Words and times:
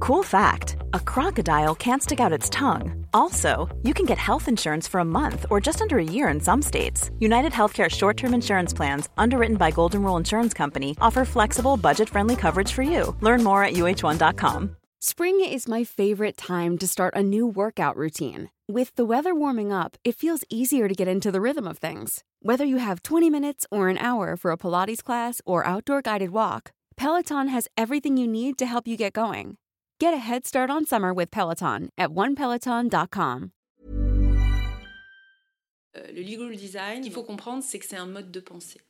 Cool 0.00 0.22
fact 0.22 0.76
a 0.94 1.00
crocodile 1.00 1.74
can't 1.74 2.02
stick 2.02 2.20
out 2.20 2.32
its 2.32 2.48
tongue. 2.48 3.06
Also, 3.12 3.68
you 3.82 3.94
can 3.94 4.06
get 4.06 4.18
health 4.18 4.48
insurance 4.48 4.86
for 4.86 5.00
a 5.00 5.04
month 5.04 5.44
or 5.50 5.60
just 5.60 5.80
under 5.80 5.98
a 5.98 6.04
year 6.04 6.28
in 6.28 6.40
some 6.40 6.62
states. 6.62 7.10
United 7.18 7.52
Healthcare 7.52 7.90
short 7.90 8.16
term 8.16 8.34
insurance 8.34 8.72
plans, 8.72 9.08
underwritten 9.18 9.56
by 9.56 9.70
Golden 9.70 10.02
Rule 10.02 10.16
Insurance 10.16 10.54
Company, 10.54 10.96
offer 11.00 11.24
flexible, 11.24 11.76
budget 11.76 12.08
friendly 12.08 12.36
coverage 12.36 12.72
for 12.72 12.82
you. 12.82 13.16
Learn 13.20 13.42
more 13.42 13.64
at 13.64 13.74
uh1.com. 13.74 14.76
Spring 15.00 15.44
is 15.44 15.68
my 15.68 15.84
favorite 15.84 16.36
time 16.36 16.76
to 16.78 16.86
start 16.88 17.14
a 17.14 17.22
new 17.22 17.46
workout 17.46 17.96
routine. 17.96 18.50
With 18.68 18.94
the 18.96 19.04
weather 19.04 19.34
warming 19.34 19.72
up, 19.72 19.96
it 20.04 20.16
feels 20.16 20.44
easier 20.50 20.88
to 20.88 20.94
get 20.94 21.08
into 21.08 21.30
the 21.30 21.40
rhythm 21.40 21.66
of 21.66 21.78
things. 21.78 22.24
Whether 22.40 22.64
you 22.64 22.76
have 22.78 23.02
20 23.02 23.30
minutes 23.30 23.66
or 23.70 23.88
an 23.88 23.98
hour 23.98 24.36
for 24.36 24.50
a 24.50 24.58
Pilates 24.58 25.02
class 25.02 25.40
or 25.46 25.66
outdoor 25.66 26.02
guided 26.02 26.30
walk, 26.30 26.72
Peloton 26.96 27.48
has 27.48 27.68
everything 27.76 28.16
you 28.16 28.26
need 28.26 28.58
to 28.58 28.66
help 28.66 28.88
you 28.88 28.96
get 28.96 29.12
going. 29.12 29.56
Get 30.00 30.14
a 30.14 30.18
head 30.18 30.46
start 30.46 30.70
on 30.70 30.86
summer 30.86 31.12
with 31.12 31.28
Peloton 31.32 31.88
at 31.98 32.10
onepeloton.com. 32.10 33.50
Euh, 35.96 36.12
le 36.12 36.22
legal 36.22 36.54
design, 36.54 37.04
il 37.04 37.10
faut 37.10 37.24
comprendre, 37.24 37.64
c'est 37.64 37.80
que 37.80 37.84
c'est 37.84 37.96
un 37.96 38.06
mode 38.06 38.30
de 38.30 38.38
pensée. 38.38 38.80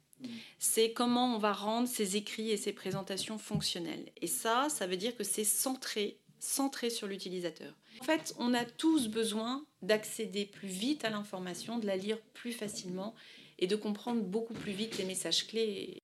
C'est 0.58 0.92
comment 0.92 1.34
on 1.34 1.38
va 1.38 1.54
rendre 1.54 1.88
ses 1.88 2.16
écrits 2.16 2.50
et 2.50 2.58
ses 2.58 2.74
présentations 2.74 3.38
fonctionnelles. 3.38 4.12
Et 4.20 4.26
ça, 4.26 4.66
ça 4.68 4.86
veut 4.86 4.98
dire 4.98 5.16
que 5.16 5.24
c'est 5.24 5.44
centré, 5.44 6.18
centré 6.40 6.90
sur 6.90 7.06
l'utilisateur. 7.06 7.72
En 8.02 8.04
fait, 8.04 8.34
on 8.38 8.52
a 8.52 8.66
tous 8.66 9.08
besoin 9.08 9.64
d'accéder 9.80 10.44
plus 10.44 10.68
vite 10.68 11.06
à 11.06 11.10
l'information, 11.10 11.78
de 11.78 11.86
la 11.86 11.96
lire 11.96 12.18
plus 12.34 12.52
facilement 12.52 13.14
et 13.58 13.66
de 13.66 13.76
comprendre 13.76 14.20
beaucoup 14.20 14.54
plus 14.54 14.72
vite 14.72 14.98
les 14.98 15.04
messages 15.04 15.46
clés. 15.46 16.02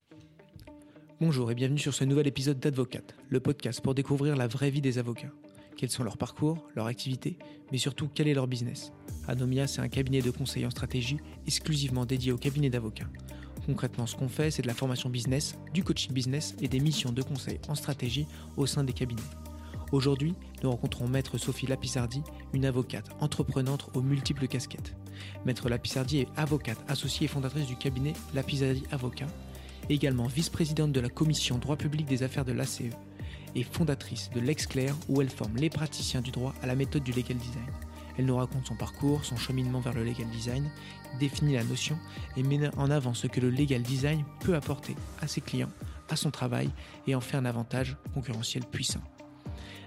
Bonjour 1.20 1.48
et 1.52 1.54
bienvenue 1.54 1.78
sur 1.78 1.94
ce 1.94 2.02
nouvel 2.02 2.26
épisode 2.26 2.58
d'Advocate, 2.58 3.14
le 3.28 3.38
podcast 3.38 3.80
pour 3.80 3.94
découvrir 3.94 4.34
la 4.34 4.48
vraie 4.48 4.70
vie 4.70 4.80
des 4.80 4.98
avocats. 4.98 5.30
Quels 5.76 5.90
sont 5.90 6.02
leurs 6.02 6.18
parcours, 6.18 6.66
leurs 6.74 6.86
activités, 6.86 7.38
mais 7.70 7.78
surtout 7.78 8.10
quel 8.12 8.26
est 8.26 8.34
leur 8.34 8.48
business? 8.48 8.92
Anomia, 9.28 9.68
c'est 9.68 9.80
un 9.80 9.88
cabinet 9.88 10.22
de 10.22 10.32
conseil 10.32 10.66
en 10.66 10.70
stratégie 10.70 11.18
exclusivement 11.46 12.04
dédié 12.04 12.32
au 12.32 12.36
cabinet 12.36 12.68
d'avocats. 12.68 13.08
Concrètement, 13.64 14.06
ce 14.06 14.16
qu'on 14.16 14.28
fait, 14.28 14.50
c'est 14.50 14.62
de 14.62 14.66
la 14.66 14.74
formation 14.74 15.08
business, 15.08 15.54
du 15.72 15.84
coaching 15.84 16.12
business 16.12 16.56
et 16.60 16.66
des 16.66 16.80
missions 16.80 17.12
de 17.12 17.22
conseil 17.22 17.60
en 17.68 17.76
stratégie 17.76 18.26
au 18.56 18.66
sein 18.66 18.82
des 18.82 18.92
cabinets. 18.92 19.22
Aujourd'hui, 19.92 20.34
nous 20.64 20.70
rencontrons 20.72 21.06
Maître 21.06 21.38
Sophie 21.38 21.68
Lapisardi, 21.68 22.22
une 22.52 22.64
avocate 22.64 23.08
entreprenante 23.20 23.88
aux 23.94 24.02
multiples 24.02 24.48
casquettes. 24.48 24.96
Maître 25.46 25.68
Lapisardi 25.68 26.18
est 26.18 26.28
avocate 26.36 26.84
associée 26.88 27.26
et 27.26 27.28
fondatrice 27.28 27.68
du 27.68 27.76
cabinet 27.76 28.14
Lapisardi 28.34 28.82
Avocat, 28.90 29.28
également 29.88 30.26
vice-présidente 30.26 30.92
de 30.92 31.00
la 31.00 31.08
commission 31.08 31.58
droit 31.58 31.76
public 31.76 32.06
des 32.06 32.22
affaires 32.22 32.44
de 32.44 32.52
l'ACE 32.52 32.82
et 33.54 33.62
fondatrice 33.62 34.30
de 34.34 34.40
l'Exclair 34.40 34.94
où 35.08 35.20
elle 35.20 35.30
forme 35.30 35.56
les 35.56 35.70
praticiens 35.70 36.20
du 36.20 36.30
droit 36.30 36.54
à 36.62 36.66
la 36.66 36.74
méthode 36.74 37.02
du 37.02 37.12
legal 37.12 37.36
design. 37.36 37.66
Elle 38.16 38.26
nous 38.26 38.36
raconte 38.36 38.66
son 38.66 38.76
parcours, 38.76 39.24
son 39.24 39.36
cheminement 39.36 39.80
vers 39.80 39.92
le 39.92 40.04
legal 40.04 40.28
design, 40.30 40.70
définit 41.18 41.54
la 41.54 41.64
notion 41.64 41.98
et 42.36 42.42
met 42.42 42.74
en 42.76 42.90
avant 42.90 43.14
ce 43.14 43.26
que 43.26 43.40
le 43.40 43.50
legal 43.50 43.82
design 43.82 44.24
peut 44.40 44.54
apporter 44.54 44.94
à 45.20 45.26
ses 45.26 45.40
clients, 45.40 45.72
à 46.08 46.16
son 46.16 46.30
travail 46.30 46.70
et 47.06 47.14
en 47.14 47.20
fait 47.20 47.36
un 47.36 47.44
avantage 47.44 47.96
concurrentiel 48.12 48.64
puissant. 48.64 49.02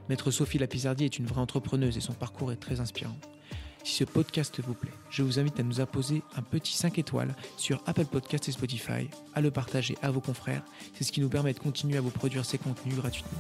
Maître 0.10 0.32
Sophie 0.32 0.58
Lapizardi 0.58 1.06
est 1.06 1.20
une 1.20 1.26
vraie 1.26 1.42
entrepreneuse 1.42 1.98
et 1.98 2.02
son 2.02 2.14
parcours 2.14 2.52
est 2.52 2.58
très 2.58 2.80
inspirant. 2.80 3.18
Si 3.88 3.94
ce 3.94 4.04
podcast 4.04 4.60
vous 4.60 4.74
plaît, 4.74 4.92
je 5.10 5.24
vous 5.24 5.40
invite 5.40 5.62
à 5.62 5.64
nous 5.64 5.80
apposer 5.80 6.22
un 6.36 6.42
petit 6.42 6.74
5 6.74 7.00
étoiles 7.00 7.34
sur 7.56 7.82
Apple 7.86 8.04
Podcast 8.04 8.50
et 8.50 8.52
Spotify, 8.52 9.08
à 9.34 9.40
le 9.40 9.50
partager 9.50 9.96
à 10.02 10.12
vos 10.12 10.20
confrères, 10.20 10.62
c'est 10.94 11.06
ce 11.06 11.12
qui 11.14 11.22
nous 11.22 11.30
permet 11.30 11.54
de 11.54 11.60
continuer 11.60 11.98
à 11.98 12.02
vous 12.02 12.10
produire 12.10 12.44
ces 12.44 12.58
contenus 12.58 12.96
gratuitement. 12.96 13.40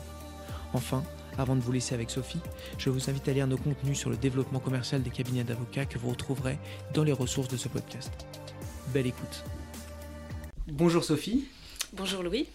Enfin, 0.72 1.04
avant 1.38 1.58
de 1.58 1.60
vous 1.60 1.74
laisser 1.74 1.96
avec 1.96 2.10
Sophie, 2.10 2.40
je 2.78 2.90
vous 2.90 3.10
invite 3.10 3.28
à 3.28 3.34
lire 3.34 3.46
nos 3.46 3.58
contenus 3.58 4.00
sur 4.00 4.10
le 4.10 4.16
développement 4.16 4.60
commercial 4.60 5.04
des 5.04 5.10
cabinets 5.10 5.44
d'avocats 5.44 5.86
que 5.86 6.00
vous 6.00 6.12
retrouverez 6.12 6.58
dans 6.94 7.04
les 7.04 7.12
ressources 7.12 7.50
de 7.50 7.58
ce 7.58 7.68
podcast. 7.68 8.14
Belle 8.94 9.08
écoute. 9.08 9.44
Bonjour 10.66 11.04
Sophie. 11.04 11.44
Bonjour 11.92 12.24
Louis. 12.24 12.48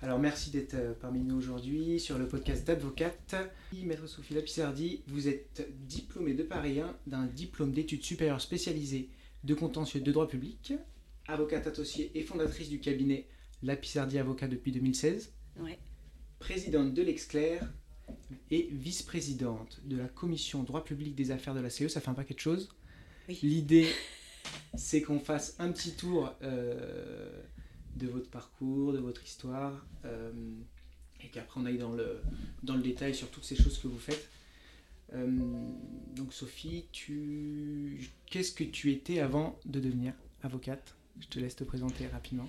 Alors 0.00 0.18
merci 0.18 0.50
d'être 0.50 0.74
euh, 0.74 0.92
parmi 1.00 1.20
nous 1.20 1.36
aujourd'hui 1.36 1.98
sur 1.98 2.18
le 2.18 2.28
podcast 2.28 2.64
d'Advocate. 2.66 3.34
Maître 3.84 4.06
Sophie 4.06 4.34
Lapisardi, 4.34 5.02
vous 5.08 5.26
êtes 5.28 5.68
diplômée 5.86 6.34
de 6.34 6.44
Paris 6.44 6.80
1 6.80 6.96
d'un 7.06 7.26
diplôme 7.26 7.72
d'études 7.72 8.04
supérieures 8.04 8.40
spécialisées 8.40 9.08
de 9.44 9.54
contentieux 9.54 10.00
de 10.00 10.12
droit 10.12 10.28
public, 10.28 10.72
avocate 11.26 11.66
associée 11.66 12.10
et 12.14 12.22
fondatrice 12.22 12.68
du 12.68 12.80
cabinet 12.80 13.26
Lapisardi 13.62 14.18
Avocat 14.18 14.46
depuis 14.48 14.72
2016, 14.72 15.32
Ouais. 15.60 15.78
présidente 16.38 16.94
de 16.94 17.02
l'Exclair 17.02 17.68
et 18.52 18.68
vice-présidente 18.72 19.80
de 19.84 19.96
la 19.96 20.06
commission 20.06 20.62
droit 20.62 20.84
public 20.84 21.14
des 21.16 21.32
affaires 21.32 21.54
de 21.54 21.60
la 21.60 21.70
CE, 21.70 21.88
ça 21.88 22.00
fait 22.00 22.08
un 22.08 22.14
paquet 22.14 22.34
de 22.34 22.38
choses. 22.38 22.68
Oui. 23.28 23.38
L'idée, 23.42 23.88
c'est 24.76 25.02
qu'on 25.02 25.18
fasse 25.18 25.56
un 25.58 25.72
petit 25.72 25.92
tour 25.92 26.32
euh, 26.42 27.42
de 27.96 28.06
votre 28.06 28.30
parcours, 28.30 28.92
de 28.92 28.98
votre 28.98 29.24
histoire, 29.24 29.84
euh, 30.04 30.30
et 31.22 31.28
qu'après 31.28 31.60
on 31.60 31.66
aille 31.66 31.78
dans 31.78 31.92
le, 31.92 32.20
dans 32.62 32.74
le 32.74 32.82
détail 32.82 33.14
sur 33.14 33.30
toutes 33.30 33.44
ces 33.44 33.56
choses 33.56 33.78
que 33.78 33.88
vous 33.88 33.98
faites. 33.98 34.28
Euh, 35.14 35.26
donc 36.14 36.32
Sophie, 36.32 36.84
tu... 36.92 38.10
qu'est-ce 38.26 38.52
que 38.52 38.64
tu 38.64 38.92
étais 38.92 39.20
avant 39.20 39.58
de 39.64 39.80
devenir 39.80 40.12
avocate? 40.42 40.94
Je 41.20 41.26
te 41.26 41.38
laisse 41.38 41.56
te 41.56 41.64
présenter 41.64 42.06
rapidement. 42.06 42.48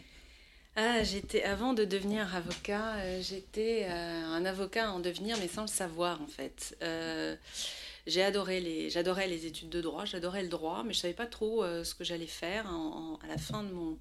Ah, 0.76 1.04
j'étais 1.04 1.44
avant 1.44 1.74
de 1.74 1.84
devenir 1.84 2.36
avocat, 2.36 2.98
euh, 2.98 3.22
j'étais 3.22 3.86
un 3.86 4.46
avocat 4.46 4.92
en 4.92 5.00
devenir, 5.00 5.38
mais 5.40 5.48
sans 5.48 5.64
le 5.64 5.68
savoir 5.68 6.22
en 6.22 6.28
fait. 6.28 6.78
Les, 6.82 8.90
j'adorais 8.90 9.28
les 9.28 9.46
études 9.46 9.70
de 9.70 9.82
droit, 9.82 10.06
j'adorais 10.06 10.44
le 10.44 10.50
droit, 10.50 10.84
mais 10.86 10.94
je 10.94 11.00
savais 11.00 11.14
pas 11.14 11.26
trop 11.26 11.64
ce 11.84 11.96
que 11.96 12.04
j'allais 12.04 12.28
faire. 12.28 12.68
À 12.68 13.28
la 13.28 13.38
fin 13.38 13.64
de 13.64 13.72
mon, 13.72 13.98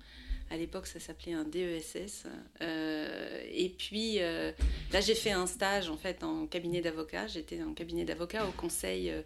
à 0.51 0.57
l'époque, 0.57 0.87
ça 0.87 1.01
s'appelait 1.01 1.33
un 1.33 1.45
DESS. 1.45 2.25
Euh, 2.63 3.43
et 3.53 3.69
puis 3.69 4.21
euh, 4.21 4.53
là, 4.93 5.01
j'ai 5.01 5.15
fait 5.15 5.33
un 5.33 5.47
stage 5.47 5.89
en 5.91 5.97
fait 5.97 6.23
en 6.23 6.47
cabinet 6.47 6.81
d'avocat. 6.81 7.27
J'étais 7.27 7.63
en 7.63 7.75
cabinet 7.75 8.05
d'avocat 8.05 8.47
au 8.47 8.53
conseil 8.53 9.11
euh, 9.11 9.23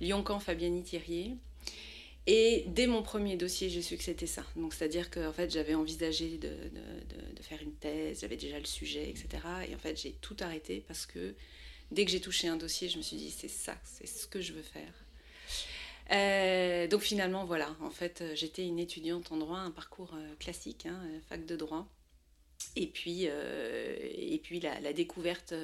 Lyon-Camp 0.00 0.40
Fabiani 0.40 0.82
Thirier. 0.82 1.36
Et 2.26 2.64
dès 2.68 2.86
mon 2.86 3.02
premier 3.02 3.36
dossier, 3.36 3.68
j'ai 3.70 3.82
su 3.82 3.96
que 3.96 4.04
c'était 4.04 4.26
ça. 4.26 4.44
Donc, 4.54 4.74
c'est-à-dire 4.74 5.10
que 5.10 5.26
en 5.26 5.32
fait, 5.32 5.50
j'avais 5.50 5.74
envisagé 5.74 6.38
de 6.38 6.50
faire 7.42 7.60
une 7.62 7.72
thèse, 7.72 8.20
j'avais 8.20 8.36
déjà 8.36 8.58
le 8.58 8.66
sujet, 8.66 9.08
etc. 9.08 9.42
Et 9.68 9.74
en 9.74 9.78
fait, 9.78 10.00
j'ai 10.00 10.12
tout 10.20 10.36
arrêté 10.40 10.84
parce 10.86 11.06
que 11.06 11.34
dès 11.90 12.04
que 12.04 12.10
j'ai 12.10 12.20
touché 12.20 12.46
un 12.46 12.56
dossier, 12.56 12.88
je 12.88 12.98
me 12.98 13.02
suis 13.02 13.16
dit, 13.16 13.30
c'est 13.30 13.48
ça, 13.48 13.74
c'est 13.84 14.06
ce 14.06 14.28
que 14.28 14.40
je 14.40 14.52
veux 14.52 14.62
faire. 14.62 14.92
Euh, 16.12 16.86
donc 16.88 17.02
finalement, 17.02 17.44
voilà, 17.44 17.76
en 17.80 17.90
fait, 17.90 18.20
euh, 18.20 18.34
j'étais 18.34 18.66
une 18.66 18.78
étudiante 18.78 19.30
en 19.32 19.36
droit, 19.36 19.58
un 19.58 19.70
parcours 19.70 20.12
euh, 20.14 20.34
classique, 20.38 20.86
hein, 20.86 21.00
fac 21.28 21.46
de 21.46 21.56
droit. 21.56 21.86
Et 22.76 22.86
puis, 22.86 23.24
et 23.24 24.40
puis 24.42 24.60
la, 24.60 24.78
la 24.80 24.92
découverte 24.92 25.54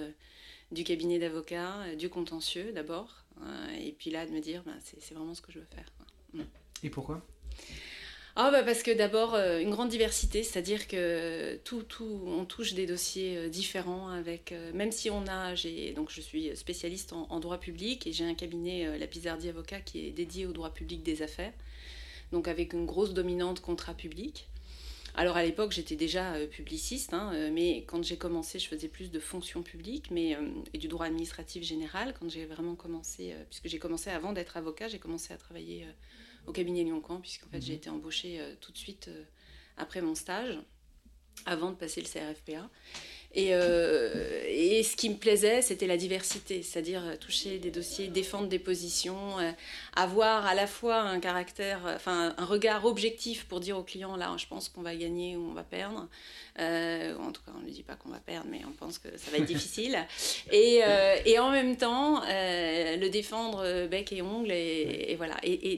du 0.73 0.85
cabinet 0.85 1.19
d'avocat, 1.19 1.83
euh, 1.83 1.95
du 1.95 2.09
contentieux 2.09 2.73
d'abord. 2.73 3.25
hein, 3.43 3.69
et 3.79 3.93
puis 3.93 4.11
là, 4.11 4.27
de 4.27 4.33
me 4.33 4.41
dire, 4.41 4.63
bah, 4.65 4.73
c'est 4.83 5.15
vraiment 5.15 5.35
ce 5.35 5.43
que 5.43 5.53
je 5.53 5.59
veux 5.59 5.67
faire. 5.67 5.87
quoi. 5.97 6.45
Et 6.83 6.91
pourquoi? 6.91 7.27
Ah 8.39 8.51
bah 8.51 8.63
parce 8.63 8.83
que 8.83 8.91
d'abord 8.91 9.35
euh, 9.35 9.61
une 9.61 9.71
grande 9.71 9.89
diversité, 9.89 10.43
c'est-à-dire 10.43 10.89
que 10.89 11.57
tout, 11.65 11.83
tout, 11.83 12.21
on 12.27 12.45
touche 12.45 12.75
des 12.75 12.85
dossiers 12.85 13.39
euh, 13.39 13.49
différents 13.49 14.09
avec, 14.09 14.53
euh, 14.53 14.75
même 14.75 14.93
si 14.93 15.09
on 15.09 15.27
a, 15.27 15.55
donc 15.95 16.11
je 16.11 16.21
suis 16.21 16.55
spécialiste 16.55 17.15
en, 17.15 17.41
droit 17.41 17.57
public 17.57 18.07
et 18.07 18.13
j'ai 18.13 18.27
un 18.27 18.35
cabinet 18.35 18.99
La 18.99 19.07
Pizardi 19.07 19.49
Avocat 19.49 19.81
qui 19.81 20.07
est 20.07 20.11
dédié 20.11 20.45
au 20.45 20.53
droit 20.53 20.69
public 20.69 21.03
des 21.03 21.23
affaires, 21.23 21.53
donc 22.31 22.47
avec 22.47 22.75
une 22.75 22.85
grosse 22.85 23.15
dominante 23.15 23.63
contrat 23.63 23.95
public. 23.95 24.47
Alors 25.15 25.39
à 25.39 25.43
l'époque 25.43 25.73
j'étais 25.73 25.97
déjà 25.97 26.35
publiciste, 26.51 27.15
hein, 27.15 27.33
mais 27.53 27.85
quand 27.87 28.05
j'ai 28.05 28.19
commencé 28.19 28.59
je 28.59 28.69
faisais 28.69 28.89
plus 28.89 29.11
de 29.11 29.19
fonction 29.19 29.63
publique 29.63 30.11
mais, 30.11 30.37
et 30.75 30.79
du 30.79 30.89
droit 30.89 31.07
administratif 31.07 31.63
général. 31.63 32.13
Quand 32.21 32.29
j'ai 32.29 32.45
vraiment 32.45 32.75
commencé, 32.75 33.35
puisque 33.49 33.69
j'ai 33.69 33.79
commencé 33.79 34.11
avant 34.11 34.35
d'être 34.35 34.59
avocat, 34.59 34.89
j'ai 34.89 34.99
commencé 34.99 35.33
à 35.33 35.39
travailler 35.39 35.87
au 36.47 36.53
cabinet 36.53 36.85
Lyon-Camp, 36.85 37.21
puisqu'en 37.21 37.49
fait 37.49 37.61
j'ai 37.61 37.75
été 37.75 37.91
embauchée 37.91 38.41
euh, 38.41 38.55
tout 38.61 38.73
de 38.73 38.79
suite 38.79 39.09
euh, 39.09 39.25
après 39.77 40.01
mon 40.01 40.15
stage, 40.15 40.59
avant 41.45 41.71
de 41.71 41.77
passer 41.77 42.01
le 42.01 42.09
CRFPA. 42.09 42.71
Et, 43.35 43.51
euh, 43.53 44.45
et, 44.49 44.83
ce 44.83 44.97
qui 44.97 45.11
me 45.11 45.17
plaisait, 45.17 45.61
c'était 45.61 45.87
la 45.87 45.99
diversité, 45.99 46.63
c'est-à-dire 46.63 47.19
toucher 47.19 47.59
des 47.59 47.71
dossiers, 47.71 48.09
défendre 48.09 48.49
des 48.49 48.59
positions, 48.59 49.39
euh, 49.39 49.51
avoir 49.95 50.47
à 50.47 50.55
la 50.55 50.67
fois 50.67 51.01
un 51.01 51.21
caractère, 51.21 51.81
enfin 51.95 52.35
un 52.39 52.45
regard 52.45 52.87
objectif 52.87 53.45
pour 53.45 53.61
dire 53.61 53.77
au 53.77 53.83
client 53.83 54.17
là, 54.17 54.35
je 54.39 54.47
pense 54.47 54.71
qu'on 54.71 54.83
va 54.83 54.97
gagner 54.97 55.37
ou 55.37 55.51
on 55.51 55.53
va 55.53 55.65
perdre. 55.65 56.09
Euh, 56.59 57.15
en 57.19 57.31
tout 57.33 57.43
cas, 57.43 57.53
on 57.55 57.61
ne 57.61 57.67
lui 57.67 57.73
dit 57.73 57.83
pas 57.83 57.97
qu'on 57.97 58.09
va 58.09 58.21
perdre, 58.21 58.47
mais 58.51 58.63
on 58.67 58.73
pense 58.73 58.99
que 58.99 59.09
ça 59.19 59.31
va 59.31 59.37
être 59.37 59.45
difficile. 59.55 59.99
Et, 60.51 60.81
et, 61.27 61.39
en 61.39 61.51
même 61.51 61.77
temps, 61.77 62.23
le 62.23 63.09
défendre 63.09 63.87
bec 63.87 64.13
et 64.13 64.23
ongle, 64.23 64.51
et, 64.51 65.07
et 65.09 65.17
voilà, 65.17 65.37
et, 65.43 65.77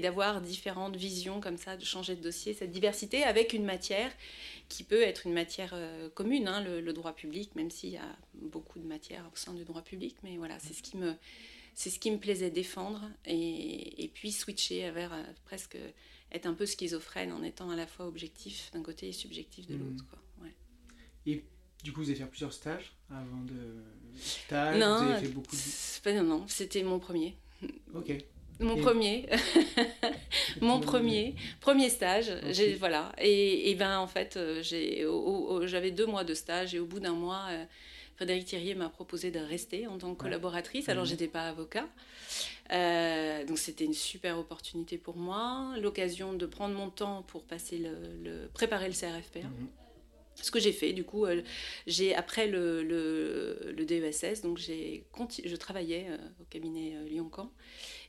d'avoir 0.00 0.40
différentes 0.40 0.96
visions 0.96 1.40
comme 1.40 1.56
ça, 1.56 1.76
de 1.76 1.84
changer 1.84 2.16
de 2.16 2.22
dossier, 2.22 2.54
cette 2.54 2.72
diversité 2.72 3.22
avec 3.22 3.52
une 3.52 3.64
matière 3.64 4.10
qui 4.68 4.84
peut 4.84 5.02
être 5.02 5.26
une 5.26 5.32
matière 5.32 5.72
euh, 5.74 6.08
commune, 6.10 6.48
hein, 6.48 6.62
le, 6.62 6.92
droit 6.92 7.14
public, 7.14 7.54
même 7.54 7.70
s'il 7.70 7.90
y 7.90 7.96
a 7.96 8.16
beaucoup 8.34 8.78
de 8.78 8.86
matières 8.86 9.28
au 9.32 9.36
sein 9.36 9.54
du 9.54 9.64
droit 9.64 9.82
public. 9.82 10.16
Mais 10.22 10.36
voilà, 10.36 10.58
c'est 10.58 10.74
ce 10.74 10.82
qui 10.82 10.96
me, 10.96 11.14
c'est 11.74 11.90
ce 11.90 11.98
qui 11.98 12.10
me 12.10 12.18
plaisait 12.18 12.50
défendre 12.50 13.08
et, 13.24 14.04
et 14.04 14.08
puis 14.08 14.32
switcher 14.32 14.90
vers 14.90 15.12
euh, 15.12 15.22
presque 15.44 15.78
être 16.32 16.46
un 16.46 16.54
peu 16.54 16.66
schizophrène 16.66 17.32
en 17.32 17.42
étant 17.42 17.70
à 17.70 17.76
la 17.76 17.86
fois 17.86 18.06
objectif 18.06 18.70
d'un 18.72 18.82
côté 18.82 19.08
et 19.08 19.12
subjectif 19.12 19.66
de 19.66 19.76
mmh. 19.76 19.78
l'autre. 19.78 20.04
Ouais. 20.42 20.54
Et 21.26 21.44
du 21.82 21.92
coup, 21.92 22.00
vous 22.00 22.10
avez 22.10 22.18
fait 22.18 22.26
plusieurs 22.26 22.52
stages 22.52 22.96
avant 23.10 23.42
de 23.42 23.84
stage 24.18 24.78
Non, 24.78 25.04
vous 25.04 25.10
avez 25.10 25.26
fait 25.26 25.32
beaucoup 25.32 25.54
de... 25.54 26.12
non, 26.12 26.24
non, 26.24 26.48
c'était 26.48 26.82
mon 26.82 26.98
premier. 26.98 27.36
Ok. 27.94 28.12
Mon 28.58 28.76
premier, 28.76 29.26
mon 30.62 30.80
premier, 30.80 31.34
premier 31.60 31.90
stage, 31.90 32.32
j'ai 32.50 32.74
voilà. 32.74 33.12
Et, 33.18 33.70
et, 33.70 33.74
ben 33.74 33.98
en 33.98 34.06
fait, 34.06 34.36
euh, 34.36 34.62
j'avais 35.66 35.90
deux 35.90 36.06
mois 36.06 36.24
de 36.24 36.32
stage 36.32 36.74
et 36.74 36.78
au 36.78 36.86
bout 36.86 37.00
d'un 37.00 37.12
mois, 37.12 37.44
euh, 37.50 37.64
Frédéric 38.14 38.46
Thirier 38.46 38.74
m'a 38.74 38.88
proposé 38.88 39.30
de 39.30 39.40
rester 39.40 39.86
en 39.86 39.98
tant 39.98 40.14
que 40.14 40.18
collaboratrice. 40.22 40.88
Alors 40.88 41.04
je 41.04 41.10
j'étais 41.10 41.28
pas 41.28 41.48
avocat, 41.48 41.86
euh, 42.72 43.44
donc 43.44 43.58
c'était 43.58 43.84
une 43.84 43.94
super 43.94 44.38
opportunité 44.38 44.96
pour 44.96 45.16
moi, 45.16 45.74
l'occasion 45.78 46.32
de 46.32 46.46
prendre 46.46 46.74
mon 46.74 46.88
temps 46.88 47.24
pour 47.28 47.44
passer 47.44 47.78
le, 47.78 48.48
préparer 48.54 48.88
le 48.88 48.94
CRFPA. 48.94 49.48
Mhm. 49.48 49.68
Ce 50.42 50.50
que 50.50 50.60
j'ai 50.60 50.72
fait, 50.72 50.92
du 50.92 51.02
coup, 51.04 51.26
j'ai 51.86 52.14
après 52.14 52.46
le, 52.46 52.82
le, 52.82 53.72
le, 53.74 53.84
DESS, 53.86 54.42
donc 54.42 54.58
j'ai 54.58 55.04
je 55.44 55.56
travaillais 55.56 56.08
au 56.40 56.44
cabinet 56.44 56.94
Lyon-Camp. 57.08 57.50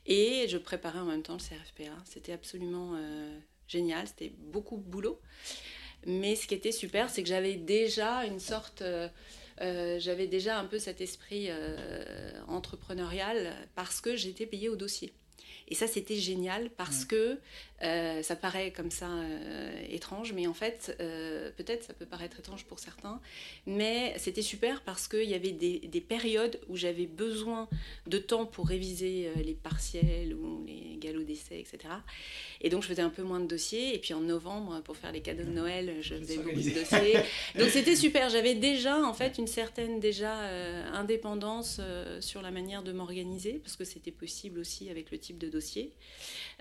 Et 0.08 0.48
je 0.48 0.56
préparais 0.56 0.98
en 0.98 1.04
même 1.04 1.22
temps 1.22 1.36
le 1.36 1.38
CRFPA. 1.38 1.94
C'était 2.06 2.32
absolument 2.32 2.94
euh, 2.96 3.38
génial, 3.68 4.08
c'était 4.08 4.32
beaucoup 4.38 4.78
de 4.78 4.82
boulot. 4.82 5.20
Mais 6.06 6.34
ce 6.34 6.46
qui 6.46 6.54
était 6.54 6.72
super, 6.72 7.10
c'est 7.10 7.22
que 7.22 7.28
j'avais 7.28 7.54
déjà 7.54 8.24
une 8.24 8.40
sorte... 8.40 8.82
Euh, 8.82 9.08
euh, 9.60 9.98
j'avais 9.98 10.28
déjà 10.28 10.58
un 10.58 10.66
peu 10.66 10.78
cet 10.78 11.00
esprit 11.00 11.50
entrepreneurial 12.46 13.56
parce 13.74 14.00
que 14.00 14.14
j'étais 14.14 14.46
payée 14.46 14.68
au 14.68 14.76
dossier. 14.76 15.12
Et 15.68 15.74
ça, 15.74 15.86
c'était 15.86 16.16
génial 16.16 16.70
parce 16.70 17.04
que 17.04 17.38
euh, 17.82 18.22
ça 18.22 18.34
paraît 18.34 18.72
comme 18.72 18.90
ça 18.90 19.08
euh, 19.08 19.82
étrange, 19.88 20.32
mais 20.32 20.48
en 20.48 20.54
fait, 20.54 20.96
euh, 21.00 21.50
peut-être 21.56 21.84
ça 21.84 21.92
peut 21.92 22.06
paraître 22.06 22.40
étrange 22.40 22.64
pour 22.64 22.80
certains, 22.80 23.20
mais 23.66 24.14
c'était 24.16 24.42
super 24.42 24.82
parce 24.82 25.06
qu'il 25.06 25.28
y 25.28 25.34
avait 25.34 25.52
des, 25.52 25.78
des, 25.78 26.00
périodes 26.00 26.58
où 26.68 26.76
j'avais 26.76 27.06
besoin 27.06 27.68
de 28.06 28.18
temps 28.18 28.46
pour 28.46 28.66
réviser 28.66 29.30
les 29.44 29.54
partiels 29.54 30.34
ou 30.34 30.64
les 30.66 30.96
galops 30.98 31.26
d'essai, 31.26 31.60
etc. 31.60 31.94
Et 32.60 32.70
donc, 32.70 32.82
je 32.82 32.88
faisais 32.88 33.02
un 33.02 33.10
peu 33.10 33.22
moins 33.22 33.40
de 33.40 33.46
dossiers. 33.46 33.94
Et 33.94 33.98
puis 33.98 34.14
en 34.14 34.20
novembre, 34.20 34.80
pour 34.82 34.96
faire 34.96 35.12
les 35.12 35.20
cadeaux 35.20 35.44
de 35.44 35.50
Noël, 35.50 35.96
je 36.00 36.14
faisais 36.14 36.38
beaucoup 36.38 36.60
de 36.60 36.70
dossiers. 36.70 37.18
Donc, 37.58 37.68
c'était 37.68 37.96
super. 37.96 38.30
J'avais 38.30 38.54
déjà, 38.54 39.00
en 39.04 39.12
fait, 39.12 39.38
une 39.38 39.46
certaine 39.46 40.00
déjà 40.00 40.34
indépendance 40.94 41.80
sur 42.20 42.42
la 42.42 42.50
manière 42.50 42.82
de 42.82 42.92
m'organiser 42.92 43.60
parce 43.62 43.76
que 43.76 43.84
c'était 43.84 44.10
possible 44.10 44.58
aussi 44.58 44.88
avec 44.90 45.10
le 45.10 45.18
type 45.28 45.38
de 45.38 45.48
dossier. 45.48 45.92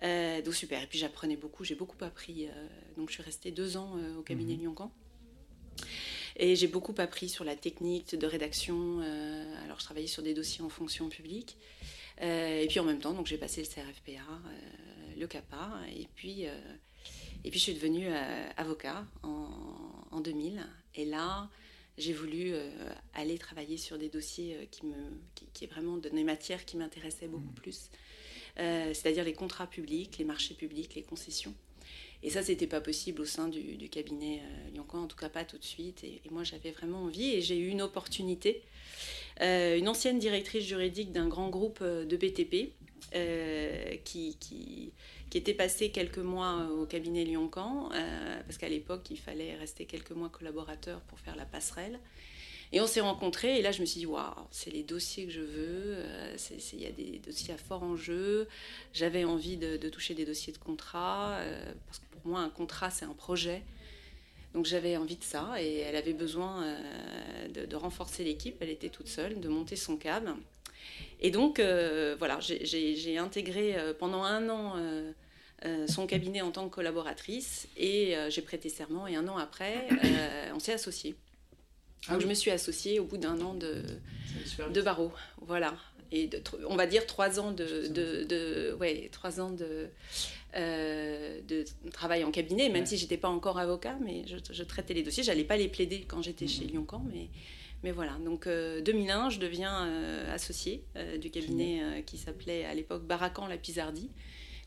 donc, 0.01 0.53
super. 0.53 0.83
Et 0.83 0.87
puis, 0.87 0.99
j'apprenais 0.99 1.37
beaucoup, 1.37 1.63
j'ai 1.63 1.75
beaucoup 1.75 2.03
appris. 2.03 2.47
Euh, 2.47 2.67
donc 2.97 3.09
je 3.09 3.15
suis 3.15 3.23
restée 3.23 3.51
deux 3.51 3.77
ans 3.77 3.95
euh, 3.97 4.17
au 4.17 4.21
cabinet 4.21 4.55
mmh. 4.55 4.59
Lyon-Camp. 4.59 4.91
Et 6.35 6.55
j'ai 6.55 6.67
beaucoup 6.67 6.93
appris 6.97 7.29
sur 7.29 7.43
la 7.43 7.55
technique 7.55 8.15
de 8.15 8.27
rédaction. 8.27 9.01
Euh, 9.01 9.63
alors 9.63 9.79
je 9.79 9.85
travaillais 9.85 10.07
sur 10.07 10.23
des 10.23 10.33
dossiers 10.33 10.63
en 10.63 10.69
fonction 10.69 11.09
publique. 11.09 11.57
et 12.21 12.65
puis 12.69 12.79
en 12.79 12.83
même 12.83 12.99
temps, 12.99 13.13
donc 13.13 13.27
j'ai 13.27 13.37
passé 13.37 13.61
le 13.61 13.67
CRFPA, 13.67 14.39
le 15.17 15.27
CAPA. 15.27 15.81
Et 15.95 16.07
puis, 16.15 16.43
et 16.43 17.49
puis 17.49 17.59
je 17.59 17.63
suis 17.63 17.73
devenue 17.73 18.07
avocat 18.55 19.05
en, 19.23 19.49
en, 20.11 20.19
2000. 20.19 20.63
Et 20.95 21.05
là, 21.05 21.49
j'ai 21.97 22.13
voulu 22.13 22.53
aller 23.15 23.39
travailler 23.39 23.77
sur 23.77 23.97
des 23.97 24.09
dossiers 24.09 24.67
qui 24.69 24.85
me, 24.85 24.95
qui, 25.33 25.47
qui 25.53 25.63
est 25.65 25.67
vraiment 25.67 25.97
des 25.97 26.23
matières 26.23 26.65
qui 26.65 26.77
m'intéressaient 26.77 27.27
beaucoup 27.27 27.51
mmh. 27.51 27.61
plus. 27.61 27.89
Euh, 28.59 28.93
c'est-à-dire 28.93 29.23
les 29.23 29.33
contrats 29.33 29.67
publics, 29.67 30.17
les 30.17 30.25
marchés 30.25 30.55
publics, 30.55 30.95
les 30.95 31.03
concessions. 31.03 31.53
Et 32.23 32.29
ça, 32.29 32.41
c'était 32.41 32.67
pas 32.67 32.81
possible 32.81 33.21
au 33.21 33.25
sein 33.25 33.47
du, 33.47 33.89
cabinet 33.89 34.41
euh, 34.75 34.97
en 34.97 35.07
tout 35.07 35.17
cas 35.17 35.29
pas 35.29 35.45
tout 35.45 35.57
de 35.57 35.63
suite. 35.63 36.03
Et, 36.03 36.21
moi, 36.31 36.43
j'avais 36.43 36.71
vraiment 36.71 37.03
envie 37.03 37.35
et 37.35 37.41
j'ai 37.41 37.57
eu 37.57 37.67
une 37.67 37.81
opportunité. 37.81 38.61
Euh, 39.41 39.77
une 39.77 39.87
ancienne 39.87 40.17
directrice 40.17 40.65
juridique 40.65 41.11
d'un 41.11 41.27
grand 41.27 41.49
groupe 41.49 41.79
euh, 41.81 42.05
de 42.05 42.17
BTP 42.17 42.73
qui, 44.03 44.35
qui, 44.39 44.91
qui, 45.29 45.37
était 45.37 45.53
passée 45.53 45.91
quelques 45.91 46.17
mois 46.17 46.67
au 46.77 46.85
cabinet 46.85 47.23
Lyon-Camp, 47.23 47.89
parce 48.45 48.57
qu'à 48.57 48.67
l'époque, 48.67 49.09
il 49.11 49.17
fallait 49.17 49.55
rester 49.55 49.85
quelques 49.85 50.11
mois 50.11 50.29
collaborateur 50.29 50.99
pour 51.01 51.17
faire 51.19 51.37
la 51.37 51.45
passerelle. 51.45 51.99
Et 52.73 52.81
on 52.81 52.87
s'est 52.87 53.01
rencontrés 53.01 53.59
et 53.59 53.61
là 53.61 53.71
je 53.71 53.79
me 53.81 53.85
suis 53.85 53.99
dit, 53.99 54.05
waouh, 54.05 54.33
c'est 54.51 54.71
les 54.71 54.83
dossiers 54.83 55.25
que 55.25 55.31
je 55.31 55.41
veux, 55.41 55.95
euh, 55.95 56.35
il 56.73 56.81
y 56.81 56.85
a 56.85 56.91
des 56.91 57.19
dossiers 57.25 57.53
à 57.53 57.57
fort 57.57 57.83
enjeu. 57.83 58.47
J'avais 58.93 59.23
envie 59.23 59.57
de, 59.57 59.77
toucher 59.89 60.13
des 60.13 60.25
dossiers 60.25 60.51
de 60.51 60.57
contrat, 60.57 61.35
euh, 61.35 61.73
parce 61.85 61.99
que 61.99 62.05
pour 62.11 62.27
moi 62.27 62.41
un 62.41 62.49
contrat 62.49 62.89
c'est 62.89 63.05
un 63.05 63.13
projet. 63.13 63.61
Donc 64.53 64.65
j'avais 64.65 64.97
envie 64.97 65.15
de 65.15 65.23
ça 65.23 65.61
et 65.61 65.77
elle 65.77 65.95
avait 65.95 66.13
besoin 66.13 66.63
euh, 66.63 67.65
de, 67.65 67.75
renforcer 67.75 68.23
l'équipe, 68.23 68.57
elle 68.59 68.69
était 68.69 68.89
toute 68.89 69.07
seule, 69.07 69.39
de 69.39 69.47
monter 69.47 69.75
son 69.75 69.95
câble. 69.95 70.33
Et 71.21 71.31
donc 71.31 71.59
voilà, 71.59 72.39
j'ai 72.39 73.17
intégré 73.17 73.75
pendant 73.99 74.23
un 74.23 74.49
an 74.49 74.75
son 75.87 76.05
cabinet 76.05 76.41
en 76.41 76.51
tant 76.51 76.69
que 76.69 76.75
collaboratrice 76.75 77.67
et 77.75 78.15
j'ai 78.29 78.41
prêté 78.41 78.69
serment 78.69 79.07
et 79.07 79.15
un 79.15 79.27
an 79.27 79.37
après, 79.37 79.87
on 80.53 80.59
s'est 80.59 80.73
associés. 80.73 81.15
Ah 82.07 82.17
je 82.19 82.27
me 82.27 82.33
suis 82.33 82.51
associée 82.51 82.99
au 82.99 83.05
bout 83.05 83.17
d'un 83.17 83.39
an 83.41 83.53
de, 83.53 83.83
de 84.73 84.81
barreau. 84.81 85.11
Voilà. 85.41 85.75
Et 86.11 86.29
on 86.69 86.75
va 86.75 86.87
dire 86.87 87.05
trois 87.05 87.39
ans 87.39 87.51
de, 87.51 87.87
de, 87.87 88.73
ouais, 88.79 89.09
trois 89.11 89.41
ans 89.41 89.51
de, 89.51 89.87
euh, 90.55 91.41
de 91.47 91.65
travail 91.91 92.23
en 92.23 92.31
cabinet, 92.31 92.69
même 92.69 92.85
si 92.85 92.97
j'étais 92.97 93.17
pas 93.17 93.27
encore 93.27 93.59
avocat, 93.59 93.97
mais 94.01 94.23
je, 94.25 94.63
traitais 94.63 94.93
les 94.93 95.03
dossiers. 95.03 95.23
J'allais 95.23 95.43
pas 95.43 95.57
les 95.57 95.67
plaider 95.67 96.05
quand 96.07 96.21
j'étais 96.21 96.45
mmh. 96.45 96.49
chez 96.49 96.63
Lyon-Camp, 96.63 97.03
mais, 97.13 97.27
mais 97.83 97.91
voilà. 97.91 98.13
Donc 98.23 98.47
2001, 98.47 99.27
euh, 99.27 99.29
je 99.29 99.39
deviens 99.39 99.85
euh, 99.85 100.33
associée 100.33 100.83
du 101.19 101.29
cabinet 101.29 102.03
qui 102.05 102.17
s'appelait 102.17 102.63
à 102.63 102.73
l'époque 102.73 103.03
Baracan 103.03 103.47
La 103.47 103.57
Pizardie, 103.57 104.09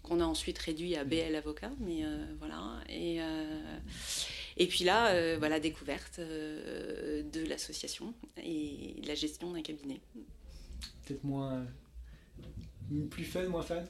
qu'on 0.02 0.21
a 0.21 0.25
ensuite 0.25 0.59
réduit 0.59 0.97
à 0.97 1.04
BL 1.04 1.35
Avocat, 1.35 1.73
mais 1.80 2.04
voilà. 2.38 2.80
Et 2.88 3.21
et 4.61 4.66
puis 4.66 4.85
là, 4.85 5.09
euh, 5.09 5.37
voilà, 5.38 5.59
découverte 5.59 6.19
euh, 6.19 7.23
de 7.33 7.47
l'association 7.47 8.12
et 8.45 8.95
de 9.00 9.09
la 9.09 9.14
gestion 9.14 9.52
d'un 9.52 9.62
cabinet. 9.62 10.00
Peut-être 11.07 11.25
moins. 11.25 11.64
plus 13.11 13.25
fun, 13.25 13.45
moins 13.45 13.62
fun? 13.62 13.83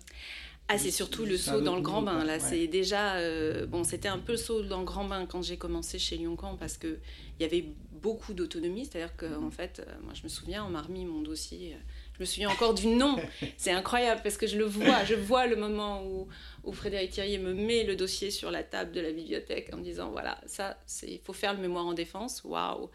Ah, 0.68 0.78
c'est 0.78 0.92
surtout 0.92 1.24
le 1.24 1.36
saut 1.36 1.60
dans 1.60 1.74
le 1.74 1.82
grand 1.82 2.02
bain. 2.02 2.24
Là, 2.24 2.38
c'est 2.38 2.68
déjà. 2.68 3.16
Euh, 3.16 3.66
bon, 3.66 3.82
c'était 3.82 4.06
un 4.06 4.20
peu 4.20 4.32
le 4.32 4.38
saut 4.38 4.62
dans 4.62 4.78
le 4.78 4.84
grand 4.84 5.04
bain 5.04 5.26
quand 5.26 5.42
j'ai 5.42 5.56
commencé 5.56 5.98
chez 5.98 6.16
Lyoncan 6.16 6.56
parce 6.56 6.76
qu'il 6.76 7.00
y 7.40 7.44
avait 7.44 7.64
beaucoup 8.00 8.32
d'autonomie. 8.32 8.86
C'est-à-dire 8.86 9.16
qu'en 9.16 9.46
en 9.46 9.50
fait, 9.50 9.84
moi, 10.04 10.12
je 10.14 10.22
me 10.22 10.28
souviens, 10.28 10.64
on 10.64 10.70
m'a 10.70 10.82
remis 10.82 11.04
mon 11.04 11.22
dossier 11.22 11.76
je 12.20 12.24
me 12.24 12.26
souviens 12.26 12.50
encore 12.50 12.74
du 12.74 12.86
nom. 12.86 13.16
C'est 13.56 13.70
incroyable 13.70 14.20
parce 14.22 14.36
que 14.36 14.46
je 14.46 14.58
le 14.58 14.66
vois. 14.66 15.04
Je 15.04 15.14
vois 15.14 15.46
le 15.46 15.56
moment 15.56 16.04
où, 16.04 16.28
où 16.64 16.72
Frédéric 16.74 17.12
Thierry 17.12 17.38
me 17.38 17.54
met 17.54 17.82
le 17.82 17.96
dossier 17.96 18.30
sur 18.30 18.50
la 18.50 18.62
table 18.62 18.92
de 18.92 19.00
la 19.00 19.10
bibliothèque 19.10 19.70
en 19.72 19.78
me 19.78 19.82
disant 19.82 20.10
voilà, 20.10 20.38
ça, 20.44 20.76
il 21.04 21.18
faut 21.24 21.32
faire 21.32 21.54
le 21.54 21.60
mémoire 21.60 21.86
en 21.86 21.94
défense. 21.94 22.42
Waouh 22.44 22.90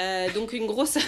euh, 0.00 0.32
Donc 0.32 0.54
une 0.54 0.66
grosse, 0.66 0.98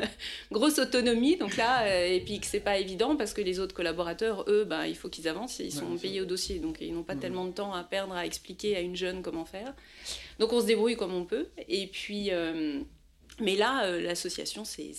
grosse 0.50 0.78
autonomie. 0.78 1.36
Donc 1.36 1.58
là, 1.58 1.82
euh, 1.82 2.06
et 2.06 2.20
puis 2.20 2.40
que 2.40 2.46
c'est 2.46 2.60
pas 2.60 2.78
évident 2.78 3.16
parce 3.16 3.34
que 3.34 3.42
les 3.42 3.60
autres 3.60 3.74
collaborateurs, 3.74 4.46
eux, 4.48 4.64
ben, 4.64 4.86
il 4.86 4.96
faut 4.96 5.10
qu'ils 5.10 5.28
avancent. 5.28 5.58
Ils 5.58 5.72
sont 5.72 5.98
payés 5.98 6.22
au 6.22 6.26
dossier. 6.26 6.58
Donc 6.58 6.78
ils 6.80 6.94
n'ont 6.94 7.02
pas 7.02 7.16
tellement 7.16 7.44
de 7.44 7.52
temps 7.52 7.74
à 7.74 7.84
perdre 7.84 8.14
à 8.14 8.24
expliquer 8.24 8.76
à 8.76 8.80
une 8.80 8.96
jeune 8.96 9.20
comment 9.20 9.44
faire. 9.44 9.74
Donc 10.38 10.54
on 10.54 10.60
se 10.62 10.66
débrouille 10.66 10.96
comme 10.96 11.12
on 11.12 11.26
peut. 11.26 11.48
Et 11.68 11.86
puis. 11.86 12.30
Euh, 12.30 12.80
mais 13.40 13.56
là, 13.56 13.90
l'association, 13.98 14.64
c'est 14.64 14.94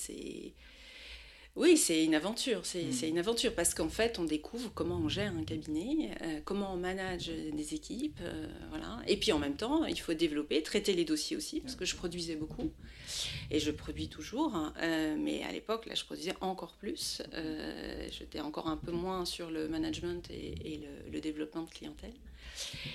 Oui, 1.58 1.78
c'est 1.78 2.04
une 2.04 2.16
aventure. 2.16 2.66
C'est 2.66 2.84
Mm. 2.84 2.92
c'est 2.92 3.08
une 3.08 3.18
aventure 3.18 3.54
parce 3.56 3.74
qu'en 3.74 3.88
fait, 3.88 4.20
on 4.20 4.26
découvre 4.26 4.72
comment 4.74 4.98
on 4.98 5.08
gère 5.08 5.32
un 5.34 5.44
cabinet, 5.46 6.12
euh, 6.22 6.40
comment 6.44 6.74
on 6.74 6.78
manage 6.78 7.28
des 7.28 7.74
équipes, 7.74 8.20
euh, 8.22 8.46
voilà. 8.72 9.00
Et 9.08 9.16
puis 9.16 9.32
en 9.32 9.40
même 9.40 9.56
temps, 9.56 9.86
il 9.86 9.98
faut 9.98 10.14
développer, 10.14 10.62
traiter 10.64 10.94
les 10.94 11.06
dossiers 11.06 11.38
aussi, 11.38 11.62
parce 11.62 11.76
que 11.76 11.86
je 11.86 11.96
produisais 11.96 12.36
beaucoup 12.36 12.72
et 13.52 13.60
je 13.62 13.72
produis 13.72 14.10
toujours. 14.10 14.54
hein. 14.54 14.74
Euh, 14.82 15.16
mais 15.18 15.44
à 15.44 15.52
l'époque, 15.54 15.86
là, 15.86 15.96
je 15.96 16.04
produisais 16.04 16.34
encore 16.42 16.74
plus. 16.74 17.22
Euh, 17.34 18.06
J'étais 18.12 18.42
encore 18.42 18.68
un 18.68 18.78
peu 18.78 18.92
moins 18.92 19.24
sur 19.24 19.50
le 19.50 19.70
management 19.70 20.30
et, 20.32 20.56
et 20.74 20.78
le, 20.80 21.12
le 21.14 21.22
développement 21.22 21.64
de 21.64 21.70
clientèle. 21.70 22.14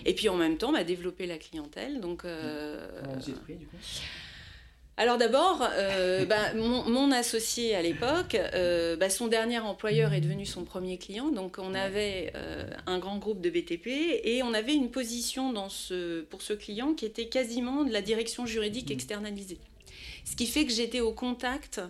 Et 0.04 0.14
puis 0.14 0.28
en 0.28 0.36
même 0.36 0.58
temps, 0.58 0.72
bah, 0.72 0.84
développer 0.84 1.26
la 1.26 1.38
clientèle. 1.38 2.00
Donc, 2.00 2.26
euh, 2.26 2.88
Comment 3.02 3.14
vous 3.16 3.26
y 3.26 3.30
êtes 3.30 3.40
pris, 3.40 3.54
du 3.54 3.66
coup? 3.66 3.76
Alors 5.00 5.16
d'abord, 5.16 5.66
euh, 5.78 6.26
bah, 6.26 6.52
mon, 6.52 6.84
mon 6.84 7.10
associé 7.10 7.74
à 7.74 7.80
l'époque, 7.80 8.34
euh, 8.34 8.96
bah, 8.96 9.08
son 9.08 9.28
dernier 9.28 9.58
employeur 9.58 10.12
est 10.12 10.20
devenu 10.20 10.44
son 10.44 10.64
premier 10.64 10.98
client. 10.98 11.30
Donc 11.30 11.56
on 11.58 11.72
avait 11.72 12.34
euh, 12.36 12.68
un 12.86 12.98
grand 12.98 13.16
groupe 13.16 13.40
de 13.40 13.48
BTP 13.48 13.86
et 14.22 14.42
on 14.42 14.52
avait 14.52 14.74
une 14.74 14.90
position 14.90 15.54
dans 15.54 15.70
ce, 15.70 16.20
pour 16.24 16.42
ce 16.42 16.52
client 16.52 16.92
qui 16.92 17.06
était 17.06 17.28
quasiment 17.28 17.84
de 17.84 17.90
la 17.90 18.02
direction 18.02 18.44
juridique 18.44 18.90
externalisée. 18.90 19.56
Ce 20.26 20.36
qui 20.36 20.46
fait 20.46 20.66
que 20.66 20.72
j'étais 20.72 21.00
au 21.00 21.12
contact 21.12 21.80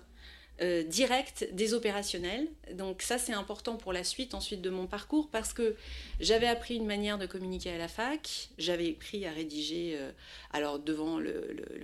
euh, 0.62 0.82
direct 0.82 1.48
des 1.52 1.74
opérationnels. 1.74 2.48
Donc 2.74 3.02
ça 3.02 3.18
c'est 3.18 3.32
important 3.32 3.76
pour 3.76 3.92
la 3.92 4.04
suite 4.04 4.34
ensuite 4.34 4.60
de 4.60 4.70
mon 4.70 4.86
parcours 4.86 5.28
parce 5.30 5.52
que 5.52 5.76
j'avais 6.20 6.46
appris 6.46 6.76
une 6.76 6.86
manière 6.86 7.18
de 7.18 7.26
communiquer 7.26 7.70
à 7.70 7.78
la 7.78 7.88
fac, 7.88 8.48
j'avais 8.58 8.90
appris 8.90 9.26
à 9.26 9.32
rédiger 9.32 9.96
euh, 9.96 10.10
alors 10.52 10.78
devant 10.78 11.18
le, 11.18 11.40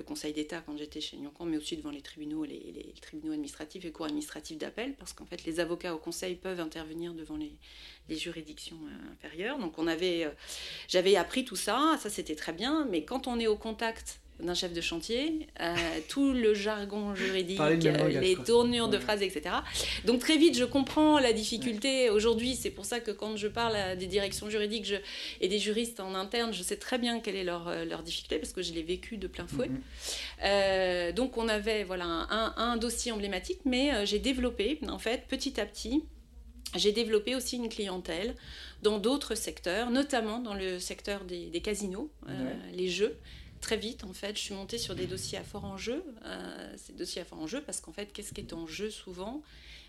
Conseil 0.07 0.33
d'État 0.33 0.63
quand 0.65 0.77
j'étais 0.77 1.01
chez 1.01 1.17
Nyoncon, 1.17 1.47
mais 1.47 1.57
aussi 1.57 1.77
devant 1.77 1.91
les 1.91 2.01
tribunaux, 2.01 2.45
les, 2.45 2.73
les 2.73 2.95
tribunaux 3.03 3.33
administratifs 3.33 3.85
et 3.85 3.91
cours 3.91 4.07
administratifs 4.07 4.57
d'appel, 4.57 4.95
parce 4.95 5.13
qu'en 5.13 5.27
fait 5.27 5.45
les 5.45 5.59
avocats 5.59 5.93
au 5.95 5.99
Conseil 5.99 6.37
peuvent 6.37 6.61
intervenir 6.61 7.13
devant 7.13 7.37
les, 7.37 7.57
les 8.09 8.17
juridictions 8.17 8.77
euh, 8.77 9.13
inférieures. 9.13 9.59
Donc 9.59 9.79
on 9.79 9.87
avait, 9.87 10.25
euh, 10.25 10.31
j'avais 10.89 11.17
appris 11.17 11.45
tout 11.45 11.57
ça, 11.57 11.97
ça 12.01 12.11
c'était 12.11 12.37
très 12.37 12.53
bien, 12.53 12.87
mais 12.91 13.05
quand 13.05 13.27
on 13.27 13.39
est 13.39 13.47
au 13.47 13.57
contact 13.57 14.21
d'un 14.41 14.55
chef 14.55 14.73
de 14.73 14.81
chantier, 14.81 15.47
euh, 15.61 15.75
tout 16.09 16.33
le 16.33 16.53
jargon 16.55 17.15
juridique, 17.23 17.59
le 17.59 18.21
les 18.21 18.37
tournures 18.37 18.89
de 18.89 18.97
Ouais. 18.97 19.03
phrases, 19.03 19.23
etc. 19.23 19.57
Donc 20.05 20.21
très 20.21 20.37
vite, 20.37 20.57
je 20.59 20.65
comprends 20.65 21.19
la 21.19 21.33
difficulté 21.33 22.11
aujourd'hui. 22.11 22.55
C'est 22.55 22.71
pour 22.71 22.85
ça 22.85 23.01
que 23.01 23.11
quand 23.11 23.37
je 23.37 23.49
parle 23.49 23.77
à 23.77 23.97
des 23.97 24.07
directions 24.07 24.51
juridiques 24.51 24.85
je- 24.85 24.97
et 25.41 25.49
des 25.49 25.59
juristes 25.59 26.01
en 26.01 26.15
interne, 26.15 26.53
je 26.53 26.63
sais 26.63 26.77
très 26.77 26.99
bien 26.99 27.21
quelle 27.21 27.37
est 27.37 27.45
leur, 27.45 27.69
euh, 27.69 27.85
leur 27.85 28.03
difficulté 28.03 28.39
parce 28.39 28.53
que 28.53 28.63
je 28.63 28.73
l'ai 28.73 28.83
vécu 28.83 29.17
de 29.17 29.27
plein 29.27 29.47
fouet. 29.47 29.69
Mhm. 29.69 29.81
Euh, 30.45 31.13
donc 31.13 31.37
on 31.39 31.49
avait 31.49 31.85
voilà 31.85 32.05
un, 32.05 32.55
un 32.57 32.77
dossier 32.77 33.13
emblématique, 33.13 33.61
mais 33.65 34.05
j'ai 34.07 34.19
développé 34.19 34.79
en 34.89 34.99
fait 34.99 35.25
petit 35.29 35.61
à 35.61 35.67
petit. 35.67 36.05
J'ai 36.75 36.93
développé 36.93 37.35
aussi 37.35 37.57
une 37.57 37.69
clientèle 37.69 38.35
dans 38.83 38.99
d'autres 38.99 39.35
secteurs, 39.35 39.91
notamment 39.91 40.41
dans 40.41 40.53
le 40.53 40.79
secteur 40.79 41.25
des, 41.25 41.47
des 41.47 41.61
casinos, 41.61 42.11
euh, 42.29 42.33
les 42.75 42.89
jeux. 42.89 43.17
Très 43.67 43.77
vite, 43.77 44.05
en 44.05 44.13
fait, 44.13 44.37
je 44.37 44.43
suis 44.43 44.55
montée 44.55 44.79
sur 44.79 44.95
des 44.95 45.09
dossiers 45.09 45.39
à 45.39 45.43
fort 45.43 45.65
enjeu. 45.65 46.05
Euh, 46.25 46.73
ces 46.77 46.93
dossiers 46.93 47.23
à 47.23 47.25
fort 47.25 47.41
enjeu, 47.41 47.61
parce 47.61 47.81
qu'en 47.81 47.91
fait, 47.93 48.13
qu'est-ce 48.13 48.33
qui 48.33 48.41
est 48.41 48.53
en 48.53 48.65
jeu 48.69 48.91
souvent? 48.93 49.43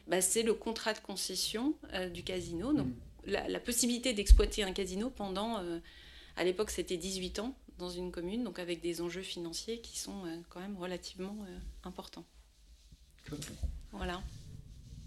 Bah, 0.07 0.19
C'est 0.19 0.41
le 0.41 0.55
contrat 0.55 0.93
de 0.95 0.97
concession 0.99 1.75
euh, 1.93 2.09
du 2.09 2.23
casino. 2.23 2.73
Donc, 2.73 2.87
Mhm. 2.87 2.95
la, 3.25 3.47
la 3.47 3.59
possibilité 3.59 4.13
d'exploiter 4.13 4.63
un 4.63 4.73
casino 4.73 5.11
pendant, 5.11 5.59
euh, 5.59 5.77
à 6.37 6.43
l'époque, 6.43 6.71
c'était 6.71 6.97
18 6.97 7.37
ans 7.37 7.55
dans 7.77 7.91
une 7.91 8.11
commune, 8.11 8.43
donc 8.43 8.57
avec 8.57 8.81
des 8.81 8.99
enjeux 8.99 9.21
financiers 9.21 9.79
qui 9.79 9.99
sont 9.99 10.23
quand 10.49 10.59
même 10.59 10.77
relativement 10.77 11.37
importants. 11.83 12.25
Voilà. 13.91 14.23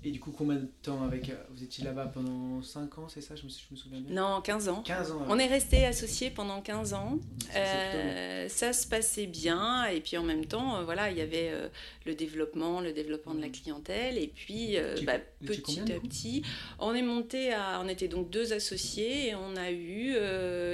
Et 0.02 0.10
du 0.12 0.18
coup, 0.18 0.30
combien 0.32 0.56
de 0.56 0.66
temps 0.82 1.02
avec. 1.04 1.28
euh, 1.28 1.34
Vous 1.50 1.62
étiez 1.62 1.84
là-bas 1.84 2.06
pendant 2.06 2.62
5 2.62 2.96
ans, 2.98 3.08
c'est 3.08 3.20
ça 3.20 3.36
je 3.36 3.44
me, 3.44 3.50
je 3.50 3.56
me 3.70 3.76
souviens 3.76 4.00
bien? 4.00 4.14
Non, 4.14 4.40
15 4.40 4.68
ans. 4.70 4.82
15 4.82 5.10
ans. 5.12 5.26
On 5.28 5.38
est 5.38 5.46
resté 5.46 5.84
associés 5.84 6.30
pendant 6.30 6.62
15 6.62 6.94
ans. 6.94 7.18
Euh, 7.54 8.48
ça 8.48 8.72
se 8.72 8.86
passait 8.86 9.26
bien. 9.26 9.84
Et 9.86 10.00
puis 10.00 10.16
en 10.16 10.22
même 10.22 10.46
temps, 10.46 10.76
euh, 10.76 10.84
voilà, 10.84 11.10
il 11.10 11.18
y 11.18 11.20
avait 11.20 11.50
euh, 11.52 11.68
le 12.06 12.14
développement, 12.14 12.80
le 12.80 12.92
développement 12.94 13.34
de 13.34 13.42
la 13.42 13.50
clientèle. 13.50 14.16
Et 14.16 14.28
puis 14.28 14.76
Petit- 14.76 15.04
bah, 15.04 15.18
petit 15.44 15.60
combien, 15.60 15.84
à 15.84 16.00
petit, 16.00 16.42
on 16.78 16.94
est 16.94 17.02
monté 17.02 17.52
à. 17.52 17.78
On 17.84 17.88
était 17.88 18.08
donc 18.08 18.30
deux 18.30 18.54
associés 18.54 19.28
et 19.28 19.34
on 19.34 19.54
a 19.56 19.70
eu 19.70 20.14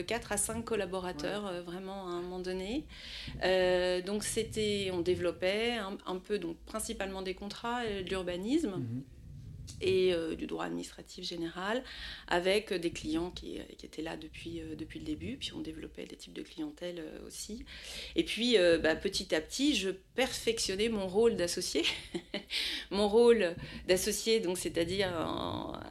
4 0.07 0.31
à 0.33 0.37
5 0.37 0.65
collaborateurs 0.65 1.53
vraiment 1.65 2.07
à 2.09 2.13
un 2.13 2.23
moment 2.23 2.39
donné. 2.39 2.85
Donc 4.07 4.23
c'était. 4.23 4.91
On 4.93 5.01
développait 5.01 5.73
un, 5.73 5.99
un 6.07 6.19
peu, 6.19 6.39
donc 6.39 6.57
principalement 6.65 7.23
des 7.23 7.35
contrats, 7.35 7.83
de 7.85 8.09
l'urbanisme 8.09 8.75
Mhm. 8.77 9.03
Et 9.81 10.13
euh, 10.13 10.35
du 10.35 10.47
droit 10.47 10.65
administratif 10.65 11.25
général, 11.25 11.83
avec 12.29 12.73
euh, 12.73 12.79
des 12.79 12.91
clients 12.91 13.31
qui, 13.31 13.59
euh, 13.59 13.63
qui 13.77 13.87
étaient 13.87 14.03
là 14.03 14.17
depuis, 14.17 14.63
depuis 14.77 14.99
le 14.99 15.05
début, 15.05 15.37
puis 15.37 15.53
on 15.55 15.61
développait 15.61 16.07
des 16.07 16.17
types 16.17 16.33
de 16.33 16.43
clientèle 16.43 17.03
aussi. 17.27 17.65
Et 18.15 18.25
puis 18.25 18.57
bah, 18.83 18.97
petit 18.97 19.35
à 19.35 19.41
petit, 19.41 19.75
je 19.75 19.91
perfectionnais 20.15 20.89
mon 20.89 21.07
rôle 21.07 21.37
d'associé, 21.37 21.85
mon 22.91 23.09
rôle 23.09 23.55
d'associé, 23.87 24.41
donc 24.41 24.59
c'est-à-dire 24.59 25.09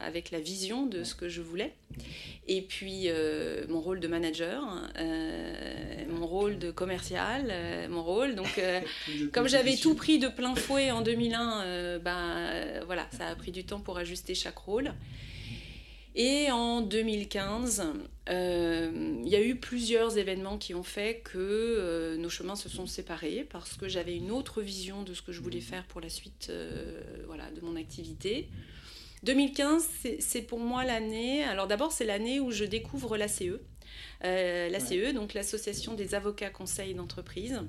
avec 0.00 0.30
la 0.30 0.40
vision 0.40 0.86
de 0.86 1.04
ce 1.04 1.14
que 1.14 1.28
je 1.28 1.40
voulais, 1.42 1.74
et 2.46 2.62
puis 2.62 3.08
mon 3.68 3.80
rôle 3.80 4.00
de 4.00 4.08
manager, 4.08 4.62
mon 6.08 6.26
rôle 6.26 6.58
de 6.58 6.70
commercial, 6.70 7.52
mon 7.88 8.02
rôle, 8.02 8.34
donc 8.34 8.60
comme 9.32 9.48
j'avais 9.48 9.76
tout 9.76 9.94
pris 9.94 10.18
de 10.18 10.28
plein 10.28 10.54
fouet 10.54 10.90
en 10.90 11.02
2001, 11.02 11.62
euh, 11.62 11.98
ben, 11.98 12.16
euh, 12.16 12.82
voilà, 12.86 13.06
ça 13.16 13.26
a 13.28 13.34
pris 13.34 13.50
du 13.50 13.64
temps 13.64 13.75
pour 13.80 13.98
ajuster 13.98 14.34
chaque 14.34 14.58
rôle. 14.58 14.92
Et 16.18 16.50
en 16.50 16.80
2015, 16.80 17.84
euh, 18.30 19.18
il 19.22 19.28
y 19.28 19.36
a 19.36 19.42
eu 19.42 19.56
plusieurs 19.56 20.16
événements 20.16 20.56
qui 20.56 20.74
ont 20.74 20.82
fait 20.82 21.20
que 21.22 21.36
euh, 21.36 22.16
nos 22.16 22.30
chemins 22.30 22.56
se 22.56 22.70
sont 22.70 22.86
séparés 22.86 23.46
parce 23.50 23.76
que 23.76 23.86
j'avais 23.86 24.16
une 24.16 24.30
autre 24.30 24.62
vision 24.62 25.02
de 25.02 25.12
ce 25.12 25.20
que 25.20 25.30
je 25.32 25.42
voulais 25.42 25.60
faire 25.60 25.84
pour 25.86 26.00
la 26.00 26.08
suite 26.08 26.46
euh, 26.48 27.02
voilà, 27.26 27.50
de 27.50 27.60
mon 27.60 27.76
activité. 27.76 28.48
2015, 29.24 29.86
c'est- 30.20 30.42
pour 30.42 30.58
moi 30.58 30.84
l'année. 30.84 31.44
Alors 31.44 31.66
d'abord, 31.66 31.92
c'est 31.92 32.06
l'année 32.06 32.40
où 32.40 32.50
je 32.50 32.64
découvre 32.64 33.18
l'ACE. 33.18 33.42
L'ACE, 34.22 35.12
donc 35.14 35.34
l'Association 35.34 35.92
des 35.94 36.14
avocats 36.14 36.50
conseils 36.50 36.94
d'entreprise. 36.94 37.60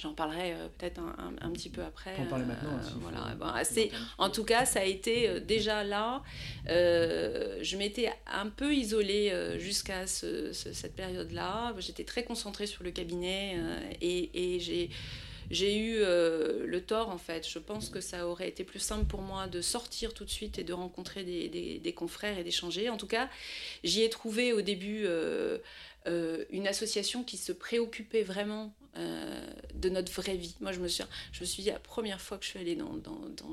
J'en 0.00 0.12
parlerai 0.12 0.52
euh, 0.52 0.68
peut-être 0.76 0.98
un, 1.00 1.14
un- 1.18 1.48
un 1.48 1.50
petit 1.52 1.70
peu 1.70 1.82
après. 1.82 2.14
On 2.18 2.26
parler 2.26 2.44
euh, 2.44 2.48
maintenant. 2.48 2.82
s'il 2.82 2.92
faut. 2.92 2.98
voilà, 3.00 3.64
c'est- 3.64 3.90
en 4.18 4.28
tout 4.30 4.44
cas, 4.44 4.66
ça 4.66 4.80
a 4.80 4.84
été 4.84 5.28
euh, 5.28 5.40
déjà 5.40 5.84
là. 5.84 6.22
euh, 6.68 7.58
je 7.62 7.76
m'étais 7.76 8.12
un 8.26 8.48
peu 8.48 8.74
isolée 8.74 9.32
jusqu'à 9.58 10.06
ce- 10.06 10.52
ce- 10.52 10.72
cette 10.72 10.94
période-là. 10.94 11.74
J'étais 11.78 12.04
très 12.04 12.24
concentrée 12.24 12.66
sur 12.66 12.82
le 12.84 12.90
cabinet 12.90 13.56
et, 14.00 14.54
et 14.56 14.60
j'ai. 14.60 14.90
J'ai 15.48 15.78
eu 15.78 15.98
euh, 16.00 16.66
le 16.66 16.80
tort 16.84 17.08
en 17.08 17.18
fait. 17.18 17.48
Je 17.48 17.60
pense 17.60 17.88
que 17.88 18.00
ça 18.00 18.26
aurait 18.26 18.48
été 18.48 18.64
plus 18.64 18.80
simple 18.80 19.04
pour 19.06 19.22
moi 19.22 19.46
de 19.46 19.60
sortir 19.60 20.12
tout 20.12 20.24
de 20.24 20.30
suite 20.30 20.58
et 20.58 20.64
de 20.64 20.72
rencontrer 20.72 21.22
des, 21.22 21.48
des- 21.48 21.78
des 21.78 21.92
confrères 21.92 22.36
et 22.36 22.42
d'échanger. 22.42 22.88
En 22.90 22.96
tout 22.96 23.06
cas, 23.06 23.30
j'y 23.84 24.02
ai 24.02 24.10
trouvé 24.10 24.52
au 24.52 24.60
début 24.60 25.04
euh, 25.06 25.58
euh, 26.08 26.44
une 26.50 26.66
association 26.66 27.22
qui 27.22 27.36
se 27.36 27.52
préoccupait 27.52 28.24
vraiment 28.24 28.74
euh, 28.96 29.46
de 29.74 29.88
notre 29.88 30.12
vraie 30.12 30.36
vie. 30.36 30.54
Moi, 30.60 30.72
je 30.72 30.80
me 30.80 30.88
suis, 30.88 31.04
je 31.32 31.40
me 31.40 31.44
suis 31.44 31.62
dit, 31.62 31.70
la 31.70 31.78
première 31.78 32.20
fois 32.20 32.38
que 32.38 32.44
je 32.44 32.50
suis 32.50 32.58
allée 32.58 32.76
dans, 32.76 32.96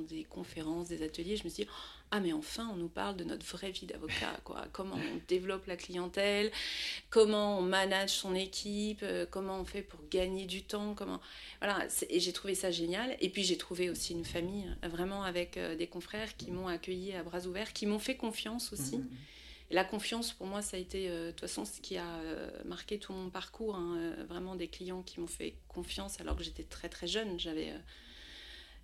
des 0.08 0.24
conférences, 0.24 0.88
des 0.88 1.04
ateliers, 1.04 1.36
je 1.36 1.44
me 1.44 1.50
suis 1.50 1.64
dit, 1.64 1.70
ah 2.12 2.20
mais 2.20 2.32
enfin, 2.34 2.70
on 2.74 2.78
nous 2.78 2.88
parle 2.88 3.18
de 3.18 3.24
notre 3.24 3.46
vraie 3.46 3.72
vie 3.72 3.86
d'avocat, 3.86 4.40
quoi. 4.44 4.66
Comment 4.72 4.96
on 4.96 5.20
développe 5.28 5.66
la 5.68 5.76
clientèle, 5.76 6.52
comment 7.10 7.60
on 7.60 7.62
manage 7.62 8.12
son 8.12 8.36
équipe, 8.36 9.00
euh, 9.04 9.26
comment 9.30 9.60
on 9.60 9.66
fait 9.66 9.82
pour 9.82 10.00
gagner 10.10 10.46
du 10.46 10.64
temps, 10.64 10.94
comment... 10.96 11.20
Voilà, 11.60 11.88
et 12.10 12.20
j'ai 12.20 12.34
trouvé 12.34 12.56
ça 12.56 12.72
génial. 12.72 13.18
Et 13.20 13.30
puis 13.30 13.44
j'ai 13.44 13.58
trouvé 13.58 13.90
aussi 13.90 14.14
une 14.14 14.26
famille, 14.26 14.66
euh, 14.84 14.88
vraiment 14.88 15.24
avec 15.24 15.60
des 15.78 15.88
confrères 15.88 16.38
qui 16.38 16.52
m'ont 16.52 16.68
accueilli 16.68 17.14
à 17.14 17.24
bras 17.24 17.46
ouverts, 17.46 17.74
qui 17.74 17.86
m'ont 17.86 18.00
fait 18.00 18.16
confiance 18.16 18.72
aussi. 18.72 18.98
Mhm. 18.98 19.08
Et 19.08 19.43
la 19.74 19.84
confiance, 19.84 20.32
pour 20.34 20.46
moi, 20.46 20.62
ça 20.62 20.78
a 20.78 20.80
été, 20.80 21.10
euh, 21.10 21.28
de 21.28 21.32
toute 21.32 21.42
façon, 21.42 21.66
ce 21.66 21.82
qui 21.82 21.98
a 21.98 22.06
euh, 22.06 22.50
marqué 22.66 23.00
tout 23.00 23.12
mon 23.12 23.30
parcours. 23.30 23.76
hein, 23.76 23.98
euh, 23.98 24.24
vraiment 24.30 24.56
des 24.56 24.68
clients 24.68 25.02
qui 25.02 25.20
m'ont 25.20 25.28
fait 25.28 25.56
confiance 25.68 26.22
alors 26.22 26.36
que 26.36 26.44
j'étais 26.44 26.64
très 26.64 26.90
très 26.90 27.08
jeune. 27.08 27.40
J'avais 27.40 27.72
euh, 27.72 27.78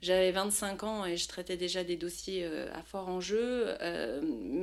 j'avais 0.02 0.32
25 0.32 0.84
ans 0.84 1.06
et 1.06 1.16
je 1.18 1.28
traitais 1.28 1.58
déjà 1.58 1.84
des 1.84 1.98
dossiers 1.98 2.46
à 2.46 2.82
fort 2.84 3.10
enjeu. 3.10 3.76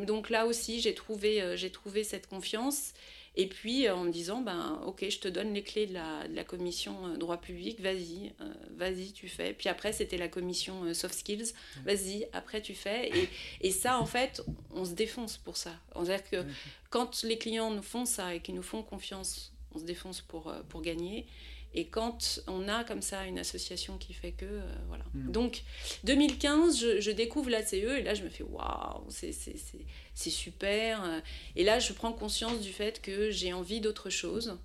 Donc 0.07 0.31
là 0.31 0.47
aussi, 0.47 0.81
j'ai 0.81 0.95
trouvé 0.95 2.05
cette 2.05 2.27
confiance. 2.27 2.95
Et 3.37 3.47
puis 3.47 3.87
euh, 3.87 3.95
en 3.95 4.05
me 4.05 4.11
disant, 4.11 4.41
ben, 4.41 4.81
ok, 4.87 5.05
je 5.09 5.19
te 5.19 5.29
donne 5.29 5.53
les 5.53 5.63
clés 5.63 5.87
de 5.87 5.95
la, 5.95 6.27
de 6.27 6.35
la 6.35 6.45
commission 6.45 7.07
euh, 7.07 7.17
droit 7.17 7.37
public, 7.37 7.81
vas-y, 7.81 8.33
euh, 8.41 8.53
vas-y, 8.77 9.13
tu 9.13 9.29
fais. 9.29 9.53
Puis 9.53 9.69
après, 9.69 9.93
c'était 9.93 10.17
la 10.17 10.29
commission 10.29 10.93
soft 10.95 11.15
skills, 11.15 11.53
vas-y, 11.85 12.27
après 12.33 12.63
tu 12.63 12.75
fais. 12.75 13.11
Et, 13.11 13.29
et 13.61 13.71
ça, 13.71 14.01
en 14.01 14.07
fait, 14.07 14.43
on 14.71 14.85
se 14.85 14.93
défonce 14.93 15.37
pour 15.37 15.57
ça. 15.57 15.73
C'est-à-dire 15.93 16.29
que 16.29 16.45
quand 16.89 17.23
les 17.25 17.37
clients 17.37 17.71
nous 17.71 17.83
font 17.83 18.07
ça 18.07 18.35
et 18.35 18.41
qu'ils 18.41 18.55
nous 18.55 18.63
font 18.63 18.83
confiance, 18.83 19.53
on 19.75 19.79
se 19.79 19.85
défonce 19.85 20.23
pour, 20.23 20.53
pour 20.71 20.81
gagner. 20.81 21.27
Et 21.77 21.87
quand 21.87 22.41
on 22.49 22.69
a 22.69 22.85
comme 22.85 23.03
ça 23.03 23.27
une 23.27 23.39
association 23.39 23.99
qui 23.99 24.15
fait 24.15 24.33
que, 24.33 24.47
euh, 24.47 24.63
voilà. 24.89 25.05
Mm. 25.15 25.31
Donc, 25.31 25.63
2015, 26.05 27.01
je, 27.01 27.11
découvre 27.11 27.51
l'ACE 27.51 27.75
et 27.75 28.03
là, 28.03 28.15
je 28.15 28.23
me 28.23 28.31
fais 28.31 28.45
waouh, 28.45 29.05
c'est 29.09 30.31
super. 30.31 31.23
Et 31.55 31.65
là, 31.65 31.79
je 31.79 31.93
prends 31.93 32.13
conscience 32.13 32.61
du 32.61 32.73
fait 32.73 33.01
que 33.01 33.31
j'ai 33.31 33.53
envie 33.53 33.81
d'autre 33.81 34.11
chose. 34.11 34.59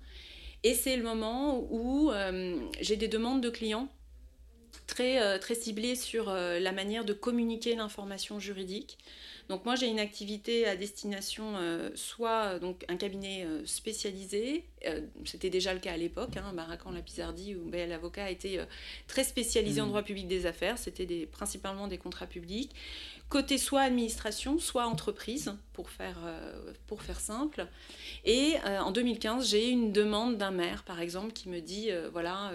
Et 0.64 0.74
c'est 0.74 0.96
le 0.96 1.02
moment 1.02 1.66
où 1.70 2.10
euh, 2.10 2.56
j'ai 2.80 2.96
des 2.96 3.08
demandes 3.08 3.42
de 3.42 3.50
clients 3.50 3.88
très, 4.86 5.22
euh, 5.22 5.38
très 5.38 5.54
ciblées 5.54 5.96
sur 5.96 6.30
la 6.32 6.72
manière 6.72 7.04
de 7.04 7.12
communiquer 7.12 7.74
l'information 7.74 8.40
juridique. 8.40 8.98
Donc 9.48 9.64
moi 9.64 9.74
j'ai 9.74 9.88
une 9.88 10.00
activité 10.00 10.66
à 10.66 10.76
destination 10.76 11.56
euh, 11.56 11.90
soit 11.94 12.54
euh, 12.54 12.58
donc 12.58 12.84
un 12.88 12.96
cabinet 12.96 13.44
euh, 13.44 13.62
spécialisé, 13.66 14.64
c'était 15.24 15.50
déjà 15.50 15.74
le 15.74 15.80
cas 15.80 15.92
à 15.92 15.96
l'époque, 15.96 16.36
hein, 16.36 16.52
Baracan 16.54 16.90
Lapizardi 16.90 17.54
où 17.54 17.68
ben, 17.68 17.88
l'avocat 17.88 18.30
était 18.30 18.58
très 19.06 19.24
spécialisé 19.24 19.80
en 19.80 19.86
mm. 19.86 19.88
droit 19.88 20.02
public 20.02 20.26
des 20.26 20.46
affaires, 20.46 20.78
c'était 20.78 21.06
des, 21.06 21.26
principalement 21.26 21.86
des 21.86 21.98
contrats 21.98 22.26
publics. 22.26 22.74
Côté 23.32 23.56
soit 23.56 23.80
administration, 23.80 24.58
soit 24.58 24.84
entreprise, 24.84 25.54
pour 25.72 25.88
faire, 25.88 26.18
pour 26.86 27.00
faire 27.00 27.18
simple. 27.18 27.66
Et 28.26 28.56
en 28.62 28.90
2015, 28.90 29.48
j'ai 29.48 29.70
eu 29.70 29.72
une 29.72 29.90
demande 29.90 30.36
d'un 30.36 30.50
maire, 30.50 30.82
par 30.82 31.00
exemple, 31.00 31.32
qui 31.32 31.48
me 31.48 31.60
dit, 31.60 31.88
voilà, 32.12 32.52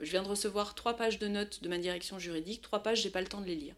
je 0.00 0.08
viens 0.12 0.22
de 0.22 0.28
recevoir 0.28 0.76
trois 0.76 0.94
pages 0.94 1.18
de 1.18 1.26
notes 1.26 1.64
de 1.64 1.68
ma 1.68 1.78
direction 1.78 2.20
juridique, 2.20 2.62
trois 2.62 2.84
pages, 2.84 3.02
j'ai 3.02 3.10
pas 3.10 3.20
le 3.20 3.26
temps 3.26 3.40
de 3.40 3.46
les 3.46 3.56
lire. 3.56 3.74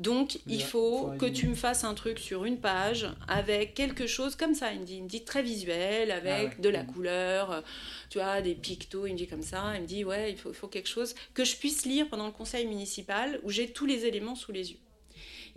Donc, 0.00 0.38
il 0.46 0.62
faut 0.62 1.12
que 1.18 1.26
tu 1.26 1.46
me 1.46 1.54
fasses 1.54 1.84
un 1.84 1.92
truc 1.92 2.18
sur 2.18 2.46
une 2.46 2.56
page 2.56 3.06
avec 3.28 3.74
quelque 3.74 4.06
chose 4.06 4.34
comme 4.34 4.54
ça. 4.54 4.72
Il 4.72 4.80
me 4.80 4.86
dit, 4.86 4.96
il 4.96 5.02
me 5.02 5.08
dit 5.08 5.24
très 5.24 5.42
visuel, 5.42 6.10
avec 6.10 6.52
ah 6.56 6.62
de 6.62 6.68
la 6.70 6.84
couleur, 6.84 7.50
euh, 7.50 7.60
tu 8.08 8.16
vois, 8.16 8.40
des 8.40 8.54
pictos. 8.54 9.06
Il 9.06 9.12
me 9.12 9.18
dit 9.18 9.26
comme 9.26 9.42
ça. 9.42 9.72
Il 9.74 9.82
me 9.82 9.86
dit, 9.86 10.02
ouais, 10.02 10.32
il 10.32 10.38
faut, 10.38 10.48
il 10.48 10.54
faut 10.54 10.68
quelque 10.68 10.88
chose 10.88 11.14
que 11.34 11.44
je 11.44 11.54
puisse 11.54 11.84
lire 11.84 12.08
pendant 12.08 12.24
le 12.24 12.32
conseil 12.32 12.66
municipal 12.66 13.40
où 13.42 13.50
j'ai 13.50 13.70
tous 13.70 13.84
les 13.84 14.06
éléments 14.06 14.36
sous 14.36 14.52
les 14.52 14.70
yeux. 14.72 14.78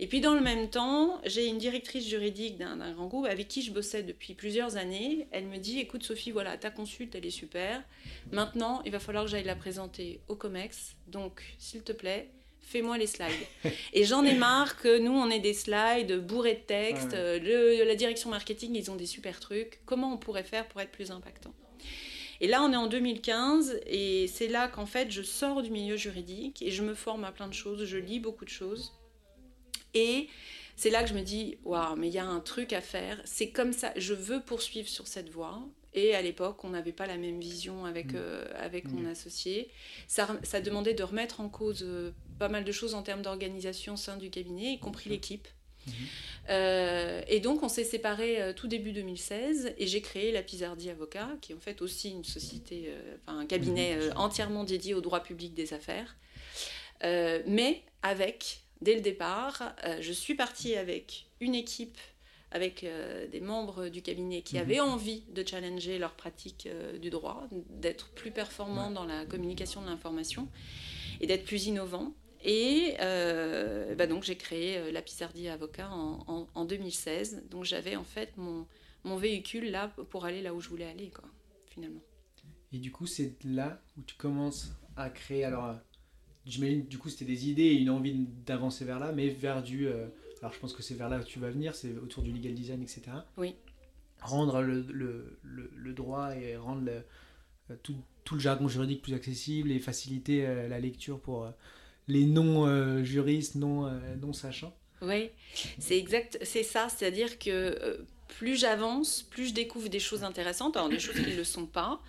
Et 0.00 0.06
puis 0.06 0.20
dans 0.20 0.34
le 0.34 0.40
même 0.40 0.68
temps, 0.68 1.20
j'ai 1.24 1.46
une 1.46 1.58
directrice 1.58 2.08
juridique 2.08 2.58
d'un 2.58 2.92
grand 2.92 3.06
groupe 3.06 3.26
avec 3.26 3.48
qui 3.48 3.62
je 3.62 3.70
bossais 3.70 4.02
depuis 4.02 4.34
plusieurs 4.34 4.76
années. 4.76 5.26
Elle 5.30 5.46
me 5.46 5.58
dit, 5.58 5.78
écoute 5.78 6.02
Sophie, 6.02 6.30
voilà, 6.30 6.56
ta 6.56 6.70
consulte, 6.70 7.14
elle 7.14 7.26
est 7.26 7.30
super. 7.30 7.82
Maintenant, 8.32 8.82
il 8.84 8.92
va 8.92 8.98
falloir 8.98 9.24
que 9.24 9.30
j'aille 9.30 9.44
la 9.44 9.56
présenter 9.56 10.20
au 10.28 10.36
COMEX. 10.36 10.96
Donc, 11.06 11.42
s'il 11.58 11.82
te 11.82 11.92
plaît, 11.92 12.30
fais-moi 12.60 12.98
les 12.98 13.06
slides. 13.06 13.30
et 13.92 14.04
j'en 14.04 14.24
ai 14.24 14.34
marre 14.34 14.76
que 14.76 14.98
nous, 14.98 15.12
on 15.12 15.30
ait 15.30 15.40
des 15.40 15.54
slides 15.54 16.18
bourrés 16.26 16.54
de 16.54 16.66
texte. 16.66 17.12
Le, 17.12 17.84
la 17.84 17.94
direction 17.94 18.30
marketing, 18.30 18.74
ils 18.74 18.90
ont 18.90 18.96
des 18.96 19.06
super 19.06 19.38
trucs. 19.38 19.80
Comment 19.86 20.12
on 20.12 20.16
pourrait 20.16 20.44
faire 20.44 20.66
pour 20.66 20.80
être 20.80 20.90
plus 20.90 21.10
impactant? 21.10 21.54
Et 22.40 22.48
là, 22.48 22.62
on 22.62 22.72
est 22.72 22.76
en 22.76 22.88
2015, 22.88 23.80
et 23.86 24.26
c'est 24.26 24.48
là 24.48 24.68
qu'en 24.68 24.86
fait, 24.86 25.10
je 25.10 25.22
sors 25.22 25.62
du 25.62 25.70
milieu 25.70 25.96
juridique 25.96 26.62
et 26.62 26.70
je 26.70 26.82
me 26.82 26.94
forme 26.94 27.24
à 27.24 27.32
plein 27.32 27.46
de 27.46 27.54
choses, 27.54 27.84
je 27.84 27.96
lis 27.96 28.18
beaucoup 28.18 28.44
de 28.44 28.50
choses. 28.50 28.92
Et 29.94 30.28
c'est 30.76 30.90
là 30.90 31.02
que 31.02 31.08
je 31.08 31.14
me 31.14 31.22
dis, 31.22 31.56
waouh, 31.64 31.96
mais 31.96 32.08
il 32.08 32.14
y 32.14 32.18
a 32.18 32.26
un 32.26 32.40
truc 32.40 32.72
à 32.72 32.80
faire. 32.80 33.20
C'est 33.24 33.50
comme 33.50 33.72
ça, 33.72 33.92
je 33.96 34.14
veux 34.14 34.40
poursuivre 34.40 34.88
sur 34.88 35.06
cette 35.06 35.30
voie. 35.30 35.62
Et 35.94 36.14
à 36.14 36.22
l'époque, 36.22 36.64
on 36.64 36.70
n'avait 36.70 36.92
pas 36.92 37.06
la 37.06 37.16
même 37.16 37.40
vision 37.40 37.84
avec, 37.84 38.12
mm. 38.12 38.16
euh, 38.16 38.44
avec 38.56 38.90
mon 38.90 39.02
mm. 39.02 39.10
associé. 39.10 39.70
Ça, 40.08 40.28
ça, 40.42 40.60
demandait 40.60 40.94
de 40.94 41.04
remettre 41.04 41.40
en 41.40 41.48
cause 41.48 41.84
euh, 41.84 42.10
pas 42.40 42.48
mal 42.48 42.64
de 42.64 42.72
choses 42.72 42.94
en 42.94 43.02
termes 43.02 43.22
d'organisation 43.22 43.94
au 43.94 43.96
sein 43.96 44.16
du 44.16 44.28
cabinet, 44.28 44.72
y 44.72 44.78
compris 44.80 45.08
l'équipe. 45.08 45.46
Mm-hmm. 45.86 45.92
Euh, 46.50 47.22
et 47.28 47.38
donc, 47.38 47.62
on 47.62 47.68
s'est 47.68 47.84
séparés 47.84 48.52
tout 48.56 48.66
début 48.66 48.92
2016 48.92 49.74
et 49.78 49.86
j'ai 49.86 50.00
créé 50.00 50.32
la 50.32 50.42
Pizardi 50.42 50.90
Avocat, 50.90 51.28
qui 51.40 51.52
est 51.52 51.54
en 51.54 51.60
fait 51.60 51.80
aussi 51.80 52.10
une 52.10 52.24
société, 52.24 52.92
enfin 53.22 53.38
un 53.38 53.46
cabinet 53.46 53.96
mm-hmm. 53.96 54.16
entièrement 54.16 54.64
dédié 54.64 54.94
au 54.94 55.00
droit 55.00 55.22
public 55.22 55.54
des 55.54 55.74
affaires. 55.74 56.16
mais 57.02 57.82
avec, 58.02 58.63
dès 58.80 58.94
le 58.94 59.00
départ, 59.00 59.74
je 60.00 60.12
suis 60.12 60.34
partie 60.34 60.76
avec 60.76 61.26
une 61.40 61.54
équipe 61.54 61.98
avec 62.54 62.84
euh, 62.84 63.26
des 63.26 63.40
membres 63.40 63.88
du 63.88 64.00
cabinet 64.00 64.40
qui 64.40 64.54
mhm. 64.54 64.62
avaient 64.62 64.80
envie 64.80 65.24
de 65.34 65.46
challenger 65.46 65.98
leur 65.98 66.14
pratique 66.14 66.68
euh, 66.70 66.96
du 66.98 67.10
droit, 67.10 67.46
d'être 67.68 68.10
plus 68.10 68.30
performants 68.30 68.92
dans 68.92 69.04
la 69.04 69.26
communication 69.26 69.82
de 69.82 69.86
l'information 69.86 70.48
et 71.20 71.26
d'être 71.26 71.44
plus 71.44 71.66
innovants. 71.66 72.14
Et 72.44 72.94
euh, 73.00 73.94
bah 73.94 74.06
donc 74.06 74.22
j'ai 74.22 74.36
créé 74.36 74.92
la 74.92 75.02
Pizardi 75.02 75.48
Avocat 75.48 75.90
en, 75.90 76.64
2016. 76.64 77.44
Donc 77.50 77.64
j'avais 77.64 77.96
en 77.96 78.04
fait 78.04 78.36
mon, 78.36 78.66
mon 79.02 79.16
véhicule 79.16 79.70
là 79.70 79.88
pour 80.10 80.24
aller 80.24 80.42
là 80.42 80.54
où 80.54 80.60
je 80.60 80.68
voulais 80.68 80.84
aller, 80.84 81.10
quoi, 81.10 81.24
finalement. 81.70 82.02
Et 82.70 82.78
du 82.78 82.92
coup, 82.92 83.06
c'est 83.06 83.32
là 83.44 83.80
où 83.96 84.02
tu 84.02 84.14
commences 84.16 84.72
à 84.96 85.08
créer. 85.08 85.44
Alors, 85.44 85.74
j'imagine, 86.46 86.84
du 86.86 86.98
coup, 86.98 87.08
c'était 87.08 87.24
des 87.24 87.48
idées 87.48 87.62
et 87.62 87.74
une 87.74 87.90
envie 87.90 88.26
d'avancer 88.46 88.84
vers 88.84 88.98
là, 88.98 89.12
mais 89.12 89.28
vers 89.28 89.62
du 89.62 89.88
alors 90.44 90.52
je 90.52 90.58
pense 90.58 90.74
que 90.74 90.82
c'est 90.82 90.94
vers 90.94 91.08
là 91.08 91.20
que 91.20 91.24
tu 91.24 91.38
vas 91.38 91.48
venir, 91.48 91.74
c'est 91.74 91.96
autour 91.96 92.22
du 92.22 92.30
legal 92.30 92.52
design, 92.52 92.82
etc. 92.82 93.02
Oui. 93.38 93.54
Rendre 94.20 94.60
le, 94.60 94.82
le, 94.92 95.38
le, 95.42 95.92
droit 95.94 96.36
et 96.36 96.58
rendre 96.58 96.86
euh, 96.90 97.74
tout, 97.82 97.96
tout, 98.24 98.34
le 98.34 98.42
jargon 98.42 98.68
juridique 98.68 99.00
plus 99.00 99.14
accessible 99.14 99.70
et 99.70 99.78
faciliter 99.78 100.46
euh, 100.46 100.68
la 100.68 100.80
lecture 100.80 101.18
pour 101.18 101.44
euh, 101.44 101.50
les 102.08 102.26
non-juristes, 102.26 103.54
non, 103.54 103.90
non 104.20 104.34
sachants. 104.34 104.76
Oui, 105.00 105.30
c'est 105.78 105.96
exact, 105.96 106.38
c'est 106.42 106.62
ça, 106.62 106.90
c'est-à-dire 106.90 107.38
que 107.38 108.04
plus 108.28 108.56
j'avance, 108.56 109.22
plus 109.22 109.48
je 109.48 109.54
découvre 109.54 109.88
des 109.88 110.00
choses 110.00 110.24
intéressantes, 110.24 110.76
alors 110.76 110.88
des 110.88 110.98
choses 110.98 111.16
qui 111.16 111.30
ne 111.30 111.36
le 111.36 111.44
sont 111.44 111.66
pas, 111.66 112.00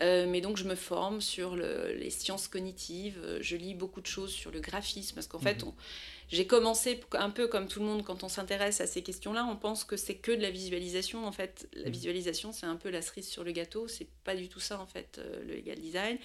mais 0.00 0.40
donc 0.40 0.56
je 0.56 0.64
me 0.64 0.74
forme 0.74 1.20
sur 1.20 1.56
les 1.56 2.10
sciences 2.10 2.48
cognitives, 2.48 3.18
je 3.40 3.56
lis 3.56 3.74
beaucoup 3.74 4.00
de 4.00 4.06
choses 4.06 4.32
sur 4.32 4.50
le 4.50 4.60
graphisme, 4.60 5.14
parce 5.14 5.26
qu'en 5.26 5.38
fait, 5.38 5.62
mhm. 5.62 5.68
on, 5.68 5.74
j'ai 6.30 6.46
commencé 6.46 7.00
un 7.12 7.30
peu 7.30 7.48
comme 7.48 7.66
tout 7.66 7.80
le 7.80 7.86
monde 7.86 8.04
quand 8.04 8.22
on 8.22 8.28
s'intéresse 8.28 8.80
à 8.80 8.86
ces 8.86 9.02
questions-là, 9.02 9.44
on 9.50 9.56
pense 9.56 9.82
que 9.82 9.96
c'est 9.96 10.14
que 10.14 10.30
de 10.30 10.40
la 10.40 10.50
visualisation. 10.50 11.26
En 11.26 11.32
fait, 11.32 11.68
la 11.74 11.88
mm. 11.88 11.92
visualisation, 11.92 12.52
c'est 12.52 12.66
un 12.66 12.76
peu 12.76 12.88
la 12.88 13.02
cerise 13.02 13.26
sur 13.28 13.42
le 13.42 13.50
gâteau. 13.50 13.88
C'est 13.88 14.06
pas 14.22 14.36
du 14.36 14.48
tout 14.48 14.60
ça, 14.60 14.80
en 14.80 14.86
fait, 14.86 15.18
euh, 15.18 15.42
le 15.44 15.56
legal 15.56 15.80
design. 15.80 16.18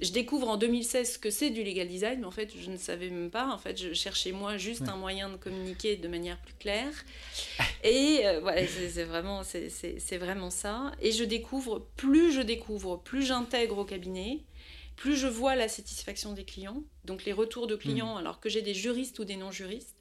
Je 0.00 0.10
découvre 0.10 0.48
en 0.48 0.56
2016 0.56 1.18
que 1.18 1.30
c'est 1.30 1.50
du 1.50 1.62
legal 1.62 1.86
design, 1.86 2.20
mais 2.20 2.26
en 2.26 2.32
fait, 2.32 2.52
je 2.60 2.68
ne 2.68 2.76
savais 2.76 3.10
même 3.10 3.30
pas. 3.30 3.46
En 3.46 3.58
fait, 3.58 3.80
je 3.80 3.92
cherchais 3.92 4.32
moi 4.32 4.56
juste 4.56 4.88
un 4.88 4.96
moyen 4.96 5.28
de 5.30 5.36
communiquer 5.36 5.94
de 5.96 6.08
manière 6.08 6.40
plus 6.40 6.54
claire. 6.54 6.92
Et 7.84 8.22
euh, 8.24 8.40
voilà, 8.40 8.66
c'est 8.66 9.04
vraiment, 9.04 9.42
c'est 9.44 10.18
vraiment 10.18 10.50
ça. 10.50 10.90
Et 11.00 11.12
je 11.12 11.22
découvre, 11.22 11.86
plus 11.96 12.32
je 12.32 12.40
découvre, 12.40 12.96
plus 12.96 13.22
j'intègre 13.24 13.78
au 13.78 13.84
cabinet 13.84 14.40
plus 14.96 15.16
je 15.16 15.26
vois 15.26 15.56
la 15.56 15.68
satisfaction 15.68 16.32
des 16.32 16.44
clients, 16.44 16.82
donc 17.04 17.24
les 17.24 17.32
retours 17.32 17.66
de 17.66 17.76
clients, 17.76 18.14
hmm. 18.14 18.18
alors 18.18 18.40
que 18.40 18.48
j'ai 18.48 18.62
des 18.62 18.74
juristes 18.74 19.18
ou 19.18 19.24
des 19.24 19.36
non-juristes, 19.36 19.96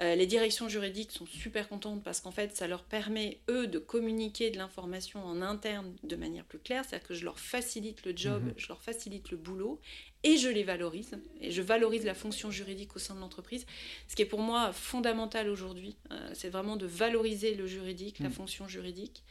euh, 0.00 0.14
les 0.14 0.26
directions 0.26 0.68
juridiques 0.68 1.12
sont 1.12 1.26
super 1.26 1.68
contentes 1.68 2.02
parce 2.02 2.20
qu'en 2.20 2.30
fait, 2.30 2.56
ça 2.56 2.66
leur 2.66 2.82
permet, 2.82 3.40
eux, 3.48 3.66
de 3.66 3.78
communiquer 3.78 4.50
de 4.50 4.56
l'information 4.56 5.24
en 5.24 5.42
interne 5.42 5.94
de 6.02 6.16
manière 6.16 6.44
plus 6.44 6.58
claire. 6.58 6.84
C'est-à-dire 6.84 7.06
que 7.06 7.14
je 7.14 7.24
leur 7.24 7.38
facilite 7.38 8.04
le 8.04 8.16
job, 8.16 8.42
hmm. 8.42 8.54
je 8.56 8.68
leur 8.68 8.82
facilite 8.82 9.30
le 9.30 9.36
boulot 9.36 9.80
et 10.22 10.36
je 10.36 10.48
les 10.48 10.64
valorise. 10.64 11.18
Et 11.40 11.50
je 11.50 11.62
valorise 11.62 12.04
la 12.04 12.14
fonction 12.14 12.50
juridique 12.50 12.96
au 12.96 12.98
sein 12.98 13.14
de 13.14 13.20
l'entreprise. 13.20 13.66
Ce 14.08 14.16
qui 14.16 14.22
est 14.22 14.26
pour 14.26 14.40
moi 14.40 14.72
fondamental 14.72 15.48
aujourd'hui, 15.48 15.96
euh, 16.10 16.30
c'est 16.32 16.48
vraiment 16.48 16.76
de 16.76 16.86
valoriser 16.86 17.54
le 17.54 17.66
juridique, 17.66 18.18
la 18.18 18.28
hmm. 18.28 18.32
fonction 18.32 18.68
juridique. 18.68 19.22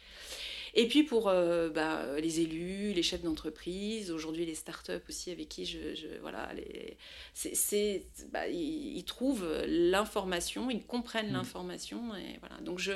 Et 0.73 0.87
puis 0.87 1.03
pour 1.03 1.27
euh, 1.27 1.69
bah, 1.69 2.05
les 2.19 2.39
élus, 2.39 2.93
les 2.93 3.03
chefs 3.03 3.23
d'entreprise, 3.23 4.11
aujourd'hui 4.11 4.45
les 4.45 4.55
startups 4.55 5.03
aussi 5.09 5.31
avec 5.31 5.49
qui 5.49 5.65
je, 5.65 5.77
voilà, 6.21 6.49
les, 6.53 6.97
c'est, 7.33 8.05
bah, 8.31 8.47
ils, 8.47 9.03
trouvent 9.03 9.47
l'information, 9.67 10.69
ils 10.69 10.83
comprennent 10.83 11.31
mmh. 11.31 11.33
l'information 11.33 12.15
et 12.15 12.39
voilà. 12.39 12.61
Donc 12.61 12.79
je, 12.79 12.93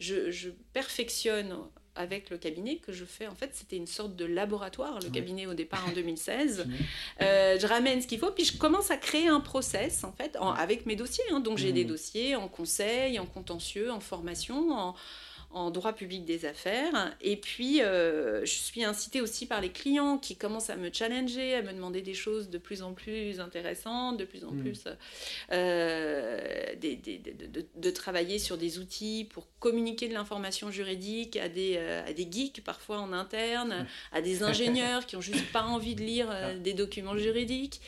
je, 0.00 0.30
je, 0.30 0.50
perfectionne 0.72 1.56
avec 1.96 2.30
le 2.30 2.38
cabinet 2.38 2.76
que 2.76 2.92
je 2.92 3.04
fais. 3.04 3.26
En 3.26 3.34
fait, 3.34 3.50
c'était 3.54 3.76
une 3.76 3.86
sorte 3.86 4.14
de 4.14 4.24
laboratoire, 4.24 5.00
le 5.00 5.10
cabinet 5.10 5.46
au 5.46 5.54
départ 5.54 5.84
en 5.88 5.92
2016. 5.94 6.66
euh, 7.20 7.58
je 7.58 7.66
ramène 7.66 8.00
ce 8.02 8.06
qu'il 8.06 8.18
faut, 8.18 8.30
puis 8.30 8.44
je 8.44 8.56
commence 8.56 8.90
à 8.90 8.96
créer 8.96 9.28
un 9.28 9.40
process, 9.40 10.04
en 10.04 10.12
fait, 10.12 10.36
avec 10.40 10.86
mes 10.86 10.96
dossiers. 10.96 11.24
Hein. 11.32 11.40
Donc, 11.40 11.58
j'ai 11.58 11.72
des 11.72 11.84
mmh. 11.84 11.88
dossiers 11.88 12.36
en 12.36 12.48
conseil, 12.48 13.18
en 13.18 13.26
contentieux, 13.26 13.90
en 13.90 14.00
formation, 14.00 14.72
en, 14.72 14.94
en 15.56 15.70
droit 15.70 15.94
public 15.94 16.26
des 16.26 16.44
affaires. 16.44 17.16
Et 17.22 17.36
puis, 17.36 17.80
euh, 17.80 18.44
je 18.44 18.52
suis 18.52 18.84
incitée 18.84 19.22
aussi 19.22 19.46
par 19.46 19.62
les 19.62 19.70
clients 19.70 20.18
qui 20.18 20.36
commencent 20.36 20.68
à 20.68 20.76
me 20.76 20.92
challenger, 20.92 21.54
à 21.54 21.62
me 21.62 21.72
demander 21.72 22.02
des 22.02 22.12
choses 22.12 22.50
de 22.50 22.58
plus 22.58 22.82
en 22.82 22.92
plus 22.92 23.40
intéressantes, 23.40 24.18
de 24.18 24.26
plus 24.26 24.44
en 24.44 24.52
mm. 24.52 24.60
plus 24.60 24.84
euh, 25.52 26.74
de, 26.76 27.90
travailler 27.90 28.38
sur 28.38 28.58
des 28.58 28.78
outils 28.78 29.26
pour 29.32 29.46
communiquer 29.58 30.08
de 30.08 30.12
l'information 30.12 30.70
juridique 30.70 31.38
à 31.38 31.48
des, 31.48 31.76
euh, 31.78 32.06
à 32.06 32.12
des 32.12 32.28
geeks 32.30 32.62
parfois 32.62 32.98
en 32.98 33.14
interne, 33.14 33.86
à 34.12 34.20
des 34.20 34.42
ingénieurs 34.42 35.06
qui 35.06 35.16
ont 35.16 35.22
juste 35.22 35.50
pas 35.52 35.62
envie 35.62 35.94
de 35.94 36.02
lire 36.02 36.28
ah. 36.30 36.52
des 36.52 36.74
documents 36.74 37.16
juridiques. 37.16 37.80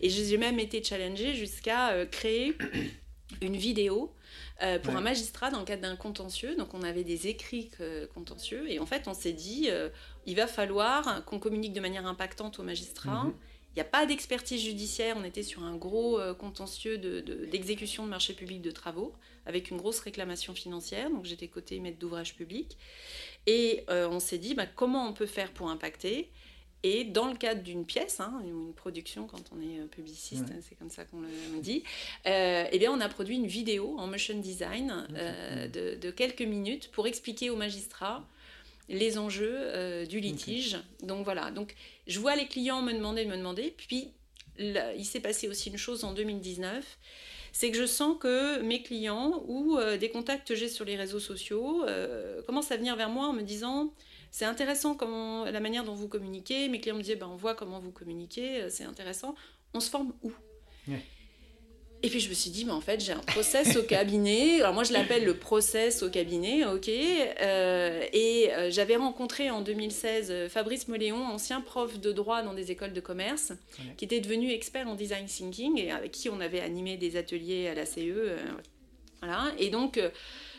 Et 0.00 0.10
j'ai 0.10 0.36
même 0.38 0.58
été 0.58 0.82
challengée 0.82 1.34
jusqu'à 1.34 2.04
créer 2.10 2.56
une 3.40 3.56
vidéo 3.56 4.12
euh, 4.62 4.78
pour 4.78 4.94
un 4.94 5.00
magistrat 5.00 5.50
dans 5.50 5.58
le 5.58 5.64
cadre 5.64 5.82
d'un 5.82 5.96
contentieux. 5.96 6.54
Donc 6.56 6.74
on 6.74 6.82
avait 6.82 7.04
des 7.04 7.26
écrits 7.26 7.70
contentieux 8.14 8.70
et 8.70 8.78
en 8.78 8.86
fait 8.86 9.08
on 9.08 9.14
s'est 9.14 9.32
dit 9.32 9.66
euh, 9.68 9.88
il 10.26 10.36
va 10.36 10.46
falloir 10.46 11.24
qu'on 11.24 11.38
communique 11.38 11.72
de 11.72 11.80
manière 11.80 12.06
impactante 12.06 12.58
aux 12.58 12.62
magistrats. 12.62 13.24
Mhm. 13.24 13.34
Il 13.74 13.76
n'y 13.76 13.82
a 13.82 13.86
pas 13.86 14.04
d'expertise 14.04 14.62
judiciaire, 14.62 15.16
on 15.18 15.24
était 15.24 15.42
sur 15.42 15.62
un 15.62 15.76
gros 15.76 16.20
euh, 16.20 16.34
contentieux 16.34 16.98
d'exécution 16.98 18.02
de, 18.02 18.08
de, 18.08 18.10
marché 18.10 18.34
public 18.34 18.60
de 18.60 18.70
travaux, 18.70 19.14
avec 19.46 19.70
une 19.70 19.78
grosse 19.78 19.98
réclamation 20.00 20.54
financière, 20.54 21.10
donc 21.10 21.24
j'étais 21.24 21.48
côté 21.48 21.80
maître 21.80 21.98
d'ouvrage 21.98 22.36
public. 22.36 22.76
Et 23.46 23.84
on 23.88 24.20
s'est 24.20 24.36
dit, 24.36 24.54
bah, 24.54 24.66
comment 24.66 25.08
on 25.08 25.14
peut 25.14 25.26
faire 25.26 25.50
pour 25.52 25.70
impacter? 25.70 26.30
Et 26.82 27.04
dans 27.04 27.28
le 27.28 27.36
cadre 27.36 27.62
d'une 27.62 27.84
pièce, 27.84 28.18
hein, 28.18 28.42
une 28.44 28.72
production 28.72 29.26
quand 29.26 29.42
on 29.52 29.60
est 29.60 29.80
euh, 29.80 29.86
publiciste, 29.86 30.46
c'est 30.68 30.76
comme 30.76 30.90
ça 30.90 31.04
qu'on 31.04 31.20
le 31.20 31.60
dit, 31.60 31.84
euh, 32.26 32.64
eh 32.70 32.78
bien 32.78 32.90
on 32.92 33.00
a 33.00 33.08
produit 33.08 33.36
une 33.36 33.46
vidéo 33.46 33.96
en 33.98 34.08
motion 34.08 34.38
design 34.38 35.06
euh, 35.14 35.68
de, 35.68 36.10
quelques 36.10 36.42
minutes 36.42 36.90
pour 36.90 37.06
expliquer 37.06 37.50
aux 37.50 37.56
magistrats 37.56 38.26
les 38.88 39.16
enjeux 39.16 40.04
du 40.06 40.18
litige. 40.18 40.76
Donc 41.02 41.24
voilà, 41.24 41.50
donc 41.50 41.74
je 42.08 42.18
vois 42.18 42.34
les 42.34 42.46
clients 42.46 42.82
me 42.82 42.92
demander, 42.92 43.24
me 43.24 43.36
demander, 43.36 43.72
puis 43.76 44.10
il 44.58 45.04
s'est 45.04 45.20
passé 45.20 45.48
aussi 45.48 45.70
une 45.70 45.78
chose 45.78 46.04
en 46.04 46.12
2019 46.12 46.98
c'est 47.54 47.70
que 47.70 47.76
je 47.76 47.84
sens 47.84 48.16
que 48.18 48.62
mes 48.62 48.82
clients 48.82 49.44
ou 49.46 49.78
des 50.00 50.08
contacts 50.08 50.48
que 50.48 50.54
j'ai 50.54 50.68
sur 50.68 50.84
les 50.84 50.96
réseaux 50.96 51.20
sociaux 51.20 51.84
commencent 52.46 52.72
à 52.72 52.76
venir 52.76 52.96
vers 52.96 53.08
moi 53.08 53.28
en 53.28 53.32
me 53.32 53.42
disant 53.42 53.92
c'est 54.32 54.46
intéressant 54.46 54.94
comment, 54.94 55.44
la 55.44 55.60
manière 55.60 55.84
dont 55.84 55.94
vous 55.94 56.08
communiquez. 56.08 56.68
Mes 56.70 56.80
clients 56.80 56.96
me 56.96 57.02
disaient, 57.02 57.16
ben, 57.16 57.28
on 57.30 57.36
voit 57.36 57.54
comment 57.54 57.78
vous 57.78 57.92
communiquez, 57.92 58.62
euh, 58.62 58.68
c'est 58.70 58.84
intéressant. 58.84 59.34
On 59.74 59.80
se 59.80 59.90
forme 59.90 60.14
où? 60.22 60.32
Et 62.04 62.08
puis 62.08 62.18
je 62.18 62.30
me 62.30 62.34
suis 62.34 62.50
dit, 62.50 62.64
mais 62.64 62.72
en 62.72 62.80
fait, 62.80 62.98
j'ai 62.98 63.12
un 63.12 63.18
process 63.18 63.76
au 63.76 63.82
cabinet. 63.82 64.56
Alors 64.60 64.72
moi, 64.72 64.84
je 64.84 64.94
l'appelle 64.94 65.26
le 65.26 65.36
process 65.36 66.02
au 66.02 66.08
cabinet, 66.08 66.64
ok. 66.64 66.88
Euh, 66.88 68.06
et 68.14 68.50
euh, 68.54 68.70
j'avais 68.70 68.96
rencontré 68.96 69.50
en 69.50 69.60
2016 69.60 70.48
Fabrice 70.48 70.88
Moléon, 70.88 71.22
ancien 71.26 71.60
prof 71.60 72.00
de 72.00 72.10
droit 72.10 72.42
dans 72.42 72.54
des 72.54 72.70
écoles 72.70 72.94
de 72.94 73.00
commerce, 73.00 73.52
qui 73.98 74.06
était 74.06 74.20
devenu 74.20 74.50
expert 74.50 74.88
en 74.88 74.94
design 74.94 75.26
thinking 75.26 75.78
et 75.78 75.92
avec 75.92 76.10
qui 76.10 76.30
on 76.30 76.40
avait 76.40 76.60
animé 76.60 76.96
des 76.96 77.18
ateliers 77.18 77.68
à 77.68 77.74
la 77.74 77.84
CE. 77.84 78.38
voilà. 79.20 79.52
Et 79.58 79.68
donc 79.68 80.00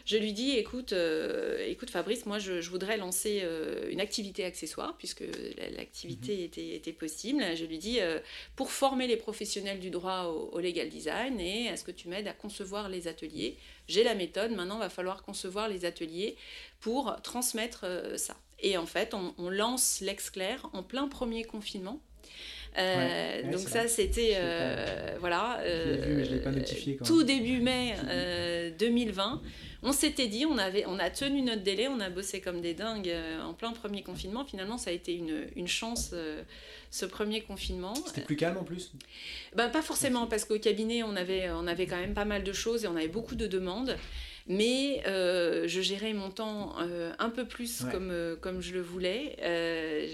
je 0.06 0.18
lui 0.18 0.34
dis 0.34 0.52
écoute, 0.52 0.92
euh, 0.92 1.66
écoute 1.66 1.90
Fabrice, 1.90 2.26
moi 2.26 2.38
je, 2.38 2.70
voudrais 2.70 2.98
lancer 2.98 3.40
euh, 3.44 3.90
une 3.90 4.02
activité 4.02 4.44
accessoire 4.44 4.98
puisque 4.98 5.24
l'activité 5.76 6.36
mhm. 6.36 6.44
était, 6.44 6.76
était, 6.76 6.92
possible. 6.92 7.42
Je 7.56 7.64
lui 7.64 7.78
dis 7.78 8.02
euh, 8.02 8.20
pour 8.58 8.72
former 8.72 9.08
les 9.08 9.16
professionnels 9.16 9.80
du 9.80 9.90
droit 9.92 10.24
au, 10.24 10.60
legal 10.60 10.90
design 10.90 11.40
et 11.40 11.66
est-ce 11.66 11.86
que 11.86 11.92
tu 11.92 12.10
m'aides 12.10 12.28
à 12.28 12.34
concevoir 12.34 12.90
les 12.90 13.08
ateliers 13.08 13.58
J'ai 13.88 14.04
la 14.04 14.14
méthode, 14.14 14.52
maintenant 14.52 14.76
il 14.76 14.82
va 14.82 14.90
falloir 14.90 15.24
concevoir 15.24 15.70
les 15.70 15.86
ateliers 15.86 16.36
pour 16.82 17.16
transmettre 17.22 17.86
ça. 18.18 18.36
Et 18.60 18.78
en 18.78 18.86
fait, 18.86 19.14
on, 19.14 19.34
on 19.38 19.50
lance 19.50 20.02
l'ex-clair 20.02 20.70
en 20.74 20.84
plein 20.84 21.08
premier 21.08 21.46
confinement. 21.46 22.02
Euh, 22.78 23.52
donc 23.52 23.62
ça, 23.62 23.88
c'était 23.88 24.34
euh, 24.36 25.16
voilà, 25.20 25.60
tout 27.06 27.24
début 27.24 27.62
mai 27.62 27.96
2020. 28.80 29.42
On 29.86 29.92
s'était 29.92 30.28
dit, 30.28 30.46
on 30.46 30.58
avait, 30.58 30.86
on 30.88 30.98
a 30.98 31.10
tenu 31.10 31.42
notre 31.42 31.62
délai, 31.62 31.90
on 31.90 32.00
a 32.00 32.10
bossé 32.10 32.40
comme 32.40 32.62
des 32.62 32.74
dingues 32.74 33.10
euh, 33.10 33.42
en 33.42 33.54
plein 33.54 33.74
premier 33.74 34.02
confinement. 34.02 34.46
Finalement, 34.46 34.78
ça 34.78 34.92
a 34.92 34.94
été 34.94 35.14
une, 35.14 35.46
une 35.58 35.68
chance 35.68 36.16
ce 36.90 37.06
premier 37.06 37.42
confinement. 37.42 37.94
C'était 37.96 38.22
plus 38.22 38.38
calme 38.38 38.58
en 38.58 38.64
plus? 38.64 38.94
Ben, 39.56 39.70
Pas 39.70 39.82
forcément, 39.82 40.28
parce 40.28 40.46
qu'au 40.46 40.58
cabinet, 40.58 41.04
on 41.04 41.16
avait, 41.16 41.50
on 41.52 41.68
avait 41.68 41.86
quand 41.86 42.00
même 42.00 42.14
pas 42.14 42.24
mal 42.26 42.44
de 42.44 42.54
choses 42.54 42.86
et 42.86 42.88
on 42.88 42.96
avait 42.96 43.08
beaucoup 43.08 43.36
de 43.36 43.48
demandes. 43.48 43.98
Mais 44.48 45.02
euh, 45.08 45.68
je 45.68 45.80
gérais 45.82 46.12
mon 46.14 46.30
temps 46.30 46.76
euh, 46.82 47.14
un 47.18 47.30
peu 47.30 47.48
plus 47.48 47.86
comme, 47.92 48.12
euh, 48.12 48.36
comme 48.36 48.62
je 48.62 48.74
le 48.74 48.82
voulais. 48.82 49.38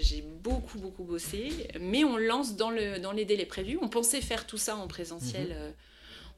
j'ai 0.00 0.22
beaucoup, 0.22 0.78
beaucoup 0.78 1.04
bossé. 1.04 1.68
Mais 1.80 2.04
on 2.04 2.16
lance 2.16 2.56
dans, 2.56 2.70
le, 2.70 2.98
dans 2.98 3.12
les 3.12 3.24
délais 3.24 3.46
prévus. 3.46 3.78
On 3.82 3.88
pensait 3.88 4.20
faire 4.20 4.46
tout 4.46 4.58
ça 4.58 4.76
en 4.76 4.86
présentiel. 4.86 5.48
Mhm. 5.48 5.74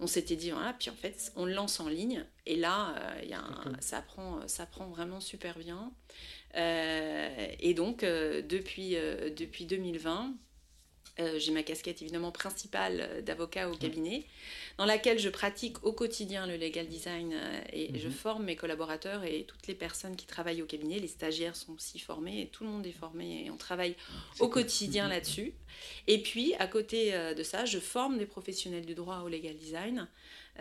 on 0.00 0.06
s'était 0.06 0.36
dit, 0.36 0.50
voilà, 0.50 0.72
puis 0.72 0.90
en 0.90 0.94
fait, 0.94 1.32
on 1.36 1.44
le 1.44 1.52
lance 1.52 1.80
en 1.80 1.88
ligne. 1.88 2.24
Et 2.46 2.56
là, 2.56 2.94
y 3.28 3.34
a 3.34 3.44
ça, 3.80 4.00
prend, 4.00 4.40
ça 4.46 4.66
prend 4.66 4.86
vraiment 4.86 5.20
super 5.20 5.58
bien. 5.58 5.92
et 6.54 7.74
donc, 7.74 8.00
depuis, 8.04 8.96
depuis 9.36 9.66
2020, 9.66 10.34
euh, 11.20 11.38
j'ai 11.38 11.52
ma 11.52 11.62
casquette 11.62 12.00
évidemment 12.00 12.32
principale 12.32 13.22
d'avocat 13.24 13.68
au 13.68 13.76
cabinet, 13.76 14.24
dans 14.78 14.84
laquelle 14.84 15.18
je 15.18 15.28
pratique 15.28 15.84
au 15.84 15.92
quotidien 15.92 16.46
le 16.46 16.56
legal 16.56 16.86
design 16.86 17.32
euh, 17.34 17.60
et 17.72 17.98
je 17.98 18.08
mhm. 18.08 18.14
forme 18.14 18.44
mes 18.44 18.56
collaborateurs 18.56 19.24
et 19.24 19.44
toutes 19.46 19.66
les 19.66 19.74
personnes 19.74 20.16
qui 20.16 20.26
travaillent 20.26 20.62
au 20.62 20.66
cabinet. 20.66 20.98
Les 20.98 21.08
stagiaires 21.08 21.56
sont 21.56 21.72
aussi 21.74 21.98
formés 21.98 22.42
et 22.42 22.46
tout 22.46 22.64
le 22.64 22.70
monde 22.70 22.86
est 22.86 22.92
formé 22.92 23.44
et 23.46 23.50
on 23.50 23.56
travaille 23.56 23.94
au 24.40 24.48
quotidien 24.48 25.08
là-dessus. 25.08 25.52
Et 26.06 26.22
puis, 26.22 26.54
à 26.58 26.66
côté 26.66 27.12
de 27.12 27.42
ça, 27.42 27.64
je 27.64 27.78
forme 27.78 28.18
des 28.18 28.26
professionnels 28.26 28.84
du 28.84 28.94
droit 28.94 29.20
au 29.20 29.28
legal 29.28 29.56
design. 29.56 30.08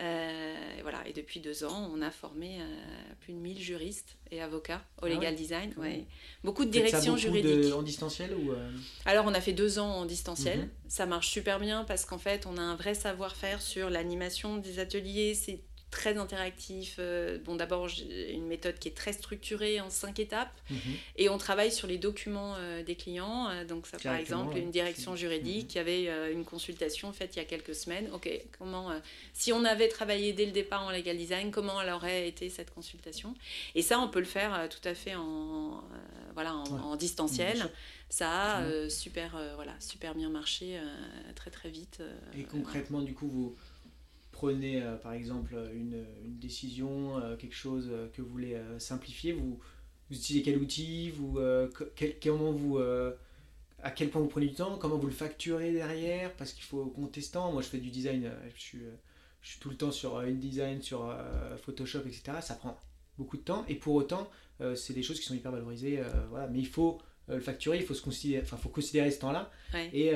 Euh, 0.00 0.78
et 0.78 0.82
voilà, 0.82 1.06
et 1.06 1.12
depuis 1.12 1.40
deux 1.40 1.64
ans, 1.64 1.90
on 1.94 2.00
a 2.00 2.10
formé 2.10 2.58
euh, 2.60 2.64
plus 3.20 3.34
de 3.34 3.38
1000 3.38 3.60
juristes 3.60 4.16
et 4.30 4.40
avocats 4.40 4.82
au 5.02 5.06
ah 5.06 5.08
legal 5.08 5.34
design. 5.34 5.74
Ouais. 5.76 6.06
Beaucoup 6.42 6.64
de 6.64 6.70
directions 6.70 7.16
juridiques. 7.16 7.72
en 7.74 7.82
distanciel 7.82 8.34
ou 8.34 8.52
euh? 8.52 8.70
Alors, 9.04 9.26
on 9.26 9.34
a 9.34 9.40
fait 9.40 9.52
deux 9.52 9.78
ans 9.78 9.90
en 9.90 10.06
distanciel. 10.06 10.60
Mhm. 10.60 10.68
Ça 10.88 11.04
marche 11.06 11.28
super 11.28 11.60
bien 11.60 11.84
parce 11.84 12.06
qu'en 12.06 12.18
fait, 12.18 12.46
on 12.46 12.56
a 12.56 12.62
un 12.62 12.74
vrai 12.74 12.94
savoir-faire 12.94 13.60
sur 13.60 13.90
l'animation 13.90 14.56
des 14.56 14.78
ateliers. 14.78 15.34
C'est 15.34 15.60
très 15.92 16.16
interactif. 16.16 16.96
Euh, 16.98 17.38
bon, 17.44 17.54
d'abord, 17.54 17.86
j'ai 17.86 18.32
une 18.32 18.46
méthode 18.46 18.78
qui 18.78 18.88
est 18.88 18.96
très 18.96 19.12
structurée 19.12 19.80
en 19.80 19.90
cinq 19.90 20.18
étapes. 20.18 20.58
Mhm. 20.70 20.78
Et 21.16 21.28
on 21.28 21.38
travaille 21.38 21.70
sur 21.70 21.86
les 21.86 21.98
documents 21.98 22.54
euh, 22.56 22.82
des 22.82 22.96
clients. 22.96 23.48
Euh, 23.50 23.64
donc, 23.64 23.86
ça, 23.86 23.98
par 23.98 24.16
exemple, 24.16 24.56
une 24.56 24.70
direction 24.70 25.14
juridique 25.14 25.68
qui 25.68 25.78
avait 25.78 26.32
une 26.32 26.44
consultation 26.44 27.12
faite 27.12 27.36
il 27.36 27.40
y 27.40 27.42
a 27.42 27.44
quelques 27.44 27.74
semaines. 27.74 28.08
OK, 28.12 28.28
comment, 28.58 28.90
si 29.34 29.52
on 29.52 29.64
avait 29.64 29.88
travaillé 29.88 30.32
dès 30.32 30.46
le 30.46 30.52
départ 30.52 30.82
en 30.82 30.90
legal 30.90 31.16
design, 31.16 31.50
comment 31.50 31.80
elle 31.80 31.92
aurait 31.92 32.26
été 32.26 32.48
cette 32.48 32.72
consultation? 32.72 33.34
Et 33.74 33.82
ça, 33.82 34.00
on 34.00 34.08
peut 34.08 34.18
le 34.18 34.24
faire 34.24 34.68
tout 34.70 34.88
à 34.88 34.94
fait 34.94 35.14
en, 35.14 35.84
voilà, 36.32 36.54
en, 36.54 36.96
distanciel. 36.96 37.70
Ça 38.08 38.56
a 38.56 38.88
super, 38.88 39.38
voilà, 39.56 39.74
super 39.78 40.14
bien 40.14 40.30
marché 40.30 40.80
très 41.36 41.50
très 41.50 41.68
vite. 41.68 42.00
Et 42.36 42.44
concrètement, 42.44 43.02
du 43.02 43.12
coup, 43.12 43.28
vous 43.28 43.54
prenez 44.42 44.82
euh, 44.82 44.96
par 44.96 45.12
exemple 45.12 45.54
une, 45.72 46.04
décision, 46.24 47.18
euh, 47.18 47.36
quelque 47.36 47.54
chose 47.54 47.88
euh, 47.92 48.08
que 48.12 48.22
vous 48.22 48.28
voulez 48.28 48.60
simplifier, 48.78 49.32
vous, 49.32 49.60
vous 50.10 50.16
utilisez 50.16 50.42
quel 50.42 50.58
outil, 50.58 51.10
vous, 51.10 51.38
quel, 51.94 52.18
comment 52.20 52.50
vous, 52.50 52.78
à 52.78 53.90
quel 53.92 54.10
point 54.10 54.20
vous 54.20 54.28
prenez 54.28 54.48
du 54.48 54.54
temps, 54.54 54.76
comment 54.78 54.96
vous 54.96 55.06
le 55.06 55.12
facturez 55.12 55.72
derrière, 55.72 56.32
parce 56.34 56.52
qu'il 56.52 56.64
faut 56.64 56.86
compter 56.86 57.20
ce 57.20 57.32
temps. 57.32 57.52
Moi 57.52 57.62
je 57.62 57.68
fais 57.68 57.78
du 57.78 57.90
design, 57.90 58.30
je 58.54 58.60
suis, 58.60 58.82
je 59.42 59.48
suis 59.48 59.60
tout 59.60 59.70
le 59.70 59.76
temps 59.76 59.92
sur 59.92 60.18
InDesign, 60.18 60.82
sur 60.82 61.16
Photoshop, 61.62 62.00
etc. 62.00 62.38
Ça 62.40 62.54
prend 62.56 62.76
beaucoup 63.16 63.36
de 63.36 63.42
temps 63.42 63.64
et 63.68 63.76
pour 63.76 63.94
autant 63.94 64.28
c'est 64.74 64.92
des 64.92 65.02
choses 65.02 65.20
qui 65.20 65.26
sont 65.26 65.34
hyper 65.34 65.52
valorisées. 65.52 66.02
voilà. 66.30 66.48
Mais 66.48 66.58
il 66.58 66.68
faut 66.68 67.00
le 67.28 67.40
facturer, 67.40 67.78
il 67.78 67.84
faut 67.84 67.94
se 67.94 68.02
considérer, 68.02 68.42
enfin 68.42 68.56
faut 68.56 68.68
considérer 68.68 69.10
ce 69.10 69.20
temps-là 69.20 69.50
et 69.94 70.12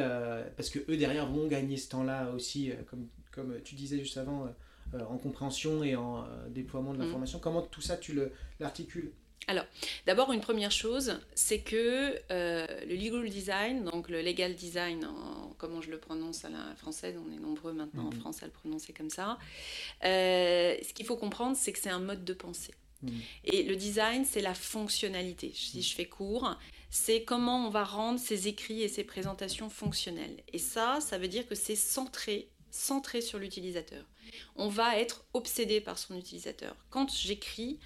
parce 0.56 0.68
que 0.68 0.80
eux 0.90 0.96
derrière 0.96 1.26
vont 1.30 1.46
gagner 1.46 1.76
ce 1.76 1.88
temps-là 1.90 2.32
aussi 2.32 2.72
comme 2.90 3.08
comme 3.36 3.60
tu 3.62 3.76
disais 3.76 3.98
juste 4.00 4.16
avant, 4.16 4.48
euh, 4.94 5.00
en 5.08 5.18
compréhension 5.18 5.82
et 5.82 5.96
en 5.96 6.22
euh, 6.22 6.48
déploiement 6.48 6.92
de 6.92 6.98
mm. 6.98 7.02
l'information. 7.02 7.38
Comment 7.40 7.62
tout 7.62 7.80
ça, 7.80 7.96
tu 7.96 8.18
l'articules 8.60 9.12
alors, 9.48 9.66
d'abord, 10.06 10.32
une 10.32 10.40
première 10.40 10.72
chose, 10.72 11.20
c'est 11.36 11.60
que 11.60 12.16
euh, 12.32 12.66
le 12.88 12.96
legal 12.96 13.30
design, 13.30 13.84
donc 13.84 14.08
le 14.08 14.20
legal 14.20 14.56
design, 14.56 15.06
comment 15.56 15.80
je 15.80 15.92
le 15.92 15.98
prononce 15.98 16.44
à 16.44 16.48
la 16.48 16.74
française, 16.74 17.14
on 17.24 17.32
est 17.32 17.38
nombreux 17.38 17.72
maintenant 17.72 18.06
en 18.06 18.10
mm-hmm. 18.10 18.18
France 18.18 18.42
à 18.42 18.46
le 18.46 18.50
prononcer 18.50 18.92
comme 18.92 19.10
ça, 19.10 19.38
ce 20.02 20.92
qu'il 20.94 21.06
faut 21.06 21.16
comprendre, 21.16 21.56
c'est 21.56 21.70
que 21.70 21.78
c'est 21.78 21.90
un 21.90 22.00
mode 22.00 22.24
de 22.24 22.32
pensée. 22.32 22.74
Mm. 23.02 23.10
Et 23.44 23.62
le 23.62 23.76
design, 23.76 24.24
c'est 24.24 24.40
la 24.40 24.54
fonctionnalité. 24.54 25.52
Si 25.54 25.80
je 25.80 25.94
fais 25.94 26.06
court, 26.06 26.58
c'est 26.90 27.22
comment 27.22 27.68
on 27.68 27.70
va 27.70 27.84
rendre 27.84 28.18
ces 28.18 28.48
écrits 28.48 28.82
et 28.82 28.88
ces 28.88 29.04
présentations 29.04 29.70
fonctionnelles. 29.70 30.42
Et 30.52 30.58
ça, 30.58 30.98
ça 31.00 31.18
veut 31.18 31.28
dire 31.28 31.46
que 31.46 31.54
c'est 31.54 31.76
centré 31.76 32.48
centré 32.76 33.20
sur 33.20 33.38
l'utilisateur. 33.38 34.04
On 34.56 34.68
va 34.68 34.98
être 34.98 35.24
obsédé 35.32 35.80
par 35.80 35.98
son 35.98 36.16
utilisateur. 36.16 36.76
Quand 36.90 37.10
j'écris 37.10 37.78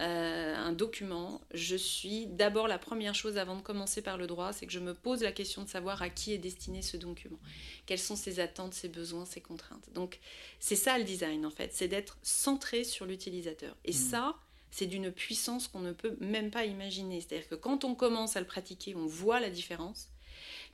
euh, 0.00 0.54
un 0.54 0.72
document, 0.72 1.40
je 1.52 1.76
suis 1.76 2.26
d'abord 2.26 2.68
la 2.68 2.78
première 2.78 3.14
chose 3.14 3.38
avant 3.38 3.56
de 3.56 3.62
commencer 3.62 4.02
par 4.02 4.18
le 4.18 4.26
droit, 4.26 4.52
c'est 4.52 4.66
que 4.66 4.72
je 4.72 4.80
me 4.80 4.92
pose 4.92 5.22
la 5.22 5.32
question 5.32 5.62
de 5.62 5.68
savoir 5.68 6.02
à 6.02 6.10
qui 6.10 6.32
est 6.32 6.38
destiné 6.38 6.82
ce 6.82 6.96
document, 6.96 7.38
quelles 7.86 7.98
sont 7.98 8.16
ses 8.16 8.40
attentes, 8.40 8.74
ses 8.74 8.88
besoins, 8.88 9.24
ses 9.24 9.40
contraintes. 9.40 9.88
Donc 9.92 10.20
c'est 10.60 10.76
ça 10.76 10.98
le 10.98 11.04
design 11.04 11.46
en 11.46 11.50
fait, 11.50 11.72
c'est 11.72 11.88
d'être 11.88 12.18
centré 12.22 12.84
sur 12.84 13.06
l'utilisateur. 13.06 13.76
Et 13.84 13.92
mmh. 13.92 13.94
ça, 13.94 14.36
c'est 14.70 14.86
d'une 14.86 15.12
puissance 15.12 15.68
qu'on 15.68 15.80
ne 15.80 15.92
peut 15.92 16.16
même 16.20 16.50
pas 16.50 16.64
imaginer. 16.64 17.20
C'est-à-dire 17.20 17.48
que 17.48 17.54
quand 17.54 17.84
on 17.84 17.94
commence 17.94 18.36
à 18.36 18.40
le 18.40 18.46
pratiquer, 18.46 18.96
on 18.96 19.06
voit 19.06 19.38
la 19.38 19.50
différence. 19.50 20.08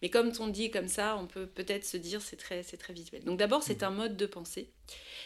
Mais 0.03 0.09
comme 0.09 0.33
on 0.41 0.49
dit 0.49 0.71
comme 0.71 0.89
ça, 0.89 1.17
on 1.19 1.27
peut 1.27 1.47
peut-être 1.47 1.85
se 1.85 1.97
dire 1.97 2.23
c'est 2.23 2.37
très, 2.37 2.63
c'est 2.63 2.77
très 2.77 2.93
visuel. 2.93 3.25
Donc 3.25 3.39
d'abord, 3.39 3.63
c'est 3.63 3.83
un 3.83 3.91
mode 3.91 4.17
de 4.17 4.27
pensée. 4.27 4.71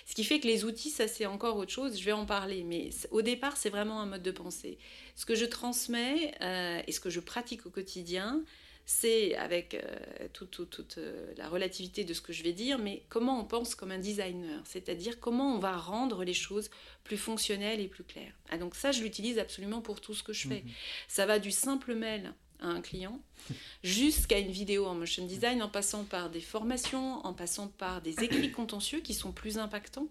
Ce 0.06 0.14
qui 0.14 0.24
fait 0.24 0.40
que 0.40 0.46
les 0.46 0.64
outils, 0.64 0.90
ça 0.90 1.08
c'est 1.08 1.26
encore 1.26 1.56
autre 1.56 1.72
chose, 1.72 1.98
je 1.98 2.04
vais 2.04 2.12
en 2.12 2.26
parler. 2.26 2.64
Mais 2.64 2.90
au 3.10 3.22
départ, 3.22 3.56
c'est 3.56 3.70
vraiment 3.70 4.00
un 4.00 4.06
mode 4.06 4.22
de 4.22 4.30
pensée. 4.30 4.78
Ce 5.14 5.26
que 5.26 5.34
je 5.34 5.44
transmets 5.44 6.34
euh, 6.40 6.82
et 6.86 6.92
ce 6.92 7.00
que 7.00 7.10
je 7.10 7.20
pratique 7.20 7.66
au 7.66 7.70
quotidien, 7.70 8.42
c'est 8.86 9.34
avec 9.36 9.74
euh, 9.74 10.28
toute, 10.32 10.98
euh, 10.98 11.32
la 11.38 11.48
relativité 11.48 12.04
de 12.04 12.12
ce 12.12 12.20
que 12.20 12.32
je 12.32 12.42
vais 12.42 12.52
dire, 12.52 12.78
mais 12.78 13.02
comment 13.08 13.40
on 13.40 13.44
pense 13.44 13.74
comme 13.74 13.90
un 13.90 13.98
designer, 13.98 14.60
c'est-à-dire 14.66 15.20
comment 15.20 15.54
on 15.54 15.58
va 15.58 15.76
rendre 15.76 16.22
les 16.22 16.34
choses 16.34 16.70
plus 17.02 17.16
fonctionnelles 17.16 17.80
et 17.80 17.88
plus 17.88 18.04
claires. 18.04 18.34
Ah, 18.50 18.58
donc 18.58 18.74
ça, 18.74 18.92
je 18.92 19.02
l'utilise 19.02 19.38
absolument 19.38 19.80
pour 19.80 20.00
tout 20.00 20.12
ce 20.14 20.22
que 20.22 20.34
je 20.34 20.48
fais. 20.48 20.62
Mhm. 20.62 20.70
Ça 21.08 21.24
va 21.24 21.38
du 21.38 21.50
simple 21.50 21.94
mail 21.94 22.34
à 22.60 22.66
un 22.66 22.80
client 22.80 23.20
jusqu'à 23.82 24.38
une 24.38 24.50
vidéo 24.50 24.86
en 24.86 24.94
motion 24.94 25.26
design, 25.26 25.62
en 25.62 25.68
passant 25.68 26.04
par 26.04 26.30
des 26.30 26.40
formations, 26.40 27.24
en 27.26 27.32
passant 27.32 27.68
par 27.68 28.02
des 28.02 28.22
écrits 28.22 28.50
contentieux 28.52 29.00
qui 29.00 29.14
sont 29.14 29.32
plus 29.32 29.58
impactants. 29.58 30.08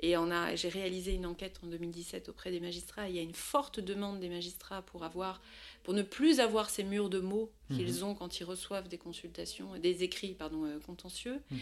Et 0.00 0.16
on 0.16 0.32
a, 0.32 0.56
j'ai 0.56 0.68
réalisé 0.68 1.14
une 1.14 1.26
enquête 1.26 1.60
en 1.62 1.68
2017 1.68 2.28
auprès 2.28 2.50
des 2.50 2.58
magistrats. 2.58 3.08
il 3.08 3.14
y 3.14 3.20
a 3.20 3.22
une 3.22 3.34
forte 3.34 3.78
demande 3.78 4.18
des 4.18 4.28
magistrats 4.28 4.82
pour 4.82 5.04
avoir 5.04 5.40
pour 5.84 5.94
ne 5.94 6.02
plus 6.02 6.40
avoir 6.40 6.70
ces 6.70 6.84
murs 6.84 7.08
de 7.08 7.18
mots 7.18 7.50
qu'ils 7.68 7.98
mhm. 7.98 8.04
ont 8.04 8.14
quand 8.14 8.38
ils 8.38 8.44
reçoivent 8.44 8.88
des 8.88 8.98
consultations, 8.98 9.76
des 9.78 10.02
écrits 10.02 10.34
pardon, 10.34 10.64
euh, 10.64 10.78
contentieux, 10.78 11.40
mhm. 11.50 11.58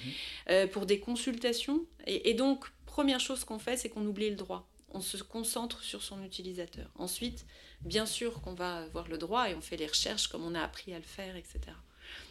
euh, 0.50 0.66
pour 0.66 0.87
des 0.87 1.00
consultations. 1.00 1.87
Et, 2.06 2.35
donc, 2.35 2.66
première 2.87 3.20
chose 3.20 3.44
qu'on 3.44 3.59
fait, 3.59 3.76
c'est 3.76 3.88
qu'on 3.88 4.04
oublie 4.04 4.28
le 4.28 4.37
droit. 4.37 4.68
On 4.92 5.00
se 5.00 5.16
concentre 5.22 5.83
sur 5.83 6.02
son 6.02 6.22
utilisateur. 6.22 6.90
Ensuite, 6.96 7.46
bien 7.82 8.06
sûr 8.06 8.40
qu'on 8.40 8.54
va 8.54 8.86
voir 8.88 9.08
le 9.08 9.18
droit 9.18 9.48
et 9.50 9.54
on 9.54 9.60
fait 9.60 9.76
les 9.76 9.86
recherches 9.86 10.28
comme 10.28 10.44
on 10.44 10.54
a 10.54 10.62
appris 10.62 10.92
à 10.92 10.98
le 10.98 11.04
faire, 11.04 11.36
etc. 11.36 11.58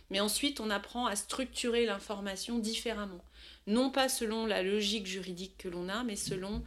Mais 0.10 0.20
ensuite, 0.20 0.60
on 0.60 0.70
apprend 0.70 1.06
à 1.06 1.16
structurer 1.16 1.86
l'information 1.86 2.58
différemment. 2.58 3.24
Non 3.68 3.92
pas 3.92 4.10
selon 4.10 4.46
la 4.46 4.64
logique 4.64 5.06
juridique 5.06 5.54
que 5.58 5.70
l'on 5.70 5.88
a, 5.90 6.04
mais 6.04 6.16
selon 6.16 6.64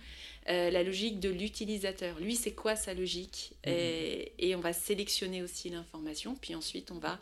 euh, 0.48 0.70
la 0.70 0.82
logique 0.82 1.18
de 1.18 1.28
l'utilisateur. 1.28 2.20
Lui, 2.20 2.36
c'est 2.36 2.52
quoi 2.52 2.76
sa 2.76 2.94
logique? 2.94 3.54
Mhm. 3.66 3.72
et, 3.72 4.54
on 4.56 4.60
va 4.60 4.72
sélectionner 4.72 5.42
aussi 5.42 5.70
l'information. 5.70 6.36
Puis 6.36 6.54
ensuite, 6.54 6.90
on 6.90 6.98
va 6.98 7.18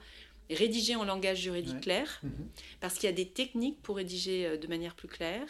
rédiger 0.51 0.97
en 0.97 1.05
langage 1.05 1.39
juridique 1.39 1.81
clair, 1.81 2.21
mhm. 2.23 2.49
parce 2.81 2.95
qu'il 2.95 3.05
y 3.05 3.13
a 3.13 3.15
des 3.15 3.29
techniques 3.29 3.81
pour 3.83 3.97
rédiger 3.97 4.47
euh, 4.47 4.57
de 4.57 4.67
manière 4.67 4.95
plus 4.95 5.09
claire. 5.09 5.47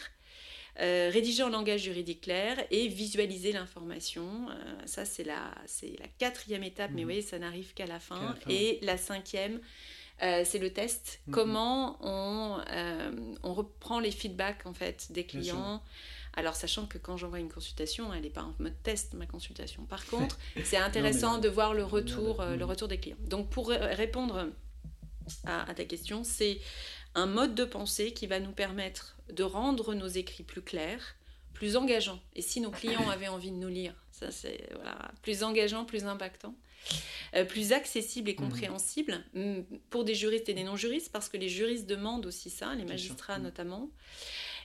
Euh, 0.79 1.09
rédiger 1.11 1.43
en 1.43 1.49
langage 1.49 1.81
juridique 1.81 2.21
clair 2.21 2.57
et 2.71 2.87
visualiser 2.87 3.51
l'information. 3.51 4.47
ça, 4.85 5.05
c'est 5.05 5.23
la, 5.23 5.53
c'est 5.65 5.99
la 5.99 6.07
quatrième 6.17 6.63
étape, 6.63 6.91
mais 6.93 7.03
mhm. 7.03 7.09
oui, 7.09 7.21
ça 7.21 7.37
n'arrive 7.39 7.73
qu'à 7.73 7.85
la, 7.85 7.99
fin. 7.99 8.35
Et 8.47 8.79
la 8.81 8.97
cinquième, 8.97 9.59
c'est 10.19 10.59
le 10.59 10.71
test. 10.71 11.19
Comment 11.29 11.97
on, 12.01 12.61
on 13.43 13.53
reprend 13.53 13.99
les 13.99 14.11
feedbacks 14.11 14.65
en 14.65 14.73
fait 14.73 15.11
des 15.11 15.25
clients. 15.25 15.81
Alors, 16.33 16.55
sachant 16.55 16.85
que 16.85 16.97
quand 16.97 17.17
j'envoie 17.17 17.39
une 17.39 17.51
consultation, 17.51 18.13
elle 18.13 18.21
n'est 18.21 18.29
pas 18.29 18.43
en 18.43 18.53
mode 18.59 18.81
test, 18.83 19.13
ma 19.13 19.25
consultation. 19.25 19.83
Par 19.83 20.05
contre, 20.05 20.37
c'est 20.63 20.77
intéressant 20.77 21.39
de 21.39 21.49
voir 21.49 21.73
le 21.73 21.83
retour, 21.83 22.41
euh, 22.41 22.55
le 22.55 22.65
retour 22.65 22.87
des 22.87 22.97
clients. 22.97 23.17
Donc, 23.19 23.49
pour 23.49 23.67
répondre 23.69 24.47
à, 25.45 25.73
ta 25.73 25.85
question, 25.85 26.23
c'est 26.23 26.59
un 27.15 27.25
mode 27.25 27.55
de 27.55 27.65
pensée 27.65 28.13
qui 28.13 28.27
va 28.27 28.39
nous 28.39 28.51
permettre 28.51 29.17
de 29.31 29.43
rendre 29.43 29.93
nos 29.93 30.07
écrits 30.07 30.43
plus 30.43 30.61
clairs, 30.61 31.15
plus 31.53 31.75
engageants. 31.75 32.19
Et 32.35 32.41
si 32.41 32.61
nos 32.61 32.71
clients 32.71 33.09
avaient 33.11 33.27
envie 33.27 33.51
de 33.51 33.57
nous 33.57 33.69
lire, 33.69 33.93
ça 34.11 34.31
c'est 34.31 34.69
voilà, 34.75 35.11
plus 35.21 35.43
engageant, 35.43 35.85
plus 35.85 36.05
impactant. 36.05 36.55
Euh, 37.35 37.45
plus 37.45 37.73
accessible 37.73 38.29
et 38.29 38.33
mmh. 38.33 38.37
compréhensible 38.37 39.23
pour 39.91 40.03
des 40.03 40.15
juristes 40.15 40.49
et 40.49 40.53
des 40.53 40.63
non-juristes, 40.63 41.11
parce 41.11 41.29
que 41.29 41.37
les 41.37 41.47
juristes 41.47 41.87
demandent 41.87 42.25
aussi 42.25 42.49
ça, 42.49 42.73
les 42.73 42.83
magistrats 42.83 43.37
mmh. 43.37 43.43
notamment. 43.43 43.89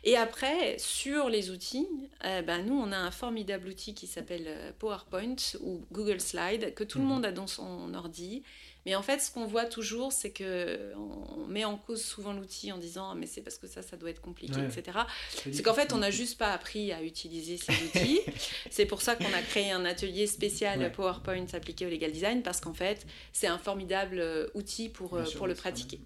Et 0.07 0.17
après, 0.17 0.79
sur 0.79 1.29
les 1.29 1.51
outils, 1.51 1.89
euh, 2.25 2.41
ben, 2.43 2.65
nous, 2.65 2.75
on 2.75 2.93
a 2.93 2.97
un 2.97 3.11
formidable 3.11 3.69
outil 3.69 3.93
qui 3.93 4.07
s'appelle 4.07 4.45
euh, 4.47 4.73
PowerPoint 4.79 5.37
ou 5.61 5.85
Google 5.91 6.21
Slide, 6.21 6.75
que 6.75 6.85
tout 6.85 6.99
le 6.99 7.05
mhm. 7.05 7.11
monde 7.11 7.27
a 7.27 7.33
dans 7.33 7.49
son 7.49 7.93
ordi 7.93 8.45
mais 8.87 8.95
en 8.95 9.03
fait, 9.03 9.19
ce 9.19 9.33
qu'on 9.33 9.47
voit 9.47 9.65
toujours, 9.65 10.13
c'est 10.13 10.31
que 10.31 10.93
on 10.97 11.47
met 11.49 11.65
en 11.65 11.77
cause 11.77 12.03
souvent 12.03 12.33
l'outil 12.33 12.71
en 12.71 12.79
disant 12.79 13.11
ah, 13.11 13.15
mais 13.17 13.27
c'est 13.27 13.41
parce 13.41 13.59
que 13.59 13.67
ça, 13.67 13.83
ça 13.83 13.97
doit 13.97 14.11
être 14.11 14.21
compliqué, 14.21 14.61
etc. 14.61 14.99
C'est 15.35 15.63
qu'en 15.65 15.75
fait, 15.75 15.93
on 15.93 15.99
n'a 15.99 16.13
juste 16.13 16.39
pas 16.39 16.53
appris 16.53 16.93
à 16.93 17.03
utiliser 17.03 17.57
ces 17.57 17.73
outils. 17.85 18.21
c'est 18.71 18.87
pour 18.87 19.03
ça 19.03 19.17
qu'on 19.17 19.25
a 19.25 19.43
créé 19.43 19.73
un 19.73 19.85
atelier 19.85 20.29
spécial 20.29 20.93
PowerPoint 20.93 21.47
appliqué 21.53 21.85
au 21.85 21.91
legal 21.91 22.13
design 22.13 22.43
parce 22.43 22.61
qu'en 22.61 22.75
fait, 22.75 23.07
c'est 23.33 23.49
un 23.49 23.59
formidable 23.59 24.21
euh, 24.21 24.47
outil 24.55 24.89
pour, 24.89 25.15
euh, 25.15 25.25
pour 25.37 25.49
le 25.49 25.55
pratiquer. 25.55 25.99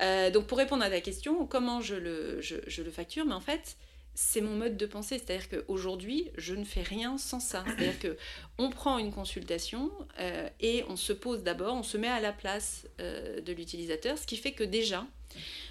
Euh, 0.00 0.30
donc, 0.30 0.46
pour 0.46 0.58
répondre 0.58 0.84
à 0.84 0.90
ta 0.90 1.00
question, 1.00 1.44
comment 1.46 1.80
je 1.80 1.96
le, 1.96 2.40
je, 2.40 2.54
je 2.68 2.82
le 2.82 2.92
facture? 2.92 3.24
Mais 3.24 3.34
en 3.34 3.40
fait, 3.40 3.76
c'est 4.14 4.40
mon 4.40 4.56
mode 4.56 4.76
de 4.76 4.86
pensée. 4.86 5.18
C'est-à-dire 5.18 5.48
qu'aujourd'hui, 5.48 6.30
je 6.36 6.54
ne 6.54 6.64
fais 6.64 6.82
rien 6.82 7.18
sans 7.18 7.40
ça. 7.40 7.64
C'est-à-dire 7.66 7.98
que 7.98 8.16
on 8.58 8.70
prend 8.70 8.98
une 8.98 9.12
consultation 9.12 9.90
euh, 10.18 10.48
et 10.60 10.84
on 10.88 10.96
se 10.96 11.12
pose 11.12 11.42
d'abord, 11.42 11.74
on 11.74 11.82
se 11.82 11.96
met 11.96 12.08
à 12.08 12.20
la 12.20 12.32
place 12.32 12.86
euh, 13.00 13.40
de 13.40 13.52
l'utilisateur, 13.52 14.18
ce 14.18 14.26
qui 14.26 14.36
fait 14.36 14.52
que 14.52 14.64
déjà, 14.64 15.06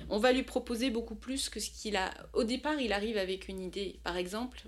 on 0.10 0.18
va 0.18 0.32
lui 0.32 0.44
proposer 0.44 0.90
beaucoup 0.90 1.16
plus 1.16 1.50
que 1.50 1.60
ce 1.60 1.70
qu'il 1.70 1.96
a. 1.96 2.12
Au 2.34 2.44
départ, 2.44 2.80
il 2.82 2.94
arrive 2.94 3.18
avec 3.18 3.48
une 3.48 3.62
idée. 3.62 4.00
Par 4.04 4.18
exemple, 4.18 4.64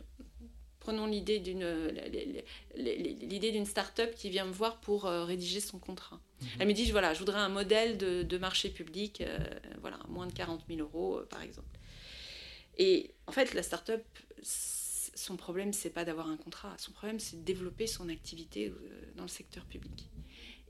prenons 0.79 1.07
l'idée 1.07 1.39
d'une 1.39 1.65
l'idée 2.75 3.51
d'une 3.51 3.65
start-up 3.65 4.13
qui 4.15 4.29
vient 4.29 4.45
me 4.45 4.51
voir 4.51 4.79
pour 4.81 5.05
euh, 5.05 5.25
rédiger 5.25 5.61
son 5.61 5.79
contrat. 5.79 6.19
Mhm. 6.41 6.47
Elle 6.59 6.67
me 6.67 6.73
dit 6.73 6.91
voilà, 6.91 7.15
je 7.15 7.19
voudrais 7.19 7.39
un 7.39 7.49
modèle 7.49 7.97
de, 7.97 8.37
marché 8.37 8.69
public, 8.69 9.23
voilà, 9.81 9.97
moins 10.09 10.27
de 10.27 10.33
40 10.33 10.61
000 10.69 10.81
euros, 10.81 11.21
par 11.29 11.41
exemple. 11.41 11.79
Et 12.77 13.11
en 13.27 13.31
fait, 13.31 13.53
la 13.53 13.63
start-up, 13.63 14.03
son 14.43 15.37
problème, 15.37 15.73
c'est 15.73 15.89
pas 15.89 16.05
d'avoir 16.05 16.27
un 16.27 16.37
contrat. 16.37 16.73
Son 16.77 16.91
problème, 16.91 17.19
c'est 17.19 17.37
de 17.37 17.43
développer 17.43 17.87
son 17.87 18.09
activité 18.09 18.69
euh, 18.69 19.11
dans 19.15 19.23
le 19.23 19.29
secteur 19.29 19.65
public. 19.65 20.09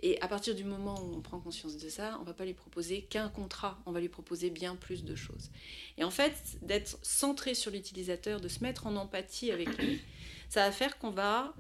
Et 0.02 0.20
à 0.20 0.28
partir 0.28 0.54
du 0.54 0.66
moment 0.66 1.02
où 1.02 1.16
on 1.16 1.22
prend 1.22 1.40
conscience 1.40 1.78
de 1.78 1.88
ça, 1.88 2.18
on 2.20 2.24
va 2.24 2.34
pas 2.34 2.44
lui 2.44 2.54
proposer 2.54 3.04
qu'un 3.04 3.30
contrat, 3.30 3.82
on 3.86 3.94
va 3.94 4.02
lui 4.02 4.10
proposer 4.10 4.50
bien 4.50 4.76
plus 4.76 5.06
de 5.06 5.16
choses. 5.16 5.50
Et 5.98 6.04
en 6.04 6.12
fait, 6.12 6.58
d'être 6.62 7.00
centré 7.02 7.56
sur 7.56 7.72
l'utilisateur, 7.72 8.42
de 8.42 8.50
se 8.50 8.62
mettre 8.64 8.86
en 8.86 8.98
empathie 8.98 9.52
avec 9.52 9.78
lui, 9.78 10.02
ça 10.50 10.66
va 10.66 10.74
faire 10.74 10.98
qu'on 11.00 11.12
va 11.12 11.56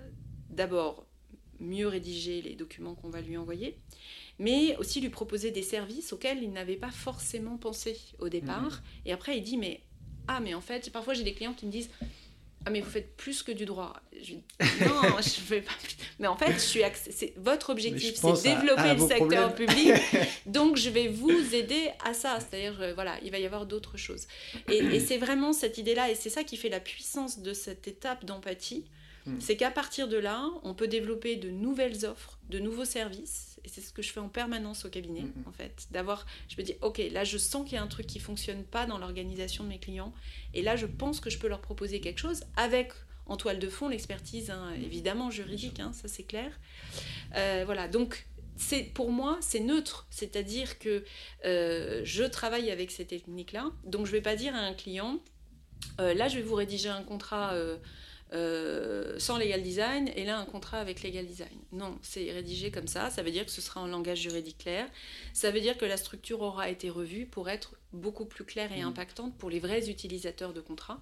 d'abord 0.49 1.05
mieux 1.61 1.87
rédiger 1.87 2.41
les 2.41 2.55
documents 2.55 2.95
qu'on 2.95 3.09
va 3.09 3.21
lui 3.21 3.37
envoyer, 3.37 3.79
mais 4.39 4.75
aussi 4.75 4.99
lui 4.99 5.09
proposer 5.09 5.51
des 5.51 5.63
services 5.63 6.11
auxquels 6.11 6.43
il 6.43 6.51
n'avait 6.51 6.75
pas 6.75 6.91
forcément 6.91 7.57
pensé 7.57 7.97
au 8.19 8.27
départ. 8.27 8.61
Mhm. 8.61 8.81
Et 9.05 9.13
après, 9.13 9.37
il 9.37 9.43
dit, 9.43 9.57
mais 9.57 9.81
ah, 10.27 10.39
mais 10.39 10.53
en 10.53 10.61
fait, 10.61 10.91
parfois 10.91 11.13
j'ai 11.13 11.23
des 11.23 11.33
clients 11.33 11.53
qui 11.53 11.65
me 11.65 11.71
disent 11.71 11.89
Ah, 12.65 12.69
mais 12.69 12.81
vous 12.81 12.89
faites 12.89 13.15
plus 13.17 13.43
que 13.43 13.51
du 13.51 13.65
droit. 13.65 13.93
Je 14.21 14.33
Non, 14.33 14.39
je 14.59 15.17
ne 15.17 15.21
fais 15.21 15.61
pas. 15.61 15.73
Mais 16.19 16.27
en 16.27 16.37
fait, 16.37 16.53
je 16.53 16.59
suis 16.59 16.81
votre 17.37 17.69
objectif, 17.69 18.15
c'est 18.15 18.55
développer 18.55 18.93
le 18.93 19.07
secteur 19.07 19.53
public. 19.53 19.93
donc, 20.45 20.77
je 20.77 20.89
vais 20.89 21.07
vous 21.07 21.53
aider 21.53 21.89
à 22.05 22.13
ça. 22.13 22.39
C'est-à-dire, 22.39 22.81
euh, 22.81 22.93
voilà, 22.93 23.17
il 23.23 23.31
va 23.31 23.39
y 23.39 23.45
avoir 23.45 23.65
d'autres 23.65 23.97
choses. 23.97 24.27
et 24.69 24.99
c'est 24.99 25.17
vraiment 25.17 25.53
cette 25.53 25.77
idée-là, 25.77 26.09
et 26.09 26.15
c'est 26.15 26.29
ça 26.29 26.43
qui 26.43 26.57
fait 26.57 26.69
la 26.69 26.79
puissance 26.79 27.39
de 27.39 27.53
cette 27.53 27.87
étape 27.87 28.25
d'empathie. 28.25 28.85
Hmm. 29.25 29.39
C'est 29.39 29.55
qu'à 29.55 29.71
partir 29.71 30.07
de 30.07 30.17
là, 30.17 30.49
on 30.63 30.73
peut 30.73 30.87
développer 30.87 31.35
de 31.35 31.49
nouvelles 31.49 32.05
offres, 32.05 32.39
de 32.49 32.59
nouveaux 32.59 32.85
services 32.85 33.53
et 33.63 33.69
c'est 33.69 33.81
ce 33.81 33.93
que 33.93 34.01
je 34.01 34.11
fais 34.11 34.19
en 34.19 34.29
permanence 34.29 34.85
au 34.85 34.89
cabinet, 34.89 35.21
mm-hmm. 35.21 35.47
en 35.47 35.51
fait. 35.51 35.87
D'avoir, 35.91 36.25
je 36.49 36.57
me 36.57 36.63
dis, 36.63 36.75
ok, 36.81 37.01
là 37.11 37.23
je 37.23 37.37
sens 37.37 37.63
qu'il 37.63 37.75
y 37.75 37.77
a 37.77 37.83
un 37.83 37.87
truc 37.87 38.07
qui 38.07 38.19
fonctionne 38.19 38.63
pas 38.63 38.85
dans 38.85 38.97
l'organisation 38.97 39.63
de 39.63 39.69
mes 39.69 39.79
clients, 39.79 40.13
et 40.53 40.61
là 40.61 40.75
je 40.75 40.85
pense 40.85 41.19
que 41.19 41.29
je 41.29 41.39
peux 41.39 41.47
leur 41.47 41.61
proposer 41.61 42.01
quelque 42.01 42.19
chose 42.19 42.43
avec 42.57 42.91
en 43.25 43.37
toile 43.37 43.59
de 43.59 43.69
fond 43.69 43.87
l'expertise, 43.87 44.49
hein, 44.49 44.73
évidemment 44.83 45.31
juridique, 45.31 45.79
hein, 45.79 45.93
ça 45.93 46.07
c'est 46.07 46.23
clair. 46.23 46.51
Euh, 47.35 47.63
voilà, 47.65 47.87
donc 47.87 48.27
c'est 48.57 48.83
pour 48.83 49.11
moi 49.11 49.37
c'est 49.39 49.61
neutre, 49.61 50.07
c'est-à-dire 50.09 50.77
que 50.77 51.05
euh, 51.45 52.01
je 52.03 52.23
travaille 52.25 52.69
avec 52.69 52.91
ces 52.91 53.05
techniques-là, 53.05 53.71
donc 53.85 54.05
je 54.05 54.11
vais 54.11 54.21
pas 54.21 54.35
dire 54.35 54.53
à 54.55 54.59
un 54.59 54.73
client, 54.73 55.19
euh, 56.01 56.13
là 56.13 56.27
je 56.27 56.35
vais 56.35 56.41
vous 56.41 56.55
rédiger 56.55 56.89
un 56.89 57.03
contrat 57.03 57.55
euh, 58.33 59.19
sans 59.19 59.37
legal 59.37 59.61
design 59.61 60.09
et 60.15 60.25
là 60.25 60.39
un 60.39 60.45
contrat 60.45 60.79
avec 60.79 61.03
legal 61.03 61.25
design. 61.25 61.57
Non, 61.71 61.97
c'est 62.01 62.31
rédigé 62.31 62.71
comme 62.71 62.87
ça. 62.87 63.09
Ça 63.09 63.21
veut 63.21 63.31
dire 63.31 63.45
que 63.45 63.51
ce 63.51 63.61
sera 63.61 63.81
en 63.81 63.87
langage 63.87 64.21
juridique 64.21 64.57
clair. 64.57 64.87
Ça 65.33 65.51
veut 65.51 65.61
dire 65.61 65.77
que 65.77 65.85
la 65.85 65.97
structure 65.97 66.41
aura 66.41 66.69
été 66.69 66.89
revue 66.89 67.25
pour 67.25 67.49
être 67.49 67.75
beaucoup 67.91 68.25
plus 68.25 68.43
claire 68.43 68.71
et 68.71 68.81
mmh. 68.81 68.87
impactante 68.87 69.37
pour 69.37 69.49
les 69.49 69.59
vrais 69.59 69.89
utilisateurs 69.89 70.53
de 70.53 70.61
contrats. 70.61 70.99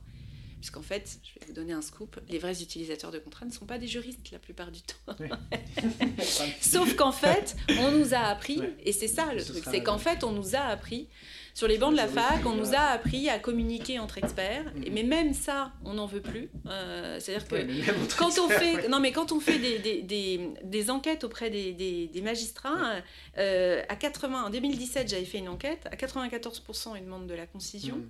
puisqu'en 0.59 0.81
fait, 0.81 1.19
je 1.23 1.39
vais 1.39 1.45
vous 1.47 1.53
donner 1.53 1.73
un 1.73 1.81
scoop, 1.81 2.19
les 2.27 2.37
vrais 2.37 2.61
utilisateurs 2.61 3.11
de 3.11 3.19
contrats 3.19 3.45
ne 3.45 3.51
sont 3.51 3.65
pas 3.65 3.77
des 3.77 3.87
juristes 3.87 4.29
la 4.31 4.39
plupart 4.39 4.71
du 4.71 4.81
temps. 4.81 5.15
Sauf 6.61 6.95
qu'en 6.95 7.13
fait, 7.13 7.55
on 7.79 7.91
nous 7.91 8.13
a 8.13 8.19
appris, 8.19 8.61
et 8.83 8.91
c'est 8.91 9.07
ça 9.07 9.33
le 9.33 9.43
truc, 9.43 9.63
c'est 9.63 9.83
qu'en 9.83 9.97
fait, 9.97 10.23
on 10.25 10.31
nous 10.31 10.55
a 10.55 10.59
appris 10.59 11.07
sur 11.53 11.67
les 11.67 11.77
bancs 11.77 11.91
de 11.91 11.97
la 11.97 12.07
fac, 12.07 12.45
on 12.45 12.55
nous 12.55 12.73
a 12.73 12.79
appris 12.79 13.29
à 13.29 13.39
communiquer 13.39 13.99
entre 13.99 14.17
experts, 14.17 14.65
mm-hmm. 14.65 14.91
mais 14.91 15.03
même 15.03 15.33
ça, 15.33 15.71
on 15.85 15.93
n'en 15.93 16.05
veut 16.05 16.21
plus. 16.21 16.49
Euh, 16.67 17.19
c'est-à-dire 17.19 17.47
que 17.47 18.17
quand 18.17 18.39
on 18.39 18.49
fait, 18.49 18.87
non 18.87 18.99
mais 18.99 19.11
quand 19.11 19.31
on 19.31 19.39
fait 19.39 19.59
des, 19.59 20.01
des, 20.01 20.49
des, 20.63 20.89
enquêtes 20.89 21.23
auprès 21.23 21.49
des, 21.49 22.21
magistrats, 22.23 23.01
euh, 23.37 23.81
à 23.89 23.95
80, 23.95 24.45
en 24.45 24.49
2017, 24.49 25.09
j'avais 25.09 25.25
fait 25.25 25.39
une 25.39 25.49
enquête, 25.49 25.87
à 25.91 25.95
94%, 25.95 26.97
ils 26.97 27.03
demandent 27.03 27.27
de 27.27 27.33
la 27.33 27.47
concision. 27.47 27.97
Mm. 27.97 28.09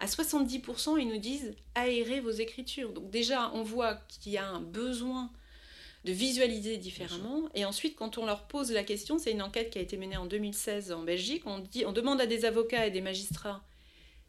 À 0.00 0.06
70%, 0.06 0.98
ils 0.98 1.08
nous 1.08 1.18
disent 1.18 1.54
aérez 1.74 2.20
vos 2.20 2.30
écritures. 2.30 2.92
Donc 2.92 3.10
déjà, 3.10 3.50
on 3.54 3.62
voit 3.62 3.94
qu'il 4.08 4.32
y 4.32 4.38
a 4.38 4.46
un 4.46 4.60
besoin 4.60 5.30
de 6.04 6.12
visualiser 6.12 6.76
différemment. 6.78 7.48
Et 7.54 7.64
ensuite, 7.64 7.96
quand 7.96 8.18
on 8.18 8.26
leur 8.26 8.46
pose 8.46 8.72
la 8.72 8.82
question, 8.82 9.18
c'est 9.18 9.30
une 9.30 9.42
enquête 9.42 9.70
qui 9.70 9.78
a 9.78 9.82
été 9.82 9.96
menée 9.96 10.16
en 10.16 10.26
2016 10.26 10.92
en 10.92 11.02
Belgique, 11.02 11.42
on, 11.46 11.60
dit, 11.60 11.84
on 11.86 11.92
demande 11.92 12.20
à 12.20 12.26
des 12.26 12.44
avocats 12.44 12.86
et 12.86 12.90
des 12.90 13.00
magistrats 13.00 13.62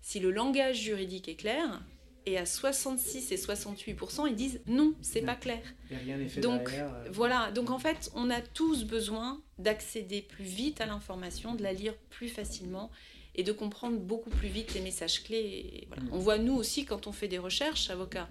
si 0.01 0.19
le 0.19 0.31
langage 0.31 0.81
juridique 0.81 1.27
est 1.27 1.35
clair. 1.35 1.81
Et 2.25 2.37
à 2.37 2.45
66 2.45 3.33
et 3.33 3.35
68% 3.35 4.29
ils 4.29 4.35
disent 4.35 4.61
non, 4.65 4.93
c'est 5.01 5.23
pas 5.23 5.35
clair. 5.35 5.61
rien 5.89 6.25
fait 6.29 6.39
donc 6.39 6.69
euh, 6.69 6.89
voilà, 7.11 7.51
donc 7.51 7.69
en 7.69 7.79
fait, 7.79 8.11
on 8.15 8.29
a 8.29 8.39
tous 8.39 8.85
besoin 8.85 9.41
d'accéder 9.57 10.21
plus 10.21 10.45
vite 10.45 10.79
à 10.79 10.85
l'information, 10.85 11.53
de 11.53 11.63
la 11.63 11.73
lire 11.73 11.95
plus 12.09 12.29
facilement 12.29 12.91
et 13.35 13.43
de 13.43 13.51
comprendre 13.51 13.97
beaucoup 13.97 14.29
plus 14.29 14.47
vite 14.47 14.73
les 14.73 14.81
messages 14.81 15.23
clés. 15.23 15.87
Mm. 15.89 16.09
On 16.11 16.19
voit 16.19 16.37
nous 16.37 16.55
aussi 16.55 16.85
quand 16.85 17.07
on 17.07 17.11
fait 17.11 17.27
des 17.27 17.37
recherches, 17.37 17.89
avocats 17.89 18.29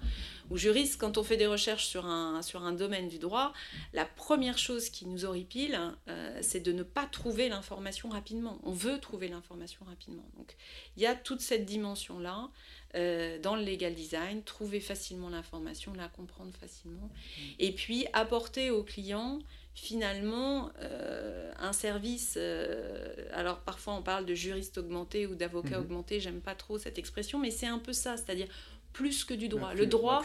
ou 0.51 0.57
juristes, 0.57 1.01
quand 1.01 1.19
on 1.19 1.23
fait 1.23 1.37
des 1.37 1.47
recherches 1.47 1.87
sur 1.87 2.07
un, 2.07 2.43
sur 2.43 2.63
un 2.63 2.73
domaine 2.73 3.09
du 3.09 3.19
droit, 3.19 3.53
la 3.93 4.05
première 4.05 4.59
chose 4.59 4.91
qui 4.91 5.07
nous 5.07 5.25
horripile, 5.25 5.79
euh, 6.09 6.39
c'est 6.43 6.61
de 6.61 6.73
ne 6.73 6.83
pas 6.83 7.07
trouver 7.07 7.49
l'information 7.49 8.09
rapidement. 8.11 8.59
On 8.63 8.73
veut 8.73 8.99
trouver 8.99 9.29
l'information 9.29 9.85
rapidement. 9.87 10.25
Donc 10.37 10.57
il 10.97 11.03
y 11.03 11.07
a 11.07 11.15
toute 11.15 11.41
cette 11.41 11.65
dimension-là 11.65 12.51
euh, 12.95 13.39
dans 13.41 13.57
le 13.57 13.65
legal 13.65 13.95
design, 13.95 14.43
trouver 14.43 14.81
facilement 14.81 15.31
l'information, 15.31 15.95
la 15.95 16.09
comprendre 16.09 16.53
facilement, 16.61 17.09
mm. 17.09 17.41
et 17.59 17.73
puis 17.73 18.07
apporter 18.13 18.71
aux 18.71 18.83
clients 18.85 19.39
finalement 19.75 20.71
euh, 20.83 21.51
un 21.59 21.73
service. 21.73 22.35
Euh, 22.37 23.15
alors 23.33 23.61
parfois 23.61 23.95
on 23.95 24.03
parle 24.03 24.27
de 24.27 24.35
juriste 24.35 24.79
augmenté 24.79 25.27
ou 25.27 25.35
d'avocat 25.35 25.79
mhm. 25.79 25.85
augmenté, 25.85 26.21
j'aime 26.21 26.41
pas 26.41 26.55
trop 26.55 26.79
cette 26.79 26.99
expression, 26.99 27.39
mais 27.39 27.51
c'est 27.51 27.67
un 27.67 27.79
peu 27.79 27.93
ça, 27.93 28.17
c'est-à-dire 28.17 28.49
plus 28.93 29.25
que 29.25 29.33
du 29.33 29.49
droit. 29.49 29.73
le 29.73 29.87
droit, 29.87 30.23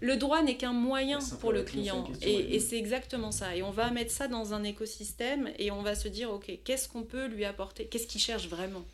le 0.00 0.16
droit 0.16 0.42
n'est 0.42 0.58
qu'un 0.58 0.74
moyen 0.74 1.18
pour 1.40 1.50
le 1.50 1.62
client, 1.62 2.06
et, 2.20 2.60
c'est 2.60 2.76
exactement 2.76 3.32
ça. 3.32 3.56
Et 3.56 3.62
on 3.62 3.70
va 3.70 3.90
mettre 3.90 4.10
ça 4.10 4.28
dans 4.28 4.52
un 4.52 4.64
écosystème 4.64 5.50
et 5.58 5.70
on 5.70 5.82
va 5.82 5.94
se 5.94 6.08
dire 6.08 6.30
ok, 6.30 6.58
qu'est-ce 6.62 6.88
qu'on 6.88 7.04
peut 7.04 7.26
lui 7.26 7.46
apporter, 7.46 7.86
qu'est-ce 7.86 8.06
qu'il 8.06 8.20
cherche 8.20 8.48
vraiment? 8.48 8.84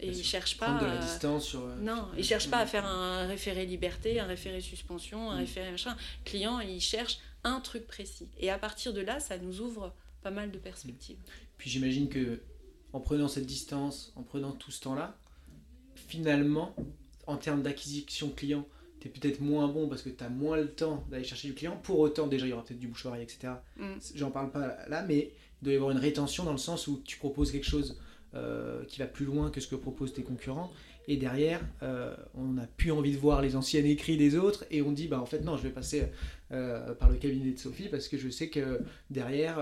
Et 0.00 0.08
il 0.08 0.24
cherche 0.24 0.58
pas. 0.58 0.78
De 0.78 0.86
la 0.86 0.98
distance 0.98 1.46
sur. 1.46 1.60
Non, 1.80 2.06
il 2.16 2.22
cherche 2.22 2.48
pas 2.48 2.58
à 2.58 2.66
faire 2.66 2.86
un 2.86 3.26
référé 3.26 3.66
liberté, 3.66 4.20
un 4.20 4.26
référé 4.26 4.60
suspension, 4.60 5.30
un 5.30 5.36
mm. 5.36 5.38
référé 5.38 5.70
machin. 5.72 5.96
client, 6.24 6.60
il 6.60 6.80
cherche 6.80 7.18
un 7.44 7.60
truc 7.60 7.86
précis. 7.86 8.28
Et 8.38 8.50
à 8.50 8.58
partir 8.58 8.92
de 8.92 9.00
là, 9.00 9.20
ça 9.20 9.38
nous 9.38 9.60
ouvre 9.60 9.94
pas 10.22 10.30
mal 10.30 10.50
de 10.50 10.58
perspectives. 10.58 11.18
Puis 11.56 11.70
j'imagine 11.70 12.08
que 12.08 12.40
en 12.92 13.00
prenant 13.00 13.28
cette 13.28 13.46
distance, 13.46 14.12
en 14.16 14.22
prenant 14.22 14.52
tout 14.52 14.70
ce 14.70 14.80
temps-là, 14.80 15.16
finalement, 15.94 16.74
en 17.26 17.36
termes 17.36 17.62
d'acquisition 17.62 18.30
client, 18.30 18.66
tu 19.00 19.08
es 19.08 19.10
peut-être 19.10 19.40
moins 19.40 19.68
bon 19.68 19.88
parce 19.88 20.02
que 20.02 20.08
tu 20.08 20.24
as 20.24 20.28
moins 20.28 20.56
le 20.56 20.70
temps 20.70 21.04
d'aller 21.10 21.24
chercher 21.24 21.48
du 21.48 21.54
client. 21.54 21.78
Pour 21.82 21.98
autant, 21.98 22.26
déjà, 22.26 22.46
il 22.46 22.50
y 22.50 22.52
aura 22.52 22.64
peut-être 22.64 22.80
du 22.80 22.88
bouche 22.88 23.06
etc. 23.20 23.54
Mm. 23.76 23.94
J'en 24.14 24.30
parle 24.30 24.50
pas 24.50 24.88
là, 24.88 25.02
mais 25.02 25.32
il 25.60 25.64
doit 25.64 25.72
y 25.72 25.76
avoir 25.76 25.90
une 25.90 25.98
rétention 25.98 26.44
dans 26.44 26.52
le 26.52 26.58
sens 26.58 26.86
où 26.86 27.02
tu 27.04 27.18
proposes 27.18 27.52
quelque 27.52 27.66
chose 27.66 27.98
euh, 28.34 28.84
qui 28.84 28.98
va 28.98 29.06
plus 29.06 29.24
loin 29.24 29.50
que 29.50 29.60
ce 29.60 29.68
que 29.68 29.74
proposent 29.74 30.12
tes 30.12 30.22
concurrents. 30.22 30.70
Et 31.06 31.16
derrière, 31.16 31.60
euh, 31.82 32.14
on 32.34 32.44
n'a 32.48 32.66
plus 32.66 32.92
envie 32.92 33.12
de 33.12 33.16
voir 33.16 33.40
les 33.40 33.56
anciens 33.56 33.82
écrits 33.82 34.18
des 34.18 34.36
autres 34.36 34.66
et 34.70 34.82
on 34.82 34.92
dit, 34.92 35.08
bah 35.08 35.20
en 35.20 35.26
fait 35.26 35.40
non, 35.40 35.56
je 35.56 35.62
vais 35.62 35.70
passer 35.70 36.08
euh, 36.52 36.94
par 36.94 37.08
le 37.08 37.16
cabinet 37.16 37.52
de 37.52 37.58
Sophie 37.58 37.88
parce 37.88 38.08
que 38.08 38.18
je 38.18 38.28
sais 38.28 38.50
que 38.50 38.80
derrière, 39.08 39.58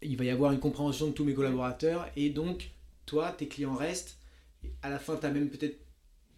il 0.00 0.16
va 0.16 0.24
y 0.24 0.30
avoir 0.30 0.52
une 0.52 0.60
compréhension 0.60 1.08
de 1.08 1.12
tous 1.12 1.24
mes 1.24 1.34
collaborateurs 1.34 2.08
et 2.14 2.30
donc, 2.30 2.70
toi, 3.06 3.32
tes 3.36 3.48
clients 3.48 3.74
restent. 3.74 4.18
À 4.82 4.90
la 4.90 4.98
fin, 4.98 5.16
tu 5.16 5.26
as 5.26 5.30
même 5.30 5.50
peut-être 5.50 5.78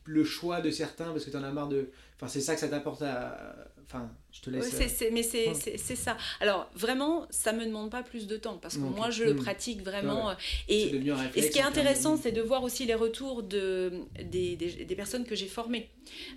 le 0.04 0.24
choix 0.24 0.62
de 0.62 0.70
certains 0.70 1.10
parce 1.12 1.24
que 1.24 1.30
tu 1.30 1.36
en 1.36 1.42
as 1.42 1.52
marre 1.52 1.68
de... 1.68 1.90
Enfin, 2.16 2.28
c'est 2.28 2.40
ça 2.40 2.54
que 2.54 2.60
ça 2.60 2.68
t'apporte 2.68 3.02
à 3.02 3.70
Enfin, 3.92 4.08
je 4.30 4.40
te 4.40 4.50
laisse. 4.50 4.72
Euh, 4.72 5.10
mais 5.12 5.24
c'est 5.24 5.96
ça. 5.96 6.16
Alors, 6.40 6.70
vraiment, 6.76 7.26
ça 7.30 7.52
me 7.52 7.64
demande 7.66 7.90
pas 7.90 8.04
plus 8.04 8.28
de 8.28 8.36
temps 8.36 8.56
parce 8.56 8.76
que 8.76 8.82
moi, 8.82 9.10
je 9.10 9.24
le 9.24 9.34
pratique 9.34 9.82
vraiment. 9.82 10.32
Et, 10.68 10.94
et, 11.34 11.42
ce 11.42 11.50
qui 11.50 11.58
est 11.58 11.62
intéressant, 11.62 12.16
c'est 12.16 12.30
de 12.30 12.40
voir 12.40 12.62
aussi 12.62 12.86
les 12.86 12.94
retours 12.94 13.42
de, 13.42 13.92
des, 14.22 14.54
des, 14.54 14.94
personnes 14.94 15.24
que 15.24 15.34
j'ai 15.34 15.48
formées. 15.48 15.88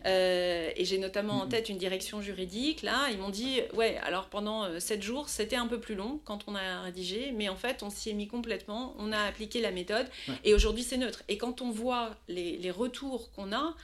Euh, 0.05 0.71
et 0.75 0.83
j'ai 0.83 0.97
notamment 0.97 1.41
en 1.41 1.45
hmm. 1.45 1.49
tête 1.49 1.69
une 1.69 1.77
direction 1.77 2.21
juridique. 2.21 2.81
Là, 2.81 3.09
ils 3.11 3.19
m'ont 3.19 3.29
dit 3.29 3.59
Ouais, 3.75 3.97
alors 4.03 4.29
pendant 4.29 4.79
7 4.79 4.99
euh, 4.99 5.01
jours, 5.03 5.29
c'était 5.29 5.55
un 5.55 5.67
peu 5.67 5.79
plus 5.79 5.95
long 5.95 6.19
quand 6.25 6.39
on 6.47 6.55
a 6.55 6.81
rédigé, 6.81 7.33
mais 7.35 7.49
en 7.49 7.55
fait, 7.55 7.83
on 7.83 7.91
s'y 7.91 8.09
est 8.09 8.13
mis 8.13 8.27
complètement. 8.27 8.95
On 8.97 9.11
a 9.11 9.19
appliqué 9.19 9.61
la 9.61 9.71
méthode 9.71 10.07
et 10.43 10.55
aujourd'hui, 10.55 10.83
c'est 10.83 10.97
neutre. 10.97 11.23
Et 11.27 11.37
quand 11.37 11.61
on 11.61 11.69
voit 11.69 12.15
les, 12.27 12.57
les 12.57 12.71
retours 12.71 13.31
qu'on 13.31 13.51
a, 13.51 13.75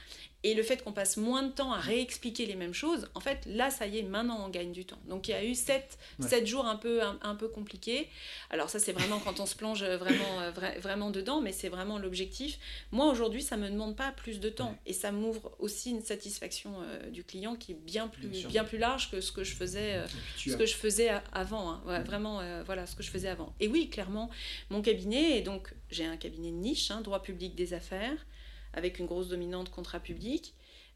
et 0.44 0.54
le 0.54 0.64
fait 0.64 0.84
qu'on 0.84 0.94
passe 0.94 1.18
moins 1.18 1.44
de 1.44 1.52
temps 1.52 1.74
à 1.74 1.80
réexpliquer 1.80 2.46
les 2.46 2.56
mêmes 2.56 2.74
choses, 2.74 3.10
en 3.14 3.20
fait, 3.20 3.40
là, 3.46 3.70
ça 3.70 3.88
y 3.88 3.98
est, 3.98 4.04
maintenant, 4.04 4.46
on 4.46 4.50
gagne 4.50 4.72
du 4.72 4.86
temps. 4.86 5.00
Donc, 5.10 5.28
il 5.28 5.32
y 5.32 5.34
a 5.34 5.44
eu 5.44 5.54
sept, 5.54 5.98
jours 6.46 6.66
un 6.66 6.78
peu, 6.78 7.02
un, 7.02 7.36
peu 7.36 7.50
compliqués. 7.50 8.08
Alors, 8.50 8.70
ça, 8.70 8.80
c'est 8.80 8.94
vraiment 8.94 9.20
quand 9.20 9.42
on 9.42 9.46
se 9.46 9.56
plonge 9.56 9.84
vraiment, 9.84 10.42
euh, 10.42 10.52
vraiment 10.80 11.12
dedans, 11.12 11.42
mais 11.42 11.52
c'est 11.52 11.68
vraiment 11.68 12.00
l'objectif. 12.00 12.58
Moi, 12.92 13.08
aujourd'hui, 13.08 13.42
ça 13.42 13.58
ne 13.58 13.64
me 13.64 13.70
demande 13.70 13.98
pas 13.98 14.14
plus 14.14 14.40
de 14.40 14.50
temps. 14.50 14.78
Et 14.86 14.94
ça 14.94 15.12
m'ouvre 15.12 15.52
aussi 15.60 15.92
une 15.92 16.02
satisfaction 16.02 16.72
euh, 16.82 17.10
du 17.10 17.26
client 17.26 17.58
qui 17.58 17.74
est 17.74 17.80
bien 17.80 18.08
plus, 18.08 18.28
bien, 18.48 18.64
plus 18.64 18.78
large 18.78 19.12
que 19.12 19.20
ce 19.20 19.34
que 19.34 19.44
je 19.44 19.54
faisais, 19.54 19.96
euh, 19.96 20.08
ce 20.38 20.56
que 20.56 20.66
je 20.66 20.76
faisais 20.76 21.10
avant. 21.34 21.72
Hein. 21.72 22.04
Vraiment, 22.06 22.42
voilà, 22.64 22.86
ce 22.86 22.96
que 22.96 23.04
je 23.04 23.12
faisais 23.12 23.28
avant. 23.28 23.54
Et 23.60 23.68
oui, 23.68 23.90
clairement, 23.90 24.30
mon 24.70 24.82
cabinet, 24.82 25.38
et 25.38 25.42
donc, 25.42 25.74
j'ai 25.92 26.06
un 26.06 26.16
cabinet 26.16 26.52
de 26.52 26.56
niche, 26.56 26.92
hein, 26.92 27.02
droit 27.02 27.22
public 27.22 27.56
des 27.56 27.74
affaires 27.74 28.26
avec 28.74 29.00
une 29.00 29.06
grosse 29.06 29.30
dominante 29.30 29.70
contrat 29.70 30.00
public. 30.00 30.54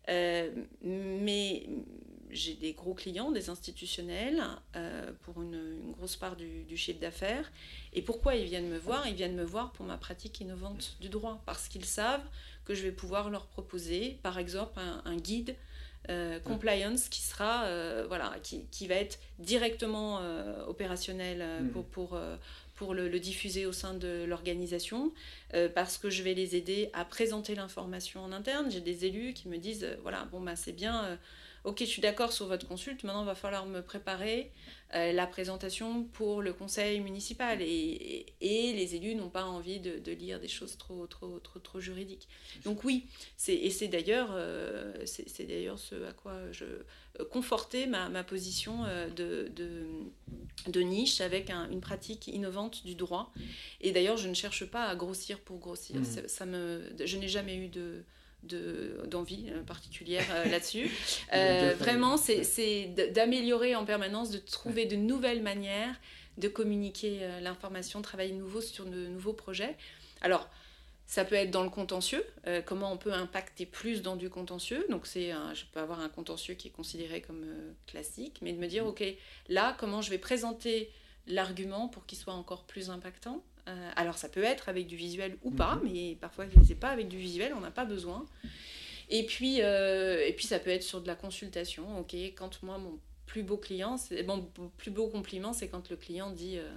Euh, 0.10 0.50
mais 0.82 1.68
j'ai 2.30 2.56
des 2.56 2.74
gros 2.74 2.94
clients, 2.94 3.32
des 3.32 3.50
institutionnels, 3.50 4.42
euh, 4.76 5.12
pour 5.22 5.42
une, 5.42 5.92
grosse 5.92 6.16
part 6.16 6.36
du, 6.36 6.78
chiffre 6.78 7.00
d'affaires. 7.00 7.52
Et 7.94 8.02
pourquoi 8.02 8.36
ils 8.36 8.46
viennent 8.46 8.70
me 8.70 8.78
voir? 8.78 9.08
Ils 9.08 9.16
viennent 9.16 9.36
me 9.36 9.44
voir 9.44 9.72
pour 9.72 9.86
ma 9.86 9.98
pratique 9.98 10.42
innovante 10.42 10.98
du 11.00 11.10
droit, 11.10 11.42
parce 11.46 11.68
qu'ils 11.68 11.86
savent 11.86 12.26
que 12.66 12.74
je 12.74 12.82
vais 12.82 12.92
pouvoir 12.92 13.30
leur 13.30 13.46
proposer, 13.46 14.18
par 14.24 14.40
exemple, 14.40 14.80
un, 15.06 15.18
guide 15.18 15.56
euh, 16.10 16.40
compliance 16.40 17.08
qui 17.08 17.22
sera 17.22 17.66
voilà 18.08 18.36
qui, 18.42 18.66
qui, 18.72 18.88
va 18.88 18.96
être 18.96 19.20
directement 19.40 20.20
opérationnel 20.68 21.64
mmh. 21.64 21.70
pour, 21.70 21.86
pour, 21.86 22.20
pour 22.76 22.94
le, 22.94 23.20
diffuser 23.20 23.66
au 23.66 23.72
sein 23.72 23.94
de 23.94 24.26
l'organisation, 24.28 25.14
euh, 25.54 25.70
parce 25.70 25.98
que 25.98 26.10
je 26.10 26.24
vais 26.24 26.34
les 26.34 26.56
aider 26.56 26.90
à 26.94 27.06
présenter 27.06 27.56
l'information 27.56 28.22
en 28.22 28.32
interne. 28.32 28.72
J'ai 28.72 28.82
des 28.82 29.06
élus 29.06 29.34
qui 29.34 29.48
me 29.48 29.58
disent, 29.58 29.84
euh, 29.84 29.96
voilà, 30.02 30.26
bon, 30.26 30.42
bah, 30.42 30.56
c'est 30.56 30.72
bien, 30.72 31.06
euh, 31.06 31.16
ok, 31.64 31.80
je 31.80 31.86
suis 31.86 32.02
d'accord 32.02 32.34
sur 32.34 32.48
votre 32.48 32.68
consulte, 32.68 33.04
maintenant 33.04 33.24
il 33.24 33.26
va 33.26 33.36
falloir 33.36 33.66
me 33.66 33.82
préparer 33.82 34.52
euh, 34.96 35.12
la 35.12 35.26
présentation 35.26 36.04
pour 36.04 36.42
le 36.42 36.54
conseil 36.54 37.00
municipal. 37.00 37.62
Et, 37.62 38.26
et, 38.42 38.74
les 38.74 38.96
élus 38.96 39.16
n'ont 39.16 39.30
pas 39.30 39.46
envie 39.46 39.80
de, 39.80 39.98
de, 39.98 40.12
lire 40.12 40.40
des 40.40 40.48
choses 40.48 40.78
trop, 40.78 41.08
trop, 41.08 41.40
trop, 41.40 41.60
trop 41.60 41.80
juridiques. 41.80 42.28
Donc 42.64 42.84
oui, 42.84 43.08
et 43.48 43.70
c'est 43.70 43.88
d'ailleurs 43.88 44.30
euh, 44.34 44.94
c'est 45.06 45.48
d'ailleurs 45.48 45.80
ce 45.80 45.96
à 46.04 46.12
quoi 46.12 46.52
je 46.52 46.66
euh, 46.66 47.26
confortais 47.32 47.88
ma, 47.88 48.10
ma 48.10 48.24
position 48.24 48.84
de, 49.16 49.48
de, 49.56 49.88
de, 50.68 50.82
niche 50.82 51.22
avec 51.22 51.50
une 51.50 51.82
pratique 51.82 52.28
innovante 52.28 52.86
du 52.86 52.96
droit. 52.96 53.32
Et 53.82 53.92
d'ailleurs, 53.92 54.18
je 54.18 54.28
ne 54.28 54.34
cherche 54.34 54.66
pas 54.66 54.86
à 54.86 54.96
grossir 54.96 55.40
pour 55.40 55.60
grossir. 55.60 55.96
Mmh. 55.96 56.28
Ça 56.28 56.46
me, 56.46 56.82
je 57.04 57.18
n'ai 57.18 57.30
jamais 57.30 57.56
eu 57.56 57.68
de 57.68 58.04
d'envie 58.44 59.50
euh, 59.50 59.64
particulière 59.64 60.26
euh, 60.32 60.46
là-dessus. 60.50 60.90
Euh, 61.34 61.74
vraiment, 61.78 62.18
c'est 62.18 62.94
d'améliorer 63.14 63.76
en 63.76 63.86
permanence, 63.86 64.32
de 64.32 64.38
trouver 64.38 64.86
de 64.86 64.96
nouvelles 64.96 65.42
manières 65.42 65.96
de 66.40 66.48
communiquer 66.48 67.20
l'information, 67.42 68.02
travailler 68.02 68.34
nouveau 68.34 68.60
sur 68.60 68.86
de 68.86 69.06
nouveaux 69.06 69.34
projets. 69.34 69.78
Alors, 70.22 70.50
ça 71.06 71.26
peut 71.26 71.36
être 71.36 71.52
dans 71.52 71.62
le 71.62 71.70
contentieux, 71.70 72.26
comment 72.66 72.92
on 72.92 72.98
peut 72.98 73.14
impacter 73.14 73.68
plus 73.68 74.02
dans 74.02 74.16
du 74.16 74.32
contentieux. 74.32 74.84
Donc, 74.90 75.06
c'est 75.06 75.30
je 75.54 75.66
peux 75.72 75.80
avoir 75.80 76.00
un 76.00 76.10
contentieux 76.10 76.56
qui 76.56 76.70
est 76.70 76.72
considéré 76.72 77.22
comme 77.22 77.46
classique, 77.86 78.40
mais 78.42 78.52
de 78.52 78.58
me 78.58 78.66
dire, 78.66 78.88
OK, 78.88 79.04
là, 79.48 79.78
comment 79.80 80.02
je 80.02 80.10
vais 80.10 80.18
présenter 80.18 80.92
l'argument 81.28 81.88
pour 81.88 82.08
qu'il 82.08 82.18
soit 82.18 82.34
encore 82.34 82.64
plus 82.64 82.90
impactant? 82.90 83.44
Euh, 83.68 83.92
alors 83.96 84.18
ça 84.18 84.30
peut 84.30 84.44
être 84.44 84.70
avec 84.70 84.88
du 84.88 84.96
visuel 84.96 85.38
ou 85.44 85.52
pas, 85.52 85.76
mhm. 85.76 85.82
mais 85.84 86.18
parfois 86.20 86.46
c'est 86.66 86.76
pas 86.76 86.90
avec 86.90 87.08
du 87.08 87.18
visuel, 87.18 87.54
on 87.56 87.62
n'a 87.62 87.72
pas 87.72 87.86
besoin. 87.86 88.26
Et 89.10 89.26
puis, 89.26 89.62
euh, 89.62 90.26
et 90.26 90.34
puis 90.34 90.46
ça 90.46 90.60
peut 90.60 90.70
être 90.70 90.84
sur 90.84 91.02
de 91.02 91.08
la 91.08 91.16
consultation. 91.16 92.00
Ok, 92.00 92.14
quand 92.36 92.62
moi 92.64 92.78
mon 92.78 93.00
plus 93.26 93.44
beau 93.44 93.58
client, 93.58 93.98
c'est 93.98 94.24
bon, 94.24 94.50
plus 94.78 94.92
beau 94.92 95.08
compliment, 95.08 95.54
c'est 95.54 95.68
quand 95.68 95.90
le 95.90 95.96
client 95.96 96.32
dit 96.32 96.58
euh, 96.58 96.72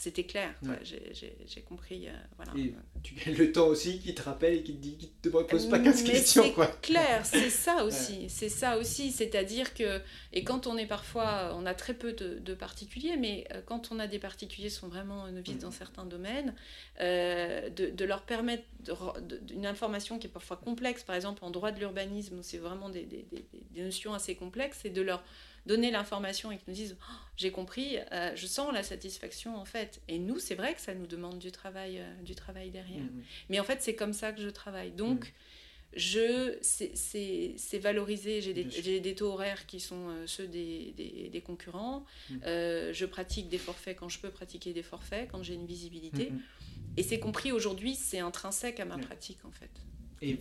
c'était 0.00 0.24
clair, 0.24 0.54
j'ai 0.82 1.60
compris. 1.60 2.08
Euh, 2.08 2.12
voilà. 2.36 2.52
Et 2.56 2.72
tu 3.02 3.12
gagnes 3.12 3.36
le 3.36 3.52
temps 3.52 3.66
aussi 3.66 3.98
qui 3.98 4.14
te 4.14 4.22
rappelle 4.22 4.54
et 4.54 4.62
qui 4.62 4.72
te 4.72 4.80
dit, 4.80 4.96
qui 4.96 5.08
te 5.08 5.28
pose 5.28 5.68
pas 5.68 5.78
15 5.78 6.04
questions. 6.04 6.42
C'est 6.56 6.80
clair, 6.80 7.26
c'est 7.26 7.50
ça 7.50 7.84
aussi. 7.84 8.30
C'est 8.30 8.48
ça 8.48 8.78
aussi. 8.78 9.10
C'est-à-dire 9.10 9.74
que, 9.74 10.00
et 10.32 10.42
quand 10.42 10.66
on 10.66 10.78
est 10.78 10.86
parfois, 10.86 11.54
on 11.54 11.66
a 11.66 11.74
très 11.74 11.92
peu 11.92 12.14
de, 12.14 12.54
particuliers, 12.54 13.18
mais 13.18 13.46
euh, 13.52 13.60
quand 13.66 13.92
on 13.92 13.98
a 13.98 14.06
des 14.06 14.18
particuliers 14.18 14.68
qui 14.68 14.74
sont 14.74 14.88
vraiment 14.88 15.30
novices 15.30 15.58
dans 15.58 15.70
certains 15.70 16.06
domaines, 16.06 16.54
euh, 17.02 17.68
de, 17.68 18.04
leur 18.06 18.22
permettre 18.22 18.64
une 19.52 19.66
information 19.66 20.18
qui 20.18 20.28
est 20.28 20.30
parfois 20.30 20.56
complexe, 20.56 21.02
par 21.02 21.14
exemple 21.14 21.44
en 21.44 21.50
droit 21.50 21.72
de 21.72 21.78
l'urbanisme, 21.78 22.38
où 22.38 22.42
c'est 22.42 22.56
vraiment 22.56 22.88
des, 22.88 23.02
des, 23.02 23.26
des, 23.30 23.82
notions 23.82 24.14
assez 24.14 24.34
complexes, 24.34 24.86
et 24.86 24.90
de 24.90 25.02
leur 25.02 25.22
donner 25.66 25.90
l'information 25.90 26.50
et 26.50 26.56
qu'ils 26.56 26.68
nous 26.68 26.74
disent 26.74 26.96
oh, 27.00 27.12
j'ai 27.36 27.50
compris, 27.50 27.98
euh, 28.12 28.34
je 28.34 28.46
sens 28.46 28.72
la 28.72 28.82
satisfaction 28.82 29.56
en 29.56 29.64
fait. 29.64 30.00
Et 30.08 30.18
nous, 30.18 30.38
c'est 30.38 30.54
vrai 30.54 30.74
que 30.74 30.80
ça 30.80 30.94
nous 30.94 31.06
demande 31.06 31.38
du 31.38 31.52
travail, 31.52 31.98
euh, 31.98 32.22
du 32.22 32.34
travail 32.34 32.70
derrière. 32.70 33.02
Mm-hmm. 33.02 33.24
Mais 33.50 33.60
en 33.60 33.64
fait, 33.64 33.82
c'est 33.82 33.94
comme 33.94 34.12
ça 34.12 34.32
que 34.32 34.40
je 34.40 34.48
travaille. 34.48 34.90
Donc, 34.90 35.26
mm. 35.26 35.30
je 35.96 36.58
c'est 36.62 37.78
valorisé. 37.78 38.40
J'ai 38.40 38.52
des, 38.52 39.00
des, 39.00 39.14
taux 39.14 39.32
horaires 39.32 39.66
qui 39.66 39.80
sont 39.80 40.08
euh, 40.08 40.26
ceux 40.26 40.46
des, 40.46 40.94
des, 41.32 41.40
concurrents. 41.40 42.04
Mm. 42.30 42.36
je 42.44 43.04
pratique 43.06 43.48
des 43.48 43.58
forfaits 43.58 43.96
quand 43.98 44.08
je 44.08 44.18
peux 44.18 44.30
pratiquer 44.30 44.72
des 44.72 44.82
forfaits, 44.82 45.30
quand 45.30 45.42
j'ai 45.42 45.54
une 45.54 45.66
visibilité. 45.66 46.32
Et 46.96 47.02
c'est 47.02 47.20
compris 47.20 47.52
aujourd'hui, 47.52 47.94
c'est 47.94 48.18
intrinsèque 48.18 48.80
à 48.80 48.84
ma 48.84 48.98
pratique 48.98 49.44
en 49.44 49.52
fait. 49.52 49.70
Et 50.22 50.38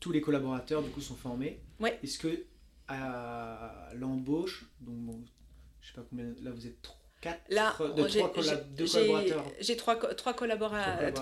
tous 0.00 0.10
les 0.12 0.20
collaborateurs 0.20 0.82
du 0.82 0.90
coup 0.90 1.00
sont 1.00 1.14
formés. 1.14 1.60
Ouais. 1.78 1.98
Est-ce 2.02 2.18
que 2.18 2.44
à 2.90 3.90
l'embauche. 3.94 4.66
Donc, 4.80 4.96
bon, 4.96 5.20
je 5.80 5.88
sais 5.88 5.94
pas 5.94 6.04
combien. 6.08 6.26
Là, 6.42 6.50
vous 6.50 6.66
êtes 6.66 6.80
quatre, 7.20 7.40
là, 7.50 7.76
de 7.78 8.04
trois 8.04 8.32
collaborateurs. 8.32 9.44
J'ai 9.60 9.76
trois, 9.76 9.96
trois, 9.96 10.34
collaborateurs, 10.34 11.12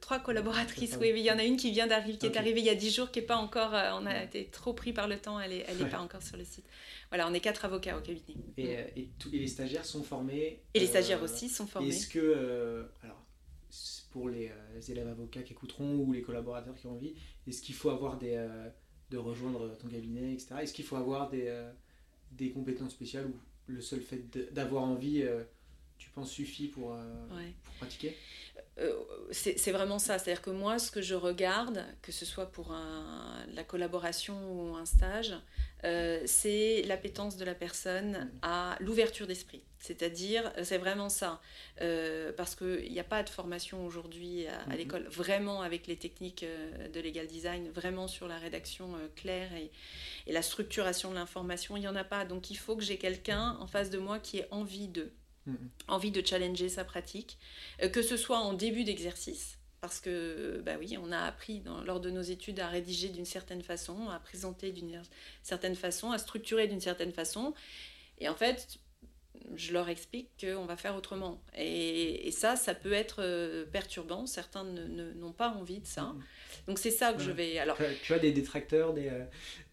trois, 0.00 0.18
collaboratrices. 0.18 0.96
Oui, 1.00 1.12
il 1.14 1.22
y 1.22 1.30
en 1.30 1.38
a 1.38 1.44
une 1.44 1.56
qui 1.56 1.70
vient 1.70 1.86
d'arriver, 1.86 2.18
qui 2.18 2.26
est 2.26 2.36
arrivée 2.36 2.60
il 2.60 2.66
y 2.66 2.70
a 2.70 2.74
dix 2.74 2.94
jours, 2.94 3.10
qui 3.10 3.20
est 3.20 3.22
pas 3.22 3.36
encore. 3.36 3.74
Euh, 3.74 3.90
on 4.00 4.06
a 4.06 4.24
été 4.24 4.46
trop 4.46 4.72
pris 4.72 4.92
par 4.92 5.08
le 5.08 5.18
temps, 5.18 5.38
elle 5.38 5.52
est, 5.52 5.64
elle 5.68 5.80
est 5.80 5.90
pas 5.90 6.00
encore 6.00 6.22
sur 6.22 6.36
le 6.36 6.44
site. 6.44 6.64
Voilà, 7.10 7.28
on 7.28 7.34
est 7.34 7.40
quatre 7.40 7.64
avocats 7.64 7.96
au 7.96 8.00
cabinet. 8.00 8.36
Et, 8.56 8.76
euh, 8.76 8.84
et, 8.96 9.08
les 9.32 9.46
stagiaires 9.46 9.84
sont 9.84 10.02
formés. 10.02 10.62
Et 10.74 10.80
les 10.80 10.86
stagiaires 10.86 11.20
euh, 11.20 11.24
aussi 11.24 11.48
sont 11.48 11.66
formés. 11.66 11.88
Est-ce 11.88 12.08
que, 12.08 12.86
alors, 13.02 13.22
pour 14.10 14.28
les, 14.28 14.50
élèves 14.88 15.08
avocats 15.08 15.42
qui 15.42 15.52
écouteront 15.52 15.96
ou 15.96 16.12
les 16.12 16.22
collaborateurs 16.22 16.74
qui 16.74 16.86
ont 16.86 16.92
envie, 16.92 17.14
est-ce 17.46 17.62
qu'il 17.62 17.74
faut 17.74 17.90
avoir 17.90 18.16
des 18.16 18.36
de 19.12 19.18
rejoindre 19.18 19.76
ton 19.78 19.88
cabinet, 19.88 20.32
etc. 20.32 20.56
Est-ce 20.62 20.72
qu'il 20.72 20.84
faut 20.84 20.96
avoir 20.96 21.28
des, 21.28 21.46
euh, 21.46 21.70
des 22.32 22.50
compétences 22.50 22.92
spéciales 22.92 23.26
ou 23.26 23.34
le 23.68 23.80
seul 23.80 24.00
fait 24.00 24.22
d'avoir 24.52 24.84
envie, 24.84 25.22
euh, 25.22 25.42
tu 25.98 26.08
penses, 26.10 26.30
suffit 26.30 26.68
pour, 26.68 26.94
euh, 26.94 27.48
pour 27.62 27.74
pratiquer? 27.74 28.16
C'est 29.30 29.70
vraiment 29.70 29.98
ça. 29.98 30.18
C'est-à-dire 30.18 30.42
que 30.42 30.50
moi, 30.50 30.78
ce 30.78 30.90
que 30.90 31.02
je 31.02 31.14
regarde, 31.14 31.84
que 32.00 32.10
ce 32.10 32.24
soit 32.24 32.46
pour 32.46 32.72
un, 32.72 33.44
la 33.52 33.64
collaboration 33.64 34.36
ou 34.50 34.76
un 34.76 34.86
stage, 34.86 35.34
c'est 35.82 36.82
l'appétence 36.86 37.36
de 37.36 37.44
la 37.44 37.54
personne 37.54 38.30
à 38.42 38.76
l'ouverture 38.80 39.26
d'esprit. 39.26 39.62
C'est-à-dire, 39.82 40.52
c'est 40.62 40.78
vraiment 40.78 41.08
ça. 41.08 41.40
Euh, 41.80 42.32
parce 42.36 42.54
qu'il 42.54 42.92
n'y 42.92 43.00
a 43.00 43.04
pas 43.04 43.24
de 43.24 43.28
formation 43.28 43.84
aujourd'hui 43.84 44.46
à, 44.46 44.66
mhm. 44.66 44.76
l'école, 44.76 45.02
vraiment 45.08 45.60
avec 45.62 45.88
les 45.88 45.96
techniques 45.96 46.44
euh, 46.44 46.88
de 46.88 47.00
legal 47.00 47.26
design, 47.26 47.68
vraiment 47.70 48.06
sur 48.06 48.28
la 48.28 48.38
rédaction 48.38 48.94
euh, 48.94 49.08
claire 49.16 49.50
et, 49.54 49.72
la 50.32 50.40
structuration 50.40 51.10
de 51.10 51.16
l'information, 51.16 51.76
il 51.76 51.80
n'y 51.80 51.88
en 51.88 51.96
a 51.96 52.04
pas. 52.04 52.24
Donc 52.24 52.52
il 52.52 52.54
faut 52.54 52.76
que 52.76 52.84
j'ai 52.84 52.96
quelqu'un 52.96 53.56
en 53.58 53.66
face 53.66 53.90
de 53.90 53.98
moi 53.98 54.20
qui 54.20 54.38
ait 54.38 54.48
envie 54.52 54.86
de, 54.86 55.10
mhm. 55.46 55.68
envie 55.88 56.12
de 56.12 56.24
challenger 56.24 56.68
sa 56.68 56.84
pratique, 56.84 57.36
que 57.92 58.02
ce 58.02 58.16
soit 58.16 58.38
en 58.38 58.52
début 58.52 58.84
d'exercice. 58.84 59.58
Parce 59.82 60.00
que, 60.00 60.62
bah 60.64 60.76
oui, 60.78 60.96
on 60.96 61.10
a 61.10 61.18
appris 61.18 61.60
lors 61.84 61.98
de 61.98 62.08
nos 62.08 62.22
études 62.22 62.60
à 62.60 62.68
rédiger 62.68 63.08
d'une 63.08 63.24
certaine 63.24 63.62
façon, 63.62 64.08
à 64.10 64.20
présenter 64.20 64.70
d'une 64.70 65.02
certaine 65.42 65.74
façon, 65.74 66.12
à 66.12 66.18
structurer 66.18 66.68
d'une 66.68 66.80
certaine 66.80 67.10
façon. 67.10 67.52
Et 68.20 68.28
en 68.28 68.34
fait, 68.36 68.78
je 69.56 69.72
leur 69.72 69.88
explique 69.88 70.28
qu'on 70.40 70.66
va 70.66 70.76
faire 70.76 70.94
autrement. 70.94 71.42
Et, 71.58 72.30
ça, 72.30 72.54
ça 72.54 72.76
peut 72.76 72.92
être 72.92 73.22
euh, 73.24 73.64
perturbant. 73.66 74.24
Certains 74.26 74.62
n'ont 74.62 75.32
pas 75.32 75.48
envie 75.48 75.80
de 75.80 75.86
ça. 75.86 76.02
Mm. 76.02 76.22
Donc 76.68 76.78
c'est 76.78 76.92
ça 76.92 77.12
que 77.12 77.20
je 77.20 77.32
vais. 77.32 77.58
Alors, 77.58 77.76
tu 78.04 78.14
as 78.14 78.20
des 78.20 78.30
détracteurs, 78.30 78.94
des, 78.94 79.08
euh, 79.08 79.24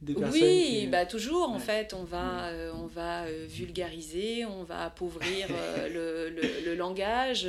des 0.01 0.13
personnes 0.13 0.41
Oui, 0.41 0.87
bah, 0.91 1.05
toujours 1.05 1.49
en 1.49 1.59
fait. 1.59 1.93
On 1.93 2.03
va, 2.03 2.47
euh, 2.49 2.71
on 2.75 2.87
va 2.87 3.25
vulgariser, 3.47 4.45
on 4.45 4.63
va 4.63 4.85
appauvrir 4.85 5.47
le, 5.93 6.29
le, 6.29 6.75
langage. 6.75 7.47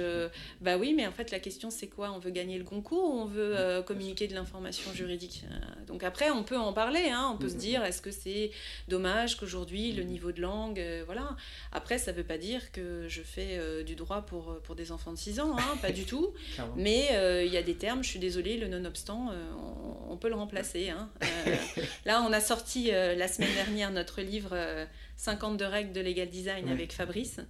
bah 0.60 0.76
oui, 0.76 0.94
mais 0.94 1.06
en 1.06 1.12
fait, 1.12 1.30
la 1.30 1.38
question 1.38 1.70
c'est 1.70 1.86
quoi? 1.86 2.12
On 2.12 2.18
veut 2.18 2.30
gagner 2.30 2.58
le 2.58 2.64
concours 2.64 3.14
ou 3.14 3.20
on 3.20 3.26
veut 3.26 3.82
communiquer 3.86 4.26
de 4.26 4.34
l'information 4.34 4.92
juridique? 4.92 5.44
Donc 5.86 6.02
après, 6.02 6.30
on 6.30 6.42
peut 6.42 6.58
en 6.58 6.72
parler. 6.72 7.10
Hein. 7.10 7.30
on 7.32 7.38
peut 7.38 7.48
se 7.48 7.54
mm. 7.54 7.58
dire 7.58 7.84
est-ce 7.84 8.02
que 8.02 8.10
c'est 8.10 8.50
dommage 8.88 9.36
qu'aujourd'hui 9.36 9.92
le 9.92 10.02
niveau 10.02 10.32
de 10.32 10.40
langue. 10.40 10.82
voilà. 11.06 11.36
Après, 11.72 11.98
ça 11.98 12.12
ne 12.12 12.16
veut 12.16 12.24
pas 12.24 12.38
dire 12.38 12.72
que 12.72 13.06
je 13.08 13.22
fais 13.22 13.58
euh, 13.58 13.82
du 13.82 13.94
droit 13.94 14.22
pour, 14.22 14.50
euh, 14.50 14.60
pour 14.62 14.74
des 14.74 14.92
enfants 14.92 15.12
de 15.12 15.18
6 15.18 15.40
ans, 15.40 15.56
hein, 15.56 15.76
pas 15.80 15.92
du 15.92 16.04
tout. 16.04 16.32
Mais 16.76 17.08
euh, 17.12 17.44
il 17.44 17.52
y 17.52 17.56
a 17.56 17.62
des 17.62 17.74
termes, 17.74 18.02
je 18.02 18.08
suis 18.08 18.18
désolée, 18.18 18.56
le 18.56 18.68
nonobstant, 18.68 19.30
on, 19.58 20.12
on, 20.12 20.16
peut 20.16 20.28
le 20.28 20.34
remplacer. 20.34 20.90
Hein. 20.90 21.08
là, 22.04 22.22
on 22.26 22.32
a 22.32 22.39
sorti 22.40 22.90
la 22.90 23.28
semaine 23.28 23.52
dernière 23.54 23.90
notre 23.90 24.20
livre 24.20 24.56
52 25.16 25.64
règles 25.64 25.92
de 25.92 26.00
legal 26.00 26.28
design 26.28 26.68
avec 26.68 26.92
Fabrice. 26.92 27.40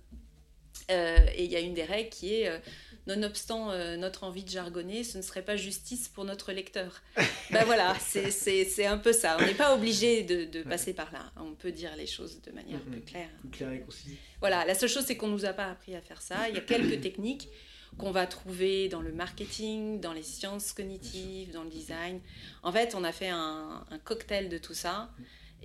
et 0.89 1.45
il 1.45 1.51
y 1.51 1.57
a 1.57 1.61
une 1.61 1.75
des 1.75 1.85
règles 1.85 2.11
qui 2.11 2.35
est 2.35 2.61
nonobstant 3.07 3.71
euh, 3.71 3.97
notre 3.97 4.25
envie 4.25 4.45
de 4.45 4.51
jargonner, 4.51 5.05
ce 5.05 5.19
ne 5.19 5.23
serait 5.23 5.43
pas 5.43 5.57
justice 5.57 6.09
pour 6.09 6.25
notre 6.25 6.53
lecteur. 6.53 7.03
ben 7.51 7.65
voilà, 7.65 7.97
c'est 7.99 8.87
un 8.87 8.99
peu 8.99 9.13
ça. 9.13 9.37
On 9.41 9.45
n'est 9.45 9.55
pas 9.55 9.75
obligé 9.75 10.23
de, 10.23 10.63
passer 10.63 10.95
par 10.95 11.13
là. 11.13 11.33
On 11.37 11.55
peut 11.55 11.73
dire 11.73 11.95
les 11.97 12.07
choses 12.07 12.41
de 12.43 12.53
manière 12.53 12.81
plus 12.81 13.01
claire. 13.01 13.29
Plus 13.41 13.51
claire 13.51 13.73
et 13.73 13.81
concise. 13.81 14.17
Voilà, 14.41 14.65
la 14.65 14.75
seule 14.75 14.89
chose, 14.89 15.05
c'est 15.07 15.17
qu'on 15.17 15.29
ne 15.29 15.33
nous 15.33 15.45
a 15.45 15.53
pas 15.53 15.67
appris 15.67 15.95
à 15.95 16.01
faire 16.01 16.23
ça. 16.23 16.49
Il 16.49 16.55
y 16.55 16.59
a 16.59 16.63
quelques 16.63 17.01
techniques 17.03 17.49
qu'on 17.99 18.11
va 18.11 18.27
trouver 18.27 18.89
dans 18.89 19.03
le 19.03 19.13
marketing, 19.13 20.01
dans 20.01 20.13
les 20.13 20.23
sciences 20.23 20.73
cognitives, 20.73 21.53
dans 21.53 21.65
le 21.65 21.71
design. 21.71 22.21
En 22.63 22.73
fait, 22.73 22.95
on 22.95 23.05
a 23.05 23.13
fait 23.13 23.29
un, 23.29 23.85
cocktail 24.05 24.49
de 24.49 24.59
tout 24.59 24.75
ça. 24.75 25.11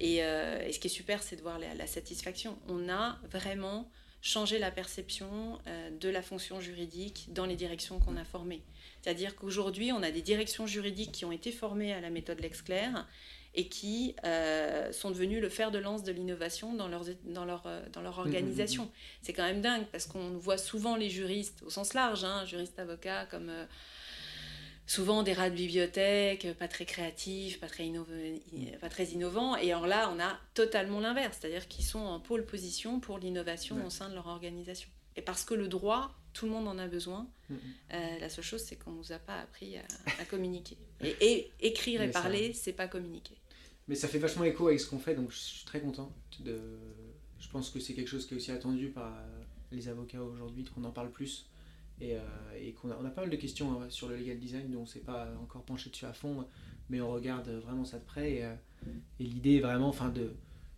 Euh, 0.02 0.68
et, 0.68 0.74
ce 0.74 0.80
qui 0.80 0.88
est 0.88 0.90
super, 0.90 1.24
c'est 1.24 1.36
de 1.36 1.42
voir 1.42 1.60
la 1.60 1.88
satisfaction. 1.88 2.58
On 2.68 2.90
a 2.90 3.18
vraiment 3.32 3.90
changer 4.26 4.58
la 4.58 4.72
perception 4.72 5.60
euh, 5.68 5.92
de 5.92 6.10
la 6.10 6.24
fonction 6.24 6.60
juridique 6.60 7.28
dans 7.30 7.46
les 7.46 7.56
directions 7.56 8.00
qu'on 8.00 8.18
a 8.18 8.26
formées. 8.26 8.64
C'est-à-dire 9.04 9.36
qu'aujourd'hui, 9.36 9.92
on 9.92 10.02
a 10.02 10.10
des 10.10 10.24
directions 10.24 10.66
juridiques 10.66 11.12
qui 11.12 11.26
ont 11.26 11.32
été 11.32 11.52
formées 11.52 11.94
à 11.94 12.02
la 12.02 12.10
méthode 12.10 12.40
LexClair 12.40 13.08
et 13.56 13.68
qui 13.68 14.16
euh, 14.26 14.92
sont 14.92 15.10
devenues 15.10 15.40
le 15.40 15.50
fer 15.50 15.72
de 15.72 15.80
lance 15.80 16.04
de 16.04 16.12
l'innovation 16.12 16.74
dans 16.74 16.88
leur, 16.88 17.04
dans 17.24 17.46
leur, 17.46 17.64
euh, 17.66 17.82
dans 17.94 18.02
leur 18.02 18.14
mmh, 18.14 18.18
mmh, 18.18 18.26
organisation. 18.26 18.84
Mmh, 18.84 18.92
C'est 19.22 19.34
quand 19.34 19.44
même 19.44 19.62
dingue 19.62 19.86
parce 19.92 20.06
qu'on 20.06 20.38
voit 20.38 20.58
souvent 20.58 20.96
les 20.96 21.10
juristes, 21.10 21.64
au 21.66 21.70
sens 21.70 21.94
large, 21.94 22.24
hein, 22.24 22.46
juristes 22.46 22.78
avocats, 22.80 23.26
comme 23.26 23.52
souvent 24.88 25.24
des 25.24 25.34
rats 25.34 25.50
de 25.50 25.56
bibliothèque, 25.56 26.48
pas 26.60 26.68
très 26.68 26.86
créatifs, 26.86 27.60
pas 27.60 27.68
très, 27.68 27.90
pas 28.80 28.90
très 28.90 29.06
innovants. 29.06 29.56
Et 29.56 29.72
alors 29.72 29.88
là, 29.88 30.12
on 30.16 30.20
a 30.20 30.38
totalement 30.54 31.00
l'inverse, 31.00 31.38
c'est-à-dire 31.40 31.68
qu'ils 31.68 31.86
sont 31.86 32.00
en 32.00 32.20
pôle 32.20 32.46
position 32.46 33.00
pour 33.00 33.18
l'innovation 33.18 33.84
au 33.86 33.90
sein 33.90 34.10
de 34.10 34.16
leur 34.16 34.28
organisation. 34.28 34.90
Et 35.16 35.22
parce 35.22 35.46
que 35.46 35.54
le 35.54 35.68
droit, 35.68 36.12
tout 36.34 36.46
le 36.46 36.52
monde 36.52 36.68
en 36.68 36.78
a 36.78 36.88
besoin, 36.88 37.28
euh, 37.52 38.20
la 38.20 38.30
seule 38.30 38.44
chose, 38.44 38.62
c'est 38.62 38.76
qu'on 38.76 38.92
ne 38.92 38.98
nous 38.98 39.12
a 39.12 39.20
pas 39.20 39.40
appris 39.40 39.78
à, 39.78 40.26
communiquer. 40.26 40.78
Et, 41.02 41.52
écrire 41.62 42.02
et 42.02 42.12
parler, 42.12 42.54
c'est 42.54 42.74
pas 42.74 42.88
communiquer. 42.88 43.36
Mais 43.88 43.96
ça 43.96 44.08
fait 44.08 44.20
vachement 44.20 44.44
écho 44.44 44.68
avec 44.68 44.80
ce 44.80 44.90
qu'on 44.90 45.00
fait, 45.00 45.16
donc 45.16 45.32
je 45.32 45.38
suis 45.38 45.66
très 45.66 45.80
content. 45.80 46.12
De... 46.40 46.60
Je 47.40 47.50
pense 47.50 47.70
que 47.70 47.80
c'est 47.80 47.94
quelque 47.94 48.08
chose 48.08 48.26
qui 48.26 48.34
est 48.34 48.38
aussi 48.38 48.52
attendu 48.52 48.90
par 48.90 49.14
les 49.72 49.90
avocats 49.90 50.24
aujourd'hui, 50.24 50.64
qu'on 50.64 50.84
en 50.84 50.92
parle 50.92 51.12
plus. 51.12 51.50
Et, 52.02 52.16
euh, 52.16 52.20
et 52.60 52.74
qu'on 52.74 52.92
a, 52.92 52.98
on 53.02 53.06
a 53.06 53.10
pas 53.10 53.22
mal 53.22 53.30
de 53.30 53.38
questions 53.38 53.82
hein, 53.82 53.86
sur 53.90 54.10
le 54.10 54.18
legal 54.18 54.38
design, 54.38 54.70
dont 54.70 54.80
on 54.80 54.82
ne 54.82 54.88
s'est 54.88 55.00
pas 55.00 55.30
encore 55.42 55.64
penché 55.64 55.90
dessus 55.90 56.06
à 56.06 56.12
fond, 56.12 56.46
mais 56.90 57.00
on 57.00 57.10
regarde 57.10 57.48
vraiment 57.50 57.86
ça 57.86 58.00
de 58.00 58.04
près. 58.04 58.34
Et, 58.34 58.44
euh, 58.44 58.54
et 59.20 59.24
l'idée 59.24 59.56
est 59.56 59.62
vraiment, 59.62 59.88
enfin, 59.88 60.10
de. 60.10 60.34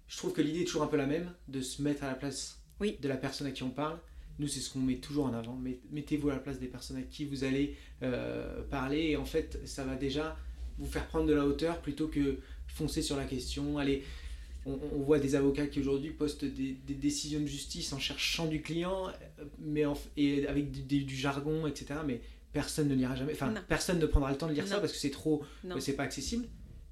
Je 0.07 0.17
trouve 0.17 0.33
que 0.33 0.41
l'idée 0.41 0.61
est 0.61 0.65
toujours 0.65 0.83
un 0.83 0.87
peu 0.87 0.97
la 0.97 1.07
même, 1.07 1.33
de 1.47 1.61
se 1.61 1.81
mettre 1.81 2.03
à 2.03 2.07
la 2.07 2.15
place 2.15 2.61
oui. 2.79 2.97
de 3.01 3.07
la 3.07 3.17
personne 3.17 3.47
à 3.47 3.51
qui 3.51 3.63
on 3.63 3.71
parle. 3.71 3.99
Nous, 4.39 4.47
c'est 4.47 4.59
ce 4.59 4.71
qu'on 4.71 4.79
met 4.79 4.97
toujours 4.97 5.25
en 5.25 5.33
avant. 5.33 5.59
Mettez-vous 5.91 6.29
à 6.29 6.33
la 6.33 6.39
place 6.39 6.59
des 6.59 6.67
personnes 6.67 6.97
à 6.97 7.01
qui 7.01 7.25
vous 7.25 7.43
allez 7.43 7.75
euh, 8.03 8.61
parler. 8.69 9.09
Et 9.09 9.17
en 9.17 9.25
fait, 9.25 9.59
ça 9.65 9.83
va 9.83 9.95
déjà 9.95 10.37
vous 10.77 10.85
faire 10.85 11.07
prendre 11.07 11.25
de 11.25 11.33
la 11.33 11.45
hauteur 11.45 11.81
plutôt 11.81 12.07
que 12.07 12.39
foncer 12.77 13.01
sur 13.01 13.17
la 13.17 13.25
question. 13.25 13.77
Allez, 13.77 14.03
on, 14.65 15.01
voit 15.01 15.19
des 15.19 15.35
avocats 15.35 15.67
qui 15.67 15.79
aujourd'hui 15.79 16.11
postent 16.11 16.45
des, 16.45 16.75
décisions 16.89 17.39
de 17.39 17.45
justice 17.45 17.93
en 17.93 17.99
cherchant 17.99 18.45
du 18.45 18.61
client, 18.61 19.07
mais 19.59 19.83
et 20.15 20.47
avec 20.47 20.71
du, 20.87 21.15
jargon, 21.15 21.67
etc. 21.67 21.99
Mais 22.05 22.21
personne 22.53 22.87
ne 22.87 22.95
lira 22.95 23.15
jamais. 23.15 23.33
Enfin, 23.33 23.53
personne 23.67 23.99
ne 23.99 24.05
prendra 24.05 24.31
le 24.31 24.37
temps 24.37 24.47
de 24.47 24.53
lire 24.53 24.67
ça 24.67 24.79
parce 24.79 24.91
que 24.91 24.97
c'est 24.97 25.11
trop, 25.11 25.43
c'est 25.79 25.95
pas 25.95 26.03
accessible. 26.03 26.47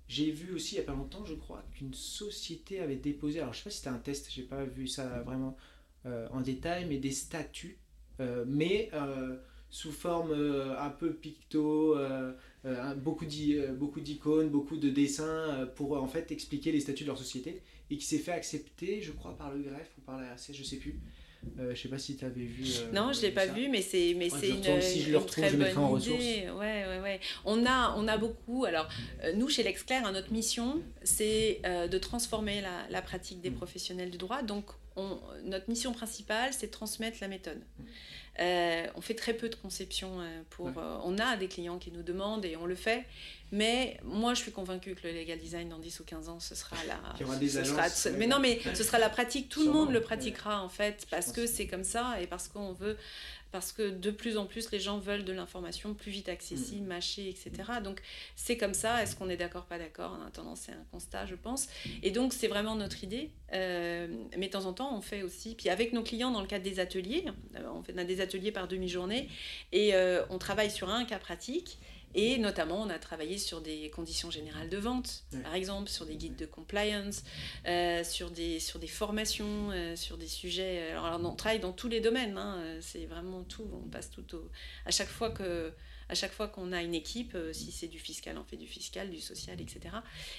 j'ai 0.08 0.32
vu 0.32 0.54
aussi 0.54 0.76
il 0.76 0.78
n'y 0.80 0.84
a 0.84 0.88
pas 0.88 0.98
longtemps, 0.98 1.26
je 1.26 1.36
crois, 1.36 1.64
qu'une 1.74 1.94
société 1.94 2.80
avait 2.80 2.96
déposé, 2.96 3.40
alors 3.40 3.54
je 3.54 3.60
sais 3.60 3.64
pas 3.66 3.70
si 3.70 3.78
c'était 3.78 3.90
un 3.90 3.98
test, 3.98 4.28
j'ai 4.30 4.44
pas 4.44 4.64
vu 4.64 4.88
ça 4.88 5.22
vraiment 5.26 5.58
euh, 6.06 6.28
en 6.32 6.42
détail, 6.42 6.86
mais 6.88 6.98
des 6.98 7.12
statuts, 7.12 7.80
euh, 8.20 8.46
mais 8.48 8.90
euh, 8.94 9.38
sous 9.70 9.92
forme 9.92 10.34
un 10.34 10.90
peu 10.90 11.14
picto, 11.14 11.98
beaucoup 12.98 13.26
d'icônes, 13.26 14.50
beaucoup 14.50 14.78
de 14.78 14.90
dessins 14.90 15.70
pour 15.76 16.02
en 16.02 16.08
fait 16.08 16.32
expliquer 16.32 16.72
les 16.72 16.80
statuts 16.80 17.04
de 17.04 17.10
leur 17.10 17.18
société 17.18 17.62
et 17.90 17.98
qui 17.98 18.06
s'est 18.06 18.18
fait 18.18 18.32
accepter, 18.32 19.02
je 19.02 19.12
crois, 19.12 19.38
par 19.38 19.54
le 19.54 19.62
greffe 19.62 19.92
ou 19.98 20.02
par 20.02 20.20
la 20.20 20.34
RC, 20.34 20.54
je 20.54 20.64
sais 20.64 20.78
plus. 20.78 21.00
Euh, 21.60 21.76
je 21.76 21.82
sais 21.82 21.90
pas 21.90 22.00
si 22.00 22.16
tu 22.16 22.26
avais 22.26 22.42
vu. 22.42 22.66
Euh, 22.66 22.92
non, 22.92 23.14
je 23.14 23.22
l'ai 23.22 23.32
pas 23.32 23.46
vu, 23.46 23.70
mais 23.70 23.82
c'est 23.82 24.16
mais 24.18 24.30
c'est 24.30 24.50
une, 24.50 24.82
si 24.82 25.04
une 25.12 25.26
très 25.26 25.52
bonne 25.52 26.00
idée. 26.02 26.50
Ouais, 26.50 26.86
ouais, 26.88 27.00
ouais. 27.02 27.20
On 27.46 27.66
a 27.66 27.94
on 27.98 28.08
a 28.08 28.18
beaucoup. 28.18 28.66
Alors 28.66 28.90
euh, 29.24 29.34
nous 29.34 29.48
chez 29.48 29.64
l'Exclair, 29.64 30.06
hein, 30.06 30.12
notre 30.12 30.34
mission, 30.34 30.82
c'est 31.04 31.62
de 31.64 31.98
transformer 31.98 32.62
la, 32.62 32.88
la, 32.90 33.02
pratique 33.02 33.42
des 33.42 33.52
mm. 33.52 33.56
professionnels 33.56 34.10
du 34.10 34.18
droit. 34.18 34.42
Donc 34.42 34.66
on, 34.96 35.20
notre 35.44 35.70
mission 35.70 35.92
principale, 35.92 36.52
c'est 36.52 36.68
de 36.68 36.72
transmettre 36.72 37.18
la 37.22 37.28
méthode. 37.28 37.62
Euh, 38.40 38.88
on 38.96 39.02
fait 39.02 39.14
très 39.14 39.34
peu 39.34 39.48
de 39.48 39.56
conception 39.56 40.20
euh, 40.20 40.42
pour. 40.50 40.68
Euh, 40.68 40.98
on 41.04 41.18
a 41.20 41.38
des 41.38 41.48
clients 41.48 41.78
qui 41.78 41.92
nous 41.92 42.04
demandent 42.04 42.44
et 42.44 42.58
on 42.58 42.66
le 42.66 42.76
fait, 42.76 43.06
mais 43.54 43.98
moi 44.04 44.34
je 44.34 44.42
suis 44.42 44.52
convaincue 44.52 44.94
que 44.94 45.08
le 45.08 45.14
legal 45.14 45.40
design 45.40 45.70
dans 45.70 45.80
10 45.80 46.02
ou 46.02 46.04
15 46.04 46.28
ans 46.28 46.40
ce 46.42 46.54
sera 46.54 46.76
la. 46.86 47.00
mais 48.18 48.28
non, 48.28 48.40
mais 48.40 48.60
ce 48.74 48.84
sera 48.84 49.00
la 49.00 49.10
pratique. 49.10 49.48
Tout 49.48 49.66
le 49.66 49.72
monde 49.72 49.92
le 49.92 50.02
pratiquera 50.02 50.62
en 50.62 50.70
fait 50.70 51.08
parce 51.10 51.32
que 51.32 51.48
c'est 51.48 51.68
comme 51.68 51.86
ça 51.86 52.20
et 52.22 52.28
parce 52.28 52.50
qu'on 52.50 52.74
veut 52.74 52.98
parce 53.56 53.72
que 53.72 53.90
de 53.90 54.12
plus 54.12 54.36
en 54.36 54.46
plus 54.46 54.70
les 54.72 54.82
gens 54.82 55.00
veulent 55.00 55.24
de 55.24 55.32
l'information 55.32 55.94
plus 55.94 56.12
vite 56.12 56.28
accessible, 56.28 56.84
mm. 56.84 56.90
mâchée, 56.90 57.30
etc. 57.30 57.52
Donc 57.82 58.02
c'est 58.36 58.58
comme 58.58 58.74
ça. 58.74 59.02
Est-ce 59.02 59.16
qu'on 59.16 59.30
est 59.30 59.38
d'accord, 59.38 59.64
pas 59.64 59.78
d'accord? 59.78 60.20
En 60.22 60.28
attendant, 60.28 60.58
c'est 60.58 60.74
un 60.74 60.84
constat, 60.92 61.26
je 61.26 61.36
pense. 61.36 61.70
Et 62.04 62.12
donc 62.12 62.34
c'est 62.34 62.50
vraiment 62.50 62.76
notre 62.76 63.06
idée. 63.06 63.32
Euh, 63.54 64.08
mais 64.38 64.48
de 64.48 64.52
temps 64.52 64.66
en 64.66 64.74
temps, 64.74 64.94
on 64.94 65.00
fait 65.00 65.24
aussi, 65.24 65.56
puis 65.56 65.70
avec 65.70 65.94
nos 65.94 66.04
clients 66.04 66.32
dans 66.32 66.42
le 66.42 66.48
cadre 66.48 66.66
des 66.66 66.82
ateliers, 66.82 67.24
euh, 67.56 67.62
on 67.74 67.82
fait 67.82 67.94
des 67.94 68.20
ateliers 68.20 68.52
par 68.52 68.68
demi-journée 68.68 69.30
et 69.72 69.96
euh, 69.96 70.26
on 70.30 70.38
travaille 70.38 70.70
sur 70.70 70.90
un 70.90 71.06
cas 71.06 71.18
pratique. 71.18 71.78
Et 72.16 72.38
notamment, 72.38 72.82
on 72.82 72.90
a 72.90 72.98
travaillé 72.98 73.38
sur 73.38 73.60
des 73.60 73.90
conditions 73.90 74.32
générales 74.32 74.70
de 74.70 74.78
vente, 74.78 75.26
par 75.44 75.54
exemple, 75.54 75.90
sur 75.90 76.06
des 76.06 76.16
guides 76.16 76.38
de 76.38 76.46
compliance, 76.46 77.24
euh, 77.68 78.06
sur, 78.06 78.32
des, 78.32 78.62
sur 78.62 78.80
des 78.80 78.88
formations, 78.88 79.70
euh, 79.72 79.98
sur 79.98 80.18
des 80.18 80.28
sujets. 80.28 80.92
Alors, 80.92 81.20
on 81.22 81.36
travaille 81.36 81.60
dans 81.60 81.74
tous 81.74 81.90
les 81.90 82.00
domaines, 82.00 82.38
hein, 82.38 82.78
c'est 82.80 83.06
vraiment 83.06 83.44
tout. 83.44 83.70
On 83.74 83.90
passe 83.90 84.10
tout 84.10 84.36
au. 84.36 84.50
À 84.86 84.92
chaque 84.92 85.10
fois 85.10 85.30
que. 85.30 85.74
À 86.08 86.14
chaque 86.14 86.34
fois 86.34 86.48
qu'on 86.48 86.72
a 86.72 86.84
une 86.84 86.94
équipe, 86.94 87.34
euh, 87.34 87.52
si 87.52 87.72
c'est 87.72 87.88
du 87.88 87.98
fiscal, 87.98 88.38
on 88.38 88.44
fait 88.44 88.58
du 88.58 88.68
fiscal, 88.68 89.10
du 89.10 89.20
social, 89.20 89.60
etc. 89.60 89.96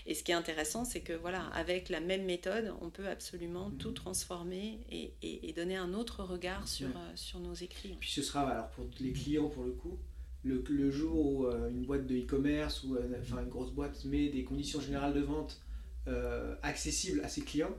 Et 0.06 0.14
ce 0.14 0.22
qui 0.22 0.30
est 0.30 0.36
intéressant, 0.36 0.84
c'est 0.84 1.00
que 1.00 1.12
voilà, 1.12 1.46
avec 1.48 1.88
la 1.88 1.98
même 1.98 2.24
méthode, 2.24 2.72
on 2.80 2.88
peut 2.88 3.08
absolument 3.08 3.72
tout 3.72 3.90
transformer 3.90 4.78
et, 4.92 5.12
et, 5.22 5.52
donner 5.54 5.74
un 5.74 5.92
autre 5.92 6.22
regard 6.22 6.68
sur, 6.68 6.90
sur 7.16 7.40
nos 7.40 7.54
écrits. 7.54 7.90
Et 7.90 7.96
puis 7.96 8.12
ce 8.12 8.22
sera, 8.22 8.48
alors 8.48 8.68
pour 8.68 8.86
les 9.00 9.12
clients 9.12 9.48
pour 9.48 9.64
le 9.64 9.72
coup, 9.72 9.98
le, 10.46 10.90
jour 10.90 11.26
où 11.26 11.46
euh, 11.46 11.68
une 11.68 11.84
boîte 11.84 12.06
de 12.06 12.16
e-commerce 12.16 12.84
ou 12.84 12.96
euh, 12.96 13.00
enfin 13.20 13.42
une 13.42 13.48
grosse 13.48 13.72
boîte 13.72 14.04
met 14.04 14.28
des 14.28 14.44
conditions 14.44 14.80
générales 14.80 15.14
de 15.14 15.20
vente 15.20 15.60
euh, 16.08 16.54
accessibles 16.62 17.20
à 17.24 17.28
ses 17.28 17.42
clients, 17.42 17.74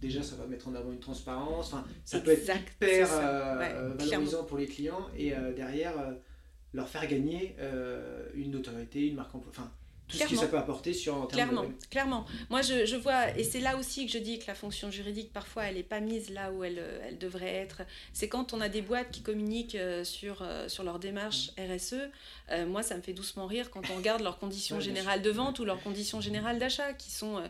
déjà 0.00 0.22
ça 0.22 0.36
va 0.36 0.46
mettre 0.46 0.68
en 0.68 0.74
avant 0.74 0.92
une 0.92 1.00
transparence, 1.00 1.72
enfin 1.72 1.84
ça 2.04 2.20
peut 2.20 2.30
être 2.30 2.42
hyper 2.42 3.08
valorisant 3.96 4.44
pour 4.44 4.58
les 4.58 4.66
clients 4.66 5.08
et 5.16 5.32
derrière 5.56 5.94
leur 6.72 6.88
faire 6.88 7.06
gagner 7.08 7.56
une 8.34 8.52
notoriété, 8.52 9.08
une 9.08 9.16
marque 9.16 9.34
emploi, 9.34 9.50
enfin 9.50 9.70
tout 10.12 10.18
ce 10.18 10.24
que 10.30 10.36
ça 10.36 10.46
peut 10.46 10.58
apporter 10.58 10.92
sur 10.92 11.14
en 11.16 11.26
clairement, 11.26 11.64
clairement. 11.90 12.26
Moi, 12.50 12.62
je, 12.62 12.86
je 12.86 12.96
vois, 12.96 13.36
et 13.36 13.44
c'est 13.44 13.60
là 13.60 13.76
aussi 13.76 14.06
que 14.06 14.12
je 14.12 14.18
dis 14.18 14.38
que 14.38 14.46
la 14.46 14.54
fonction 14.54 14.90
juridique, 14.90 15.32
parfois, 15.32 15.64
elle 15.64 15.76
n'est 15.76 15.82
pas 15.82 16.00
mise 16.00 16.30
là 16.30 16.52
où 16.52 16.64
elle, 16.64 16.82
elle 17.06 17.18
devrait 17.18 17.54
être. 17.54 17.82
C'est 18.12 18.28
quand 18.28 18.52
on 18.52 18.60
a 18.60 18.68
des 18.68 18.82
boîtes 18.82 19.10
qui 19.10 19.22
communiquent 19.22 19.74
euh, 19.74 20.04
sur, 20.04 20.42
euh, 20.42 20.68
sur 20.68 20.84
leur 20.84 20.98
démarche 20.98 21.50
RSE. 21.58 21.94
Euh, 22.50 22.66
moi, 22.66 22.82
ça 22.82 22.96
me 22.96 23.02
fait 23.02 23.12
doucement 23.12 23.46
rire 23.46 23.70
quand 23.70 23.82
on 23.90 23.96
regarde 23.96 24.22
leurs 24.22 24.38
conditions 24.38 24.80
générales 24.88 25.22
de 25.22 25.30
vente 25.30 25.58
ou 25.58 25.64
leurs 25.64 25.82
conditions 25.82 26.20
générales 26.20 26.58
d'achat, 26.58 26.92
qui 26.92 27.10
sont 27.10 27.42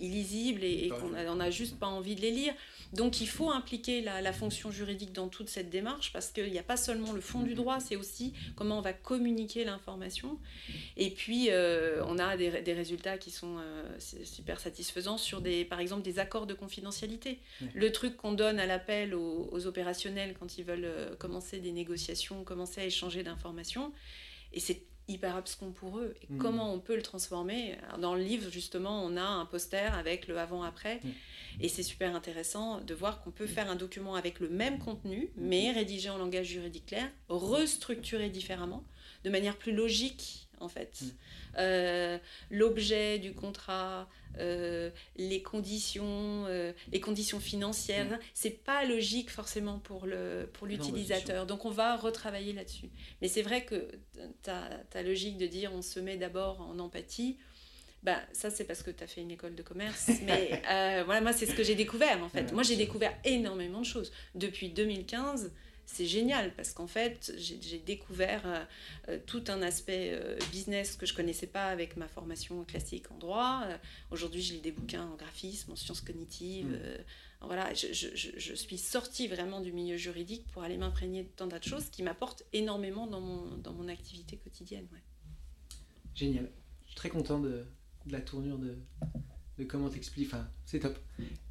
illisibles 0.00 0.64
et, 0.64 0.86
et 0.86 0.88
qu'on 0.88 1.36
n'a 1.36 1.50
juste 1.50 1.78
pas 1.78 1.86
envie 1.86 2.16
de 2.16 2.20
les 2.20 2.30
lire. 2.30 2.54
Donc, 2.92 3.20
il 3.20 3.28
faut 3.28 3.50
impliquer 3.50 4.00
la, 4.00 4.20
la 4.20 4.32
fonction 4.32 4.70
juridique 4.70 5.12
dans 5.12 5.28
toute 5.28 5.48
cette 5.48 5.70
démarche 5.70 6.12
parce 6.12 6.30
qu'il 6.30 6.50
n'y 6.50 6.58
a 6.58 6.62
pas 6.62 6.76
seulement 6.76 7.12
le 7.12 7.20
fond 7.20 7.42
du 7.42 7.54
droit, 7.54 7.80
c'est 7.80 7.96
aussi 7.96 8.32
comment 8.54 8.78
on 8.78 8.80
va 8.80 8.92
communiquer 8.92 9.64
l'information. 9.64 10.38
Et 10.96 11.10
puis, 11.10 11.48
euh, 11.56 12.02
on 12.06 12.18
a 12.18 12.36
des, 12.36 12.72
résultats 12.72 13.18
qui 13.18 13.30
sont 13.30 13.56
euh, 13.58 13.98
super 13.98 14.60
satisfaisants 14.60 15.18
sur 15.18 15.40
des, 15.40 15.64
par 15.64 15.80
exemple, 15.80 16.02
des 16.02 16.18
accords 16.18 16.46
de 16.46 16.54
confidentialité. 16.54 17.38
Le 17.74 17.90
truc 17.90 18.16
qu'on 18.16 18.32
donne 18.32 18.58
à 18.58 18.66
l'appel 18.66 19.14
aux, 19.14 19.66
opérationnels 19.66 20.34
quand 20.38 20.58
ils 20.58 20.64
veulent 20.64 20.84
euh, 20.84 21.16
commencer 21.16 21.58
des 21.58 21.72
négociations, 21.72 22.44
commencer 22.44 22.80
à 22.80 22.84
échanger 22.84 23.22
d'informations, 23.22 23.92
et 24.52 24.60
c'est 24.60 24.82
hyper 25.08 25.36
abscon 25.36 25.70
pour 25.72 25.98
eux. 25.98 26.14
Et 26.22 26.32
mmh. 26.32 26.38
comment 26.38 26.74
on 26.74 26.80
peut 26.80 26.96
le 26.96 27.02
transformer? 27.02 27.76
Dans 28.00 28.14
le 28.14 28.22
livre, 28.22 28.50
justement, 28.50 29.04
on 29.04 29.16
a 29.16 29.22
un 29.22 29.46
poster 29.46 29.94
avec 29.94 30.26
le 30.26 30.38
avant-après. 30.38 31.00
Et 31.60 31.68
c'est 31.68 31.82
super 31.82 32.14
intéressant 32.14 32.80
de 32.80 32.92
voir 32.92 33.22
qu'on 33.22 33.30
peut 33.30 33.46
faire 33.46 33.70
un 33.70 33.76
document 33.76 34.14
avec 34.14 34.40
le 34.40 34.48
même 34.48 34.78
contenu, 34.78 35.30
mais 35.36 35.70
rédigé 35.70 36.10
en 36.10 36.18
langage 36.18 36.46
juridique 36.48 36.86
clair, 36.86 37.08
restructuré 37.28 38.28
différemment, 38.28 38.84
de 39.24 39.30
manière 39.30 39.56
plus 39.56 39.72
logique 39.72 40.45
en 40.60 40.68
fait. 40.68 41.00
Mm. 41.00 41.06
Euh, 41.58 42.18
l'objet 42.50 43.18
du 43.18 43.32
contrat, 43.32 44.08
euh, 44.38 44.90
les 45.16 45.42
conditions, 45.42 46.44
euh, 46.46 46.72
les 46.92 47.00
conditions 47.00 47.40
financières, 47.40 48.10
mm. 48.10 48.18
c'est 48.34 48.64
pas 48.64 48.84
logique 48.84 49.30
forcément 49.30 49.78
pour 49.78 50.06
le 50.06 50.48
pour 50.52 50.66
l'utilisateur. 50.66 51.46
Donc 51.46 51.64
on 51.64 51.70
va 51.70 51.96
retravailler 51.96 52.52
là-dessus. 52.52 52.90
Mais 53.22 53.28
c'est 53.28 53.42
vrai 53.42 53.64
que 53.64 53.88
ta, 54.42 54.68
ta 54.90 55.02
logique 55.02 55.38
de 55.38 55.46
dire 55.46 55.72
on 55.74 55.82
se 55.82 56.00
met 56.00 56.16
d'abord 56.16 56.60
en 56.60 56.78
empathie. 56.78 57.38
Bah, 58.02 58.20
ça, 58.32 58.50
c'est 58.50 58.64
parce 58.64 58.84
que 58.84 58.92
tu 58.92 59.02
as 59.02 59.08
fait 59.08 59.20
une 59.20 59.32
école 59.32 59.56
de 59.56 59.62
commerce. 59.62 60.10
Mais 60.26 60.62
voilà, 61.04 61.20
moi, 61.20 61.32
c'est 61.32 61.46
ce 61.46 61.54
que 61.54 61.64
j'ai 61.64 61.74
découvert, 61.74 62.22
en 62.22 62.28
fait. 62.28 62.52
Moi, 62.52 62.62
j'ai 62.62 62.76
découvert 62.76 63.12
énormément 63.24 63.80
de 63.80 63.86
choses. 63.86 64.12
Depuis 64.36 64.68
2015, 64.68 65.50
c'est 65.86 66.06
génial 66.06 66.52
parce 66.54 66.72
qu'en 66.72 66.88
fait, 66.88 67.32
j'ai 67.36 67.78
découvert 67.78 68.42
euh, 68.44 68.64
euh, 69.08 69.18
tout 69.24 69.44
un 69.46 69.62
aspect 69.62 70.10
euh, 70.12 70.36
business 70.50 70.96
que 70.96 71.06
je 71.06 71.14
connaissais 71.14 71.46
pas 71.46 71.66
avec 71.66 71.96
ma 71.96 72.08
formation 72.08 72.64
classique 72.64 73.10
en 73.12 73.18
droit. 73.18 73.62
Aujourd'hui, 74.10 74.42
je 74.42 74.54
lis 74.54 74.60
des 74.60 74.72
bouquins 74.72 75.06
en 75.06 75.14
graphisme, 75.14 75.72
en 75.72 75.76
sciences 75.76 76.00
cognitives. 76.00 76.66
Mm. 76.66 77.46
voilà, 77.46 77.72
je, 77.72 77.92
je, 77.92 78.54
suis 78.54 78.78
sortie 78.78 79.28
vraiment 79.28 79.60
du 79.60 79.72
milieu 79.72 79.96
juridique 79.96 80.44
pour 80.48 80.64
aller 80.64 80.76
m'imprégner 80.76 81.22
de 81.22 81.28
tant 81.28 81.46
d'autres 81.46 81.68
choses 81.68 81.88
qui 81.88 82.02
m'apportent 82.02 82.42
énormément 82.52 83.06
dans 83.06 83.20
mon, 83.20 83.56
dans 83.56 83.72
mon 83.72 83.88
activité 83.88 84.36
quotidienne. 84.36 84.86
Ouais. 84.92 85.02
Génial. 86.14 86.50
Je 86.82 86.88
suis 86.88 86.96
très 86.96 87.10
content 87.10 87.38
de, 87.38 87.64
de 88.06 88.12
la 88.12 88.20
tournure 88.20 88.58
de, 88.58 88.76
de 89.58 89.64
comment 89.64 89.88
t'expliques. 89.88 90.28
Enfin, 90.32 90.46
c'est 90.64 90.80
top. 90.80 90.98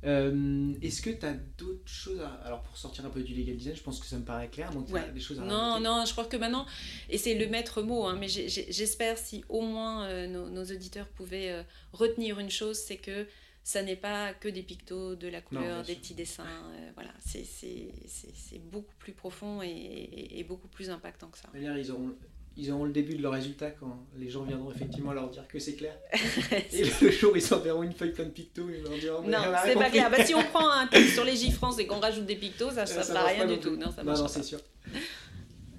Euh, 0.04 0.74
est-ce 0.82 1.02
que 1.02 1.10
tu 1.10 1.26
as 1.26 1.34
d'autres 1.58 1.88
choses 1.88 2.22
à... 2.22 2.30
Alors, 2.46 2.62
pour 2.62 2.78
sortir 2.78 3.06
un 3.06 3.10
peu 3.10 3.22
du 3.22 3.34
legal 3.34 3.56
design, 3.56 3.76
je 3.76 3.82
pense 3.82 4.00
que 4.00 4.06
ça 4.06 4.18
me 4.18 4.26
paraît 4.26 4.50
clair. 4.50 4.72
Donc, 4.72 4.90
ouais. 4.90 5.12
des 5.12 5.20
choses 5.20 5.40
à 5.40 5.44
Non, 5.44 5.80
non, 5.80 6.06
je 6.06 6.12
crois 6.12 6.26
que 6.26 6.38
maintenant, 6.38 6.66
et 7.10 7.18
c'est 7.18 7.36
le 7.36 7.48
maître 7.48 7.82
mot, 7.82 8.06
hein, 8.06 8.18
mais 8.20 8.28
j'espère 8.28 9.18
si 9.18 9.44
au 9.50 9.62
moins 9.62 10.06
euh, 10.06 10.28
nos, 10.28 10.64
auditeurs 10.66 11.08
pouvaient 11.08 11.52
euh, 11.52 11.64
retenir 11.94 12.40
une 12.40 12.52
chose, 12.52 12.78
c'est 12.78 12.98
que 12.98 13.28
ça 13.64 13.82
n'est 13.82 13.96
pas 13.96 14.34
que 14.36 14.48
des 14.48 14.62
pictos, 14.62 15.16
de 15.16 15.28
la 15.28 15.42
couleur, 15.42 15.84
des 15.84 15.96
petits 15.96 16.14
dessins. 16.14 16.46
voilà, 16.94 17.12
c'est 17.22 18.62
beaucoup 18.72 18.94
plus 19.00 19.14
profond 19.14 19.64
et, 19.64 20.38
et, 20.38 20.44
beaucoup 20.44 20.68
plus 20.68 20.92
impactant 20.92 21.30
que 21.30 21.40
ça. 21.40 21.50
D'ailleurs, 21.52 21.76
ils 21.76 21.92
auront 21.92 22.16
ils 22.58 22.72
auront 22.72 22.86
le 22.86 22.92
début 22.92 23.16
de 23.16 23.22
leur 23.22 23.34
résultat 23.34 23.72
quand 23.72 24.06
les 24.18 24.30
gens 24.30 24.44
viendront 24.44 24.72
effectivement 24.72 25.12
leur 25.12 25.30
dire 25.30 25.48
que 25.48 25.60
c'est 25.60 25.76
clair. 25.76 25.96
et 26.72 26.84
le 27.02 27.12
jour 27.12 27.36
ils 27.36 27.54
enverront 27.54 27.84
une 27.84 27.92
feuille 27.94 28.14
plein 28.14 28.26
de 28.26 28.30
pictos, 28.30 28.70
ils 28.70 28.82
leur 28.82 28.94
diront 28.94 29.28
Non, 29.28 29.40
c'est 29.66 29.74
pas 29.74 29.90
clair. 29.90 30.10
Bah, 30.10 30.24
si 30.24 30.34
on 30.34 30.44
prend 30.54 30.70
un 30.70 30.88
texte 30.88 31.14
sur 31.14 31.26
les 31.26 31.36
J-France 31.36 31.80
et 31.80 31.88
qu'on 31.88 32.00
rajoute 32.00 32.26
des 32.26 32.36
pictos, 32.36 32.72
ça 32.72 32.84
ne 32.84 32.88
fera 32.88 33.26
rien 33.26 33.46
du 33.46 33.60
tout. 33.60 33.76
Non, 33.76 33.92
ça 33.92 34.04
non, 34.04 34.14
non 34.14 34.28
c'est 34.28 34.44
sûr. 34.44 34.60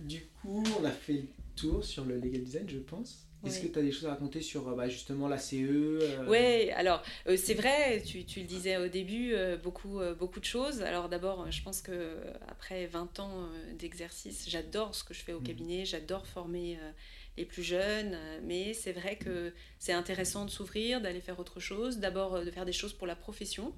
Du 0.02 0.26
coup, 0.40 0.62
on 0.80 0.84
a 0.84 0.90
fait 0.90 1.14
le 1.14 1.26
tour 1.54 1.84
sur 1.84 2.04
le 2.04 2.16
legal 2.16 2.42
design, 2.42 2.68
je 2.68 2.78
pense. 2.78 3.25
Est-ce 3.44 3.60
que 3.60 3.66
tu 3.66 3.78
as 3.78 3.82
des 3.82 3.92
choses 3.92 4.06
à 4.06 4.10
raconter 4.10 4.40
sur 4.40 4.74
bah, 4.74 4.88
justement 4.88 5.28
la 5.28 5.38
CE 5.38 5.54
euh... 5.54 6.24
Oui, 6.26 6.70
alors 6.72 7.02
euh, 7.28 7.36
c'est 7.36 7.54
vrai, 7.54 8.02
tu, 8.04 8.24
tu, 8.24 8.40
le 8.40 8.46
disais 8.46 8.76
au 8.76 8.88
début, 8.88 9.34
euh, 9.34 9.56
beaucoup, 9.56 10.00
euh, 10.00 10.14
beaucoup 10.14 10.40
de 10.40 10.44
choses. 10.44 10.82
Alors 10.82 11.08
d'abord, 11.08 11.50
je 11.50 11.62
pense 11.62 11.80
que 11.80 12.16
après 12.48 12.86
20 12.86 13.20
ans 13.20 13.48
d'exercice, 13.78 14.48
j'adore 14.48 14.94
ce 14.94 15.04
que 15.04 15.14
je 15.14 15.20
fais 15.20 15.32
au 15.32 15.40
mmh. 15.40 15.44
cabinet, 15.44 15.84
j'adore 15.84 16.26
former 16.26 16.78
les 17.36 17.44
plus 17.44 17.62
jeunes, 17.62 18.18
mais 18.44 18.72
c'est 18.72 18.92
vrai 18.92 19.16
que 19.16 19.52
c'est 19.78 19.92
intéressant 19.92 20.44
de 20.44 20.50
s'ouvrir, 20.50 21.00
d'aller 21.00 21.20
faire 21.20 21.38
autre 21.38 21.60
chose, 21.60 21.98
d'abord 21.98 22.42
de 22.42 22.50
faire 22.50 22.64
des 22.64 22.72
choses 22.72 22.94
pour 22.94 23.06
la 23.06 23.16
profession 23.16 23.74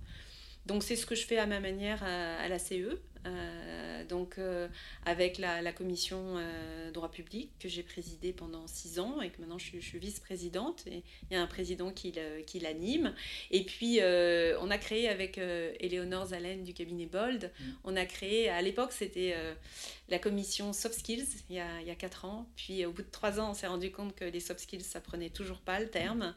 Donc 0.69 0.83
c'est 0.83 0.97
ce 0.97 1.07
que 1.07 1.14
je 1.14 1.25
fais 1.25 1.39
à 1.39 1.47
ma 1.47 1.61
manière 1.61 2.05
à, 2.05 2.47
la 2.47 2.59
CE, 2.59 3.01
euh, 3.25 4.05
donc 4.05 4.37
euh, 4.37 4.69
avec 5.07 5.39
la, 5.39 5.73
commission 5.73 6.37
euh, 6.37 6.91
droit 6.91 7.11
public 7.11 7.51
que 7.59 7.71
j'ai 7.71 7.83
présidée 7.83 8.35
pendant 8.35 8.66
six 8.66 8.99
ans 8.99 9.23
et 9.23 9.31
que 9.31 9.41
maintenant 9.41 9.59
je, 9.59 9.79
suis 9.79 9.99
vice-présidente 9.99 10.85
et 10.87 11.03
il 11.31 11.35
y 11.35 11.37
a 11.37 11.43
un 11.43 11.47
président 11.47 11.91
qui, 11.91 12.12
qui 12.47 12.61
l'anime. 12.61 13.14
Et 13.51 13.64
puis 13.64 14.01
on 14.61 14.71
a 14.71 14.77
créé 14.77 15.09
avec 15.09 15.39
Éléonore 15.81 16.27
Zalen 16.27 16.64
du 16.64 16.75
cabinet 16.75 17.07
Bold, 17.07 17.51
mm. 17.59 17.64
on 17.85 17.97
a 17.97 18.05
créé, 18.05 18.51
à 18.51 18.61
l'époque 18.61 18.93
c'était 18.93 19.35
la 20.11 20.19
commission 20.19 20.75
soft 20.75 20.99
skills 20.99 21.29
il 21.49 21.57
y, 21.57 21.61
a, 21.61 21.81
il 21.81 21.87
y, 21.87 21.91
a, 21.91 21.95
quatre 21.95 22.27
ans. 22.27 22.47
Puis 22.57 22.85
au 22.85 22.93
bout 22.93 23.03
de 23.03 23.11
trois 23.11 23.41
ans 23.41 23.53
on 23.53 23.55
s'est 23.55 23.69
rendu 23.69 23.91
compte 23.91 24.14
que 24.14 24.27
les 24.27 24.41
soft 24.41 24.61
skills 24.61 24.83
ça 24.83 25.01
prenait 25.01 25.31
toujours 25.31 25.61
pas 25.61 25.81
le 25.81 25.89
terme. 25.89 26.35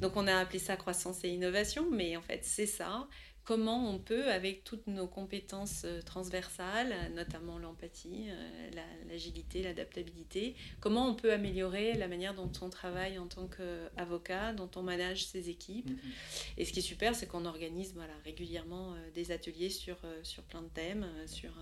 Donc 0.00 0.16
on 0.16 0.26
a 0.26 0.36
appelé 0.36 0.60
ça 0.60 0.76
croissance 0.76 1.24
et 1.24 1.28
innovation, 1.28 1.86
mais 1.90 2.16
en 2.16 2.22
fait 2.22 2.40
c'est 2.42 2.64
ça 2.64 3.06
comment 3.46 3.88
on 3.88 3.98
peut, 3.98 4.30
avec 4.30 4.64
toutes 4.64 4.88
nos 4.88 5.06
compétences 5.06 5.82
euh, 5.84 6.02
transversales, 6.02 6.94
notamment 7.14 7.58
l'empathie, 7.58 8.26
euh, 8.28 8.70
l'agilité, 9.08 9.62
l'adaptabilité, 9.62 10.56
comment 10.80 11.08
on 11.08 11.14
peut 11.14 11.32
améliorer 11.32 11.94
la 11.94 12.08
manière 12.08 12.34
dont 12.34 12.50
on 12.60 12.68
travaille 12.68 13.18
en 13.18 13.28
tant 13.28 13.46
qu'avocat, 13.46 14.52
dont 14.52 14.68
on 14.74 14.82
manage 14.82 15.26
ses 15.26 15.48
équipes. 15.48 15.88
Mm-hmm. 15.88 16.58
Et 16.58 16.64
ce 16.64 16.72
qui 16.72 16.80
est 16.80 16.82
super, 16.82 17.14
c'est 17.14 17.26
qu'on 17.26 17.44
organise 17.46 17.94
voilà, 17.94 18.12
régulièrement 18.24 18.94
euh, 18.94 19.10
des 19.14 19.30
ateliers 19.30 19.70
sur, 19.70 19.96
sur 20.24 20.42
plein 20.42 20.62
de 20.62 20.68
thèmes, 20.68 21.06
sur 21.26 21.52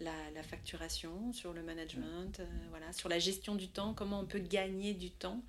la, 0.00 0.42
facturation, 0.42 1.32
sur 1.32 1.52
le 1.52 1.62
management, 1.62 2.40
voilà, 2.70 2.92
sur 2.92 3.08
la 3.08 3.20
gestion 3.20 3.54
du 3.54 3.68
temps, 3.68 3.94
comment 3.94 4.20
on 4.20 4.26
peut 4.26 4.40
gagner 4.40 4.94
du 4.94 5.12
temps 5.12 5.40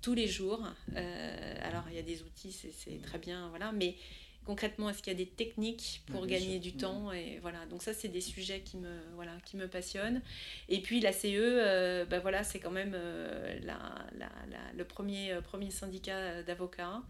tous 0.00 0.14
les 0.14 0.26
jours. 0.26 0.66
alors, 0.94 1.84
il 1.90 1.96
y 1.96 1.98
a 1.98 2.02
des 2.02 2.22
outils, 2.22 2.52
c'est 2.52 3.02
très 3.02 3.18
bien, 3.18 3.50
voilà, 3.50 3.72
mais 3.72 3.96
concrètement, 4.44 4.90
est-ce 4.90 5.02
qu'il 5.02 5.12
y 5.12 5.16
a 5.16 5.18
des 5.18 5.28
techniques 5.28 6.02
pour 6.06 6.26
gagner 6.26 6.58
du 6.58 6.72
temps 6.72 7.12
Et 7.12 7.38
voilà, 7.40 7.64
donc 7.66 7.82
ça, 7.82 7.94
c'est 7.94 8.08
des 8.08 8.20
sujets 8.20 8.60
qui 8.60 8.76
me, 8.76 9.00
voilà, 9.14 9.32
qui 9.44 9.56
me 9.56 9.68
passionnent. 9.68 10.22
Et 10.68 10.80
puis 10.80 11.00
la 11.00 11.12
CE, 11.12 11.26
euh, 11.28 12.04
ben 12.04 12.20
voilà, 12.20 12.44
c'est 12.44 12.58
quand 12.58 12.70
même 12.70 12.92
euh, 12.94 13.58
la, 13.62 13.78
la, 14.18 14.28
le 14.76 14.84
premier, 14.84 15.32
euh, 15.32 15.40
premier 15.40 15.70
syndicat 15.70 16.42
d'avocats. 16.42 17.02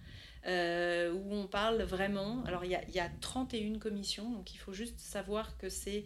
où 0.46 1.34
on 1.34 1.46
parle 1.46 1.82
vraiment. 1.82 2.42
Alors, 2.44 2.64
il 2.64 2.70
y 2.70 2.76
a, 2.76 2.82
y 2.90 3.00
a 3.00 3.08
31 3.20 3.78
commissions, 3.78 4.30
donc 4.30 4.54
il 4.54 4.58
faut 4.58 4.72
juste 4.72 4.98
savoir 4.98 5.56
que 5.58 5.68
c'est 5.68 6.04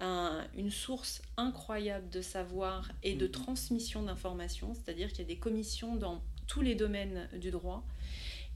une 0.00 0.70
source 0.70 1.22
incroyable 1.36 2.10
de 2.10 2.20
savoir 2.20 2.90
et 3.02 3.14
de 3.14 3.26
mm-hmm. 3.26 3.30
transmission 3.30 4.02
d'informations, 4.02 4.74
c'est-à-dire 4.74 5.08
qu'il 5.10 5.20
y 5.20 5.22
a 5.22 5.28
des 5.28 5.38
commissions 5.38 5.94
dans 5.94 6.20
tous 6.46 6.62
les 6.62 6.74
domaines 6.74 7.28
du 7.38 7.50
droit 7.50 7.84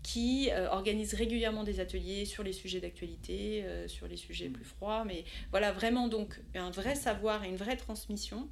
qui 0.09 0.49
euh, 0.51 0.71
organise 0.71 1.13
régulièrement 1.13 1.65
des 1.65 1.81
ateliers 1.81 2.25
sur 2.25 2.43
les 2.43 2.55
sujets 2.55 2.81
d'actualité, 2.81 3.63
euh, 3.65 3.89
sur 3.89 4.09
les 4.09 4.17
sujets 4.17 4.49
plus 4.49 4.65
froids, 4.65 5.05
mais 5.05 5.25
voilà, 5.51 5.71
vraiment 5.71 6.09
donc 6.09 6.41
un 6.55 6.71
vrai 6.71 6.95
savoir 6.95 7.45
et 7.45 7.49
une 7.49 7.57
vraie 7.57 7.77
transmission. 7.77 8.49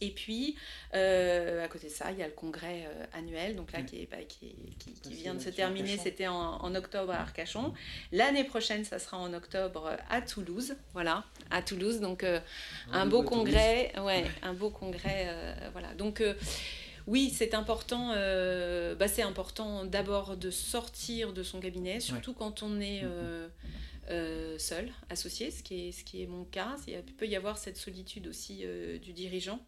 Et 0.00 0.10
puis, 0.10 0.56
euh, 0.94 1.64
à 1.64 1.68
côté 1.68 1.86
de 1.86 1.92
ça, 1.92 2.10
il 2.10 2.18
y 2.18 2.22
a 2.22 2.26
le 2.26 2.32
congrès 2.32 2.86
annuel, 3.12 3.54
donc 3.54 3.70
là, 3.72 3.80
qui, 3.82 4.02
est, 4.02 4.10
bah, 4.10 4.18
qui, 4.28 4.56
qui, 4.78 5.14
vient 5.14 5.34
de 5.34 5.38
se 5.38 5.50
terminer, 5.50 5.96
c'était 5.98 6.26
en, 6.26 6.74
octobre 6.74 7.12
à 7.12 7.20
Arcachon. 7.20 7.72
L'année 8.10 8.44
prochaine, 8.44 8.84
ça 8.84 8.98
sera 8.98 9.18
en 9.18 9.32
octobre 9.32 9.96
à 10.10 10.20
Toulouse, 10.20 10.74
voilà, 10.92 11.24
à 11.50 11.62
Toulouse, 11.62 12.00
donc 12.00 12.26
un 12.92 13.06
beau 13.06 13.22
congrès, 13.22 13.92
ouais, 14.00 14.24
un 14.42 14.52
beau 14.52 14.68
congrès, 14.68 15.32
voilà. 15.72 15.94
Donc, 15.94 16.22
oui, 17.06 17.30
c'est 17.32 17.54
important. 17.54 18.12
Euh, 18.14 18.94
bah, 18.96 19.06
c'est 19.06 19.22
important 19.22 19.84
d'abord 19.84 20.36
de 20.36 20.50
sortir 20.50 21.32
de 21.32 21.42
son 21.42 21.60
cabinet, 21.60 22.00
surtout 22.00 22.34
quand 22.34 22.62
on 22.62 22.80
est 22.80 23.02
euh, 23.04 23.48
euh, 24.10 24.58
seul, 24.58 24.92
associé, 25.08 25.50
ce 25.52 25.62
qui 25.62 25.88
est, 25.88 25.92
ce 25.92 26.02
qui 26.02 26.22
est 26.22 26.26
mon 26.26 26.44
cas. 26.44 26.76
Il 26.88 27.00
peut 27.14 27.28
y 27.28 27.36
avoir 27.36 27.58
cette 27.58 27.76
solitude 27.76 28.26
aussi 28.26 28.64
du 29.00 29.12
dirigeant. 29.12 29.60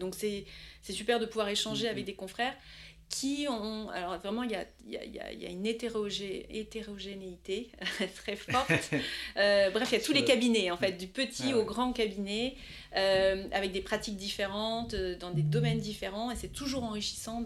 donc 0.00 0.14
c'est 0.16 0.46
super 0.82 1.20
de 1.20 1.26
pouvoir 1.26 1.48
échanger 1.48 1.88
avec 1.88 2.04
des 2.04 2.14
confrères 2.14 2.56
qui 3.08 3.46
ont... 3.48 3.88
Alors 3.90 4.18
vraiment, 4.18 4.42
il 4.42 4.50
y 4.50 4.54
a, 4.54 4.64
y, 4.86 4.96
a, 4.96 5.32
y 5.32 5.46
a, 5.46 5.50
une 5.50 5.66
hétérogénéité 5.66 7.70
très 8.16 8.36
forte. 8.36 8.70
Euh, 9.36 9.70
bref, 9.70 9.88
il 9.90 9.98
y 9.98 10.00
a 10.00 10.04
tous 10.04 10.12
les 10.12 10.24
cabinets, 10.24 10.70
en 10.70 10.76
fait, 10.76 10.92
du 10.92 11.08
petit 11.08 11.50
ah 11.52 11.58
au 11.58 11.64
grand 11.64 11.92
cabinet, 11.92 12.54
euh, 12.96 13.48
avec 13.52 13.72
des 13.72 13.80
pratiques 13.80 14.16
différentes, 14.16 14.94
euh, 14.94 15.18
dans 15.18 15.32
des 15.32 15.42
domaines 15.42 15.80
différents, 15.80 16.30
et 16.30 16.36
c'est 16.36 16.52
toujours 16.52 16.84
enrichissant 16.84 17.44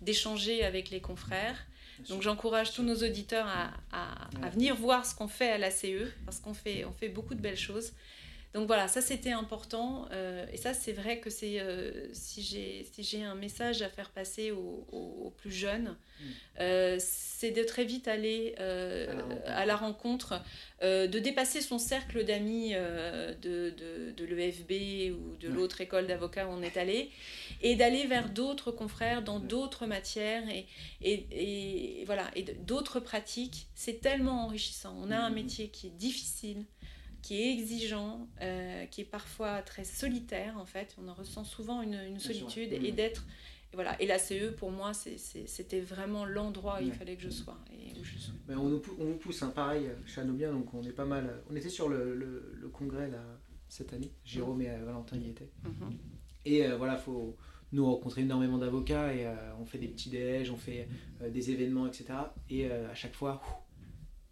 d'échanger 0.00 0.60
de, 0.60 0.64
avec 0.64 0.90
les 0.90 1.00
confrères. 1.00 1.66
Donc 2.08 2.22
j'encourage 2.22 2.72
tous 2.72 2.82
nos 2.82 2.96
auditeurs 2.96 3.46
à, 3.46 3.70
à, 3.92 4.28
à, 4.42 4.48
venir 4.48 4.76
voir 4.76 5.04
ce 5.04 5.14
qu'on 5.14 5.28
fait 5.28 5.50
à 5.50 5.58
la 5.58 5.70
CE, 5.70 6.10
parce 6.24 6.40
qu'on 6.40 6.54
fait, 6.54 6.86
on 6.86 6.92
fait 6.92 7.08
beaucoup 7.08 7.34
de 7.34 7.40
belles 7.40 7.58
choses. 7.58 7.92
Donc 8.56 8.68
voilà, 8.68 8.88
ça 8.88 9.02
c'était 9.02 9.32
important. 9.32 10.08
Euh, 10.12 10.46
et 10.50 10.56
ça, 10.56 10.72
c'est 10.72 10.94
vrai 10.94 11.20
que 11.20 11.28
c'est 11.28 11.60
euh, 11.60 12.08
si 12.14 12.40
j'ai 12.40 12.86
si 12.90 13.22
un 13.22 13.34
message 13.34 13.82
à 13.82 13.90
faire 13.90 14.08
passer 14.08 14.50
aux, 14.50 15.30
plus 15.36 15.52
jeunes, 15.52 15.94
mm. 15.94 16.24
euh, 16.60 16.96
c'est 16.98 17.50
de 17.50 17.62
très 17.62 17.84
vite 17.84 18.08
aller 18.08 18.54
à 18.56 19.66
la 19.66 19.76
rencontre, 19.76 20.40
de 20.80 21.18
dépasser 21.18 21.60
son 21.60 21.78
cercle 21.78 22.24
d'amis 22.24 22.72
de, 22.72 23.74
de, 24.16 24.24
l'EFB 24.24 25.14
ou 25.14 25.36
de 25.36 25.48
l'autre 25.48 25.82
école 25.82 26.06
d'avocats 26.06 26.46
où 26.46 26.50
on 26.50 26.62
est 26.62 26.78
allé, 26.78 27.10
et 27.60 27.76
d'aller 27.76 28.06
vers 28.06 28.30
d'autres 28.30 28.70
confrères 28.70 29.20
dans 29.22 29.38
d'autres 29.38 29.84
matières 29.84 30.48
et, 30.48 30.66
et, 31.02 32.00
et 32.00 32.04
voilà, 32.06 32.30
et 32.34 32.42
d'autres 32.42 33.00
pratiques. 33.00 33.66
C'est 33.74 34.00
tellement 34.00 34.46
enrichissant. 34.46 34.96
On 34.98 35.10
a 35.10 35.18
un 35.18 35.28
mm. 35.28 35.34
métier 35.34 35.68
qui 35.68 35.88
est 35.88 35.96
difficile 35.98 36.64
qui 37.26 37.42
est 37.42 37.52
exigeant, 37.54 38.28
euh, 38.40 38.86
qui 38.86 39.00
est 39.00 39.04
parfois 39.04 39.60
très 39.60 39.82
solitaire 39.82 40.56
en 40.58 40.64
fait. 40.64 40.94
On 41.02 41.08
en 41.08 41.14
ressent 41.14 41.42
souvent 41.42 41.82
une, 41.82 42.20
solitude 42.20 42.72
et 42.72 42.92
d'être 42.92 43.26
voilà. 43.72 44.00
Et 44.00 44.06
la 44.06 44.18
CE, 44.18 44.52
pour 44.52 44.70
moi, 44.70 44.92
c'était 44.94 45.80
vraiment 45.80 46.24
l'endroit 46.24 46.78
où 46.80 46.84
il 46.84 46.92
fallait 46.92 47.16
que 47.16 47.22
je 47.22 47.30
sois. 47.30 47.58
Et 47.72 47.98
où 47.98 48.04
je 48.04 48.16
suis. 48.16 48.32
Ben, 48.46 48.56
on, 48.56 48.68
nous, 48.68 48.80
on, 49.00 49.14
pousse, 49.14 49.42
hein, 49.42 49.52
pareil, 49.54 49.90
chez 50.06 50.20
Anobien, 50.20 50.52
donc 50.52 50.72
on 50.72 50.84
est 50.84 50.92
pas 50.92 51.04
mal. 51.04 51.42
On 51.50 51.56
était 51.56 51.68
sur 51.68 51.88
le, 51.88 52.14
le, 52.14 52.68
congrès 52.68 53.10
là, 53.10 53.20
cette 53.68 53.92
année. 53.92 54.12
Jérôme 54.24 54.62
et 54.62 54.70
euh, 54.70 54.84
Valentin 54.84 55.16
y 55.16 55.28
étaient. 55.28 55.50
Mhm. 55.64 55.98
Et 56.44 56.64
euh, 56.64 56.76
voilà, 56.76 56.96
faut 56.96 57.36
nous 57.72 57.84
rencontrer 57.84 58.22
énormément 58.22 58.56
d'avocats 58.56 59.12
et 59.12 59.26
on 59.60 59.64
fait 59.66 59.78
des 59.78 59.88
petits 59.88 60.10
déj, 60.10 60.52
on 60.52 60.56
fait 60.56 60.88
des 61.28 61.50
événements, 61.50 61.88
etc. 61.88 62.06
Et 62.48 62.70
à 62.70 62.94
chaque 62.94 63.14
fois, 63.14 63.42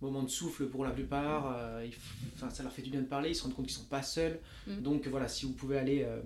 moment 0.05 0.23
de 0.23 0.29
souffle 0.29 0.67
pour 0.67 0.85
la 0.85 0.91
plupart. 0.91 1.57
Euh, 1.57 1.87
enfin, 2.35 2.51
ça 2.51 2.63
leur 2.63 2.73
fait 2.73 2.83
du 2.83 2.91
bien 2.91 3.01
de 3.01 3.07
parler, 3.07 3.31
ils 3.31 3.35
se 3.35 3.43
rendent 3.43 3.55
compte 3.55 3.67
qu'ils 3.67 3.77
ne 3.77 3.83
sont 3.83 3.89
pas 3.89 4.03
seuls. 4.03 4.39
Mm. 4.67 4.81
Donc 4.83 5.09
voilà, 5.09 5.29
si 5.29 5.47
vous 5.47 5.53
pouvez 5.53 5.79
aller 5.79 6.03
euh, 6.03 6.21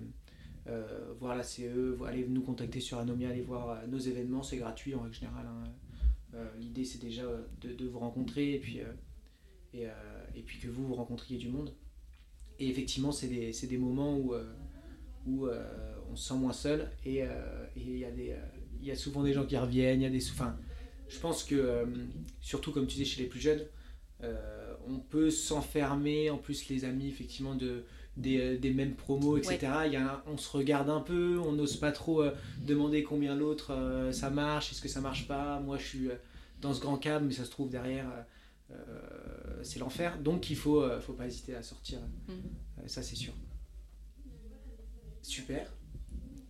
euh, 0.67 1.13
voir 1.19 1.35
la 1.35 1.43
CE, 1.43 1.97
aller 2.05 2.25
nous 2.27 2.41
contacter 2.41 2.79
sur 2.79 2.97
Anomia, 2.99 3.29
aller 3.29 3.41
voir 3.41 3.87
nos 3.87 3.97
événements, 3.97 4.43
c'est 4.43 4.57
gratuit 4.57 4.93
en 4.95 5.01
règle 5.01 5.15
générale. 5.15 5.47
Hein. 5.47 5.63
L'idée 6.59 6.85
c'est 6.85 7.01
déjà 7.01 7.23
de, 7.61 7.87
vous 7.87 7.97
rencontrer 7.97 8.53
et 8.53 8.59
puis, 8.59 8.81
et, 9.73 9.87
et, 10.35 10.41
puis 10.43 10.59
que 10.59 10.67
vous 10.67 10.85
vous 10.85 10.93
rencontriez 10.93 11.39
du 11.39 11.49
monde. 11.49 11.73
Et 12.59 12.69
effectivement, 12.69 13.11
c'est 13.11 13.27
des, 13.27 13.51
des, 13.51 13.77
moments 13.79 14.15
où, 14.15 14.35
où 15.25 15.47
on 15.47 16.15
se 16.15 16.27
sent 16.29 16.35
moins 16.35 16.53
seul 16.53 16.91
et 17.03 17.23
il 17.75 17.97
y, 17.97 18.05
a 18.05 18.09
y 18.79 18.91
a 18.91 18.95
souvent 18.95 19.23
des 19.23 19.33
gens 19.33 19.43
qui 19.47 19.57
reviennent, 19.57 20.01
il 20.01 20.03
y 20.03 20.07
a 20.07 20.11
des... 20.11 20.29
Enfin, 20.29 20.55
je 21.09 21.19
pense 21.19 21.43
que, 21.43 21.55
euh, 21.55 21.85
surtout 22.39 22.71
comme 22.71 22.87
tu 22.87 22.95
dis 22.95 23.05
chez 23.05 23.21
les 23.21 23.27
plus 23.27 23.39
jeunes, 23.39 23.65
euh, 24.23 24.73
on 24.87 24.99
peut 24.99 25.31
s'enfermer, 25.31 26.29
en 26.29 26.37
plus 26.37 26.69
les 26.69 26.85
amis 26.85 27.07
effectivement 27.07 27.55
de, 27.55 27.83
des, 28.15 28.59
euh, 28.63 28.73
mêmes 28.73 28.95
promos, 28.95 29.37
etc. 29.37 29.59
Il 29.87 29.93
y 29.93 29.95
a 29.95 30.23
on 30.27 30.37
se 30.37 30.49
regarde 30.55 30.89
un 30.89 31.01
peu, 31.01 31.39
on 31.39 31.51
n'ose 31.51 31.77
pas 31.77 31.91
trop 31.91 32.23
demander 32.59 33.03
combien 33.03 33.35
l'autre 33.35 34.09
ça 34.11 34.29
marche, 34.29 34.71
est-ce 34.71 34.81
que 34.81 34.87
ça 34.87 35.01
marche 35.01 35.27
pas? 35.27 35.59
Moi 35.59 35.77
je 35.77 35.83
suis 35.83 36.09
dans 36.61 36.73
ce 36.73 36.79
grand 36.81 36.97
cadre, 36.97 37.25
mais 37.25 37.33
ça 37.33 37.45
se 37.45 37.51
trouve 37.51 37.69
derrière, 37.69 38.07
c'est 39.63 39.79
l'enfer. 39.79 40.19
Donc 40.19 40.49
il 40.49 40.57
faut, 40.57 40.83
faut 40.99 41.13
pas 41.13 41.25
hésiter 41.25 41.55
à 41.55 41.63
sortir, 41.63 41.99
mm. 42.27 42.87
ça 42.87 43.01
c'est 43.01 43.15
sûr. 43.15 43.33
Super. 45.21 45.71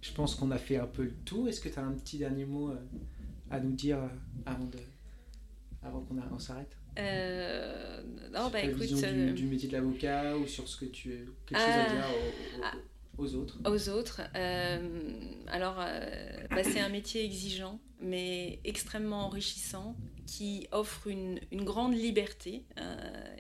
Je 0.02 0.12
pense 0.14 0.36
qu'on 0.36 0.52
a 0.52 0.58
fait 0.58 0.78
un 0.78 0.88
peu 0.88 1.04
le 1.04 1.14
tour. 1.26 1.50
Est-ce 1.50 1.60
que 1.60 1.70
tu 1.70 1.78
as 1.78 1.84
un 1.84 1.92
petit 1.92 2.18
dernier 2.18 2.46
mot 2.46 2.74
à 3.50 3.60
nous 3.60 3.72
dire 3.72 3.98
euh, 3.98 4.08
avant, 4.46 4.66
de, 4.66 4.80
avant 5.84 6.02
qu'on 6.02 6.40
s'arrête 6.40 6.76
euh, 6.98 8.02
non, 8.34 8.50
bah 8.50 8.62
écoute. 8.62 8.82
Vision 8.82 8.98
du, 8.98 9.06
euh, 9.06 9.32
du, 9.32 9.46
métier 9.46 9.70
de 9.70 9.74
l'avocat 9.74 10.36
ou 10.36 10.48
sur 10.48 10.68
ce 10.68 10.76
que 10.76 10.86
tu. 10.86 11.30
quelque 11.46 11.60
chose 11.60 11.70
à 11.70 11.90
dire 11.94 12.78
aux, 13.18 13.36
autres? 13.36 13.58
Aux 13.64 13.90
autres. 13.90 14.22
alors, 15.48 15.76
bah, 15.76 16.64
c'est 16.64 16.80
un 16.82 16.90
métier 16.90 17.24
exigeant, 17.24 17.80
mais 18.02 18.60
extrêmement 18.66 19.28
enrichissant, 19.28 19.96
qui 20.26 20.68
offre 20.72 21.08
une, 21.08 21.40
une 21.52 21.64
grande 21.64 21.94
liberté. 21.94 22.64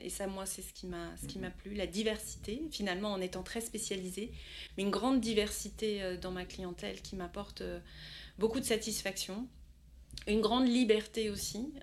et 0.01 0.09
ça, 0.09 0.27
moi, 0.27 0.45
c'est 0.45 0.61
ce 0.61 0.71
qui 0.71 0.87
m'a 0.87 1.09
mhm. 1.23 1.51
plu. 1.57 1.73
La 1.73 1.87
diversité, 1.87 2.61
finalement, 2.71 3.11
en 3.11 3.19
étant 3.19 3.43
très 3.43 3.61
spécialisée, 3.61 4.31
mais 4.77 4.83
une 4.83 4.91
grande 4.91 5.19
diversité 5.19 6.17
dans 6.21 6.31
ma 6.31 6.45
clientèle 6.45 7.01
qui 7.01 7.17
m'apporte 7.17 7.61
beaucoup 8.37 8.59
de 8.59 8.65
satisfaction. 8.65 9.47
Une 10.27 10.41
grande 10.41 10.67
liberté 10.67 11.29
aussi, 11.29 11.73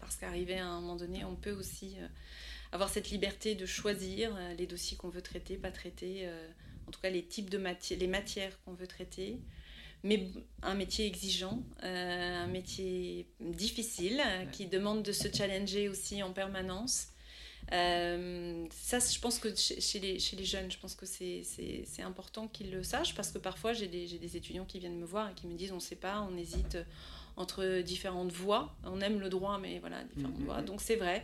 parce 0.00 0.16
qu'arrivé 0.16 0.58
à 0.58 0.66
un 0.66 0.80
moment 0.80 0.96
donné, 0.96 1.24
on 1.24 1.36
peut 1.36 1.52
aussi 1.52 1.96
avoir 2.72 2.88
cette 2.88 3.10
liberté 3.10 3.54
de 3.54 3.66
choisir 3.66 4.36
les 4.56 4.66
dossiers 4.66 4.96
qu'on 4.96 5.08
veut 5.08 5.22
traiter, 5.22 5.56
pas 5.56 5.70
traiter, 5.70 6.28
en 6.86 6.90
tout 6.90 7.00
cas 7.00 7.10
les 7.10 7.24
types 7.24 7.50
de 7.50 7.58
matières, 7.58 7.98
les 7.98 8.06
matières 8.06 8.58
qu'on 8.64 8.72
veut 8.72 8.86
traiter 8.86 9.38
mais 10.04 10.28
un 10.62 10.74
métier 10.74 11.06
exigeant, 11.06 11.62
un 11.82 12.46
métier 12.46 13.26
difficile, 13.40 14.22
qui 14.52 14.66
demande 14.66 15.02
de 15.02 15.12
se 15.12 15.28
challenger 15.34 15.88
aussi 15.88 16.22
en 16.22 16.32
permanence. 16.32 17.08
Euh, 17.72 18.66
ça, 18.70 18.98
je 18.98 19.18
pense 19.18 19.38
que 19.38 19.48
chez 19.56 19.98
les, 19.98 20.18
chez 20.18 20.36
les 20.36 20.44
jeunes, 20.44 20.70
je 20.70 20.78
pense 20.78 20.94
que 20.94 21.06
c'est 21.06 22.02
important 22.02 22.48
qu'ils 22.48 22.70
le 22.70 22.82
sachent 22.82 23.14
parce 23.14 23.30
que 23.30 23.38
parfois 23.38 23.72
j'ai 23.72 23.88
des, 23.88 24.06
des, 24.18 24.36
étudiants 24.36 24.66
qui 24.66 24.78
viennent 24.78 24.98
me 24.98 25.06
voir 25.06 25.30
et 25.30 25.34
qui 25.34 25.46
me 25.46 25.56
disent 25.56 25.72
on 25.72 25.76
ne 25.76 25.80
sait 25.80 25.96
pas, 25.96 26.20
on 26.30 26.36
hésite 26.36 26.76
entre 27.36 27.82
différentes 27.82 28.32
voies. 28.32 28.72
On 28.84 29.00
aime 29.00 29.20
le 29.20 29.28
droit, 29.28 29.58
mais 29.60 29.78
voilà, 29.80 29.96
différentes 30.14 30.38
mm-hmm. 30.40 30.44
voies. 30.44 30.62
Donc 30.62 30.80
c'est 30.80 30.96
vrai 30.96 31.22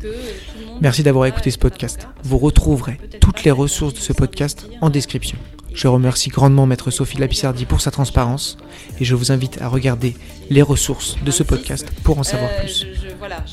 que 0.00 0.08
tout 0.08 0.58
le 0.60 0.66
monde. 0.66 0.78
Merci 0.80 1.02
d'avoir 1.02 1.26
écouté 1.26 1.50
ce 1.50 1.58
podcast. 1.58 2.08
Vous 2.22 2.38
retrouverez 2.38 2.98
toutes 3.20 3.44
les 3.44 3.50
ressources 3.50 3.94
de 3.94 3.98
ce 3.98 4.12
podcast 4.12 4.68
en 4.80 4.90
description. 4.90 5.38
Je 5.74 5.88
remercie 5.88 6.30
grandement 6.30 6.66
Maître 6.66 6.92
Sophie 6.92 7.18
Lapissardi 7.18 7.66
pour 7.66 7.80
sa 7.80 7.90
transparence 7.90 8.56
et 9.00 9.04
je 9.04 9.16
vous 9.16 9.32
invite 9.32 9.60
à 9.60 9.68
regarder 9.68 10.14
les 10.48 10.62
ressources 10.62 11.16
de 11.24 11.30
ce 11.32 11.42
podcast 11.42 11.90
pour 12.04 12.18
en 12.18 12.22
savoir 12.22 12.50
euh, 12.52 12.60
plus. 12.60 12.86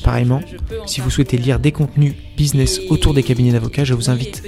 Pareillement, 0.04 0.40
si 0.86 1.00
vous 1.00 1.10
souhaitez 1.10 1.36
lire 1.36 1.58
des 1.58 1.72
contenus 1.72 2.14
business 2.36 2.80
autour 2.90 3.12
des 3.12 3.24
cabinets 3.24 3.52
d'avocats, 3.52 3.84
je 3.84 3.94
vous 3.94 4.08
invite 4.08 4.42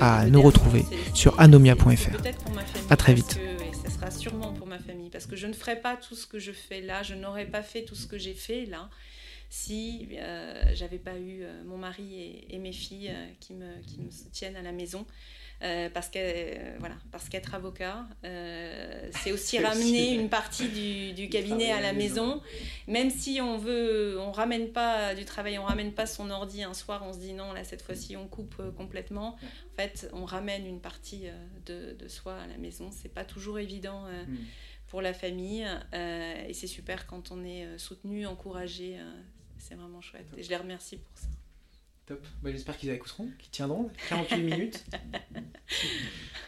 à 0.00 0.26
nous 0.26 0.40
retrouver 0.40 0.84
sur 1.14 1.38
anomia.fr. 1.40 2.16
À 2.90 2.96
très 2.96 3.14
vite. 3.14 3.40
Famille 4.96 5.10
parce 5.10 5.26
que 5.26 5.36
je 5.36 5.46
ne 5.46 5.52
ferai 5.52 5.80
pas 5.80 5.96
tout 5.96 6.14
ce 6.14 6.26
que 6.26 6.38
je 6.38 6.52
fais 6.52 6.80
là, 6.80 7.02
je 7.02 7.14
n'aurais 7.14 7.46
pas 7.46 7.62
fait 7.62 7.84
tout 7.84 7.94
ce 7.94 8.06
que 8.06 8.18
j'ai 8.18 8.34
fait 8.34 8.66
là 8.66 8.88
si 9.48 10.08
euh, 10.12 10.62
j'avais 10.74 10.98
pas 10.98 11.16
eu 11.16 11.42
euh, 11.42 11.62
mon 11.64 11.78
mari 11.78 12.44
et, 12.48 12.58
mes 12.58 12.72
filles 12.72 13.10
euh, 13.10 13.26
qui, 13.40 13.54
me, 13.54 13.80
qui 13.86 14.00
me 14.00 14.10
soutiennent 14.10 14.56
à 14.56 14.62
la 14.62 14.72
maison. 14.72 15.06
Parce 15.94 16.10
que 16.10 16.78
voilà, 16.78 16.96
parce 17.10 17.30
qu'être 17.30 17.54
avocat, 17.54 18.06
c'est 18.22 19.32
aussi 19.32 19.58
ramener 19.64 20.12
une 20.12 20.28
partie 20.28 20.68
du, 20.68 21.14
du 21.14 21.30
cabinet 21.30 21.72
à 21.72 21.80
la 21.80 21.94
maison. 21.94 22.42
Même 22.88 23.08
si 23.08 23.40
on 23.40 23.56
veut, 23.56 24.20
on 24.20 24.32
ramène 24.32 24.68
pas 24.68 25.14
du 25.14 25.24
travail, 25.24 25.58
on 25.58 25.64
ramène 25.64 25.92
pas 25.92 26.04
son 26.04 26.28
ordi 26.28 26.62
un 26.62 26.74
soir, 26.74 27.02
on 27.06 27.14
se 27.14 27.18
dit 27.20 27.32
non 27.32 27.54
là 27.54 27.64
cette 27.64 27.80
fois-ci 27.80 28.18
on 28.18 28.28
coupe 28.28 28.60
complètement. 28.76 29.38
En 29.72 29.76
fait, 29.76 30.10
on 30.12 30.26
ramène 30.26 30.66
une 30.66 30.80
partie 30.80 31.22
de, 31.64 31.94
de 31.94 32.06
soi 32.06 32.34
à 32.34 32.46
la 32.46 32.58
maison. 32.58 32.90
C'est 32.92 33.12
pas 33.12 33.24
toujours 33.24 33.58
évident. 33.58 34.02
Hmm. 34.28 34.36
Pour 34.88 35.02
la 35.02 35.12
famille, 35.14 35.66
et 35.92 36.52
c'est 36.54 36.66
super 36.66 37.06
quand 37.06 37.32
on 37.32 37.44
est 37.44 37.76
soutenu, 37.78 38.26
encouragé, 38.26 38.98
c'est 39.58 39.74
vraiment 39.74 40.00
chouette. 40.00 40.26
Et 40.36 40.42
je 40.42 40.48
les 40.48 40.56
remercie 40.56 40.96
pour 40.96 41.18
ça. 41.18 41.26
Top. 42.06 42.24
Bah, 42.40 42.52
J'espère 42.52 42.78
qu'ils 42.78 42.90
écouteront, 42.90 43.28
qu'ils 43.38 43.50
tiendront 43.50 43.90
48 44.08 44.36
minutes. 44.42 44.84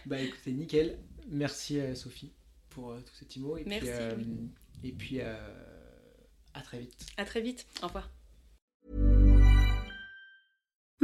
bah 0.06 0.20
écoutez, 0.20 0.52
nickel. 0.52 0.98
Merci 1.28 1.80
euh, 1.80 1.94
Sophie 1.94 2.32
pour 2.70 2.92
euh, 2.92 3.00
tout 3.00 3.14
cet 3.14 3.36
mot. 3.38 3.56
Et 3.56 3.64
Merci. 3.64 3.86
Puis, 3.86 3.90
euh, 3.92 4.16
et 4.84 4.92
puis 4.92 5.20
euh, 5.20 5.36
à 6.54 6.60
très 6.60 6.78
vite. 6.78 7.06
À 7.16 7.24
très 7.24 7.40
vite. 7.40 7.66
Au 7.82 7.86
revoir. 7.88 8.08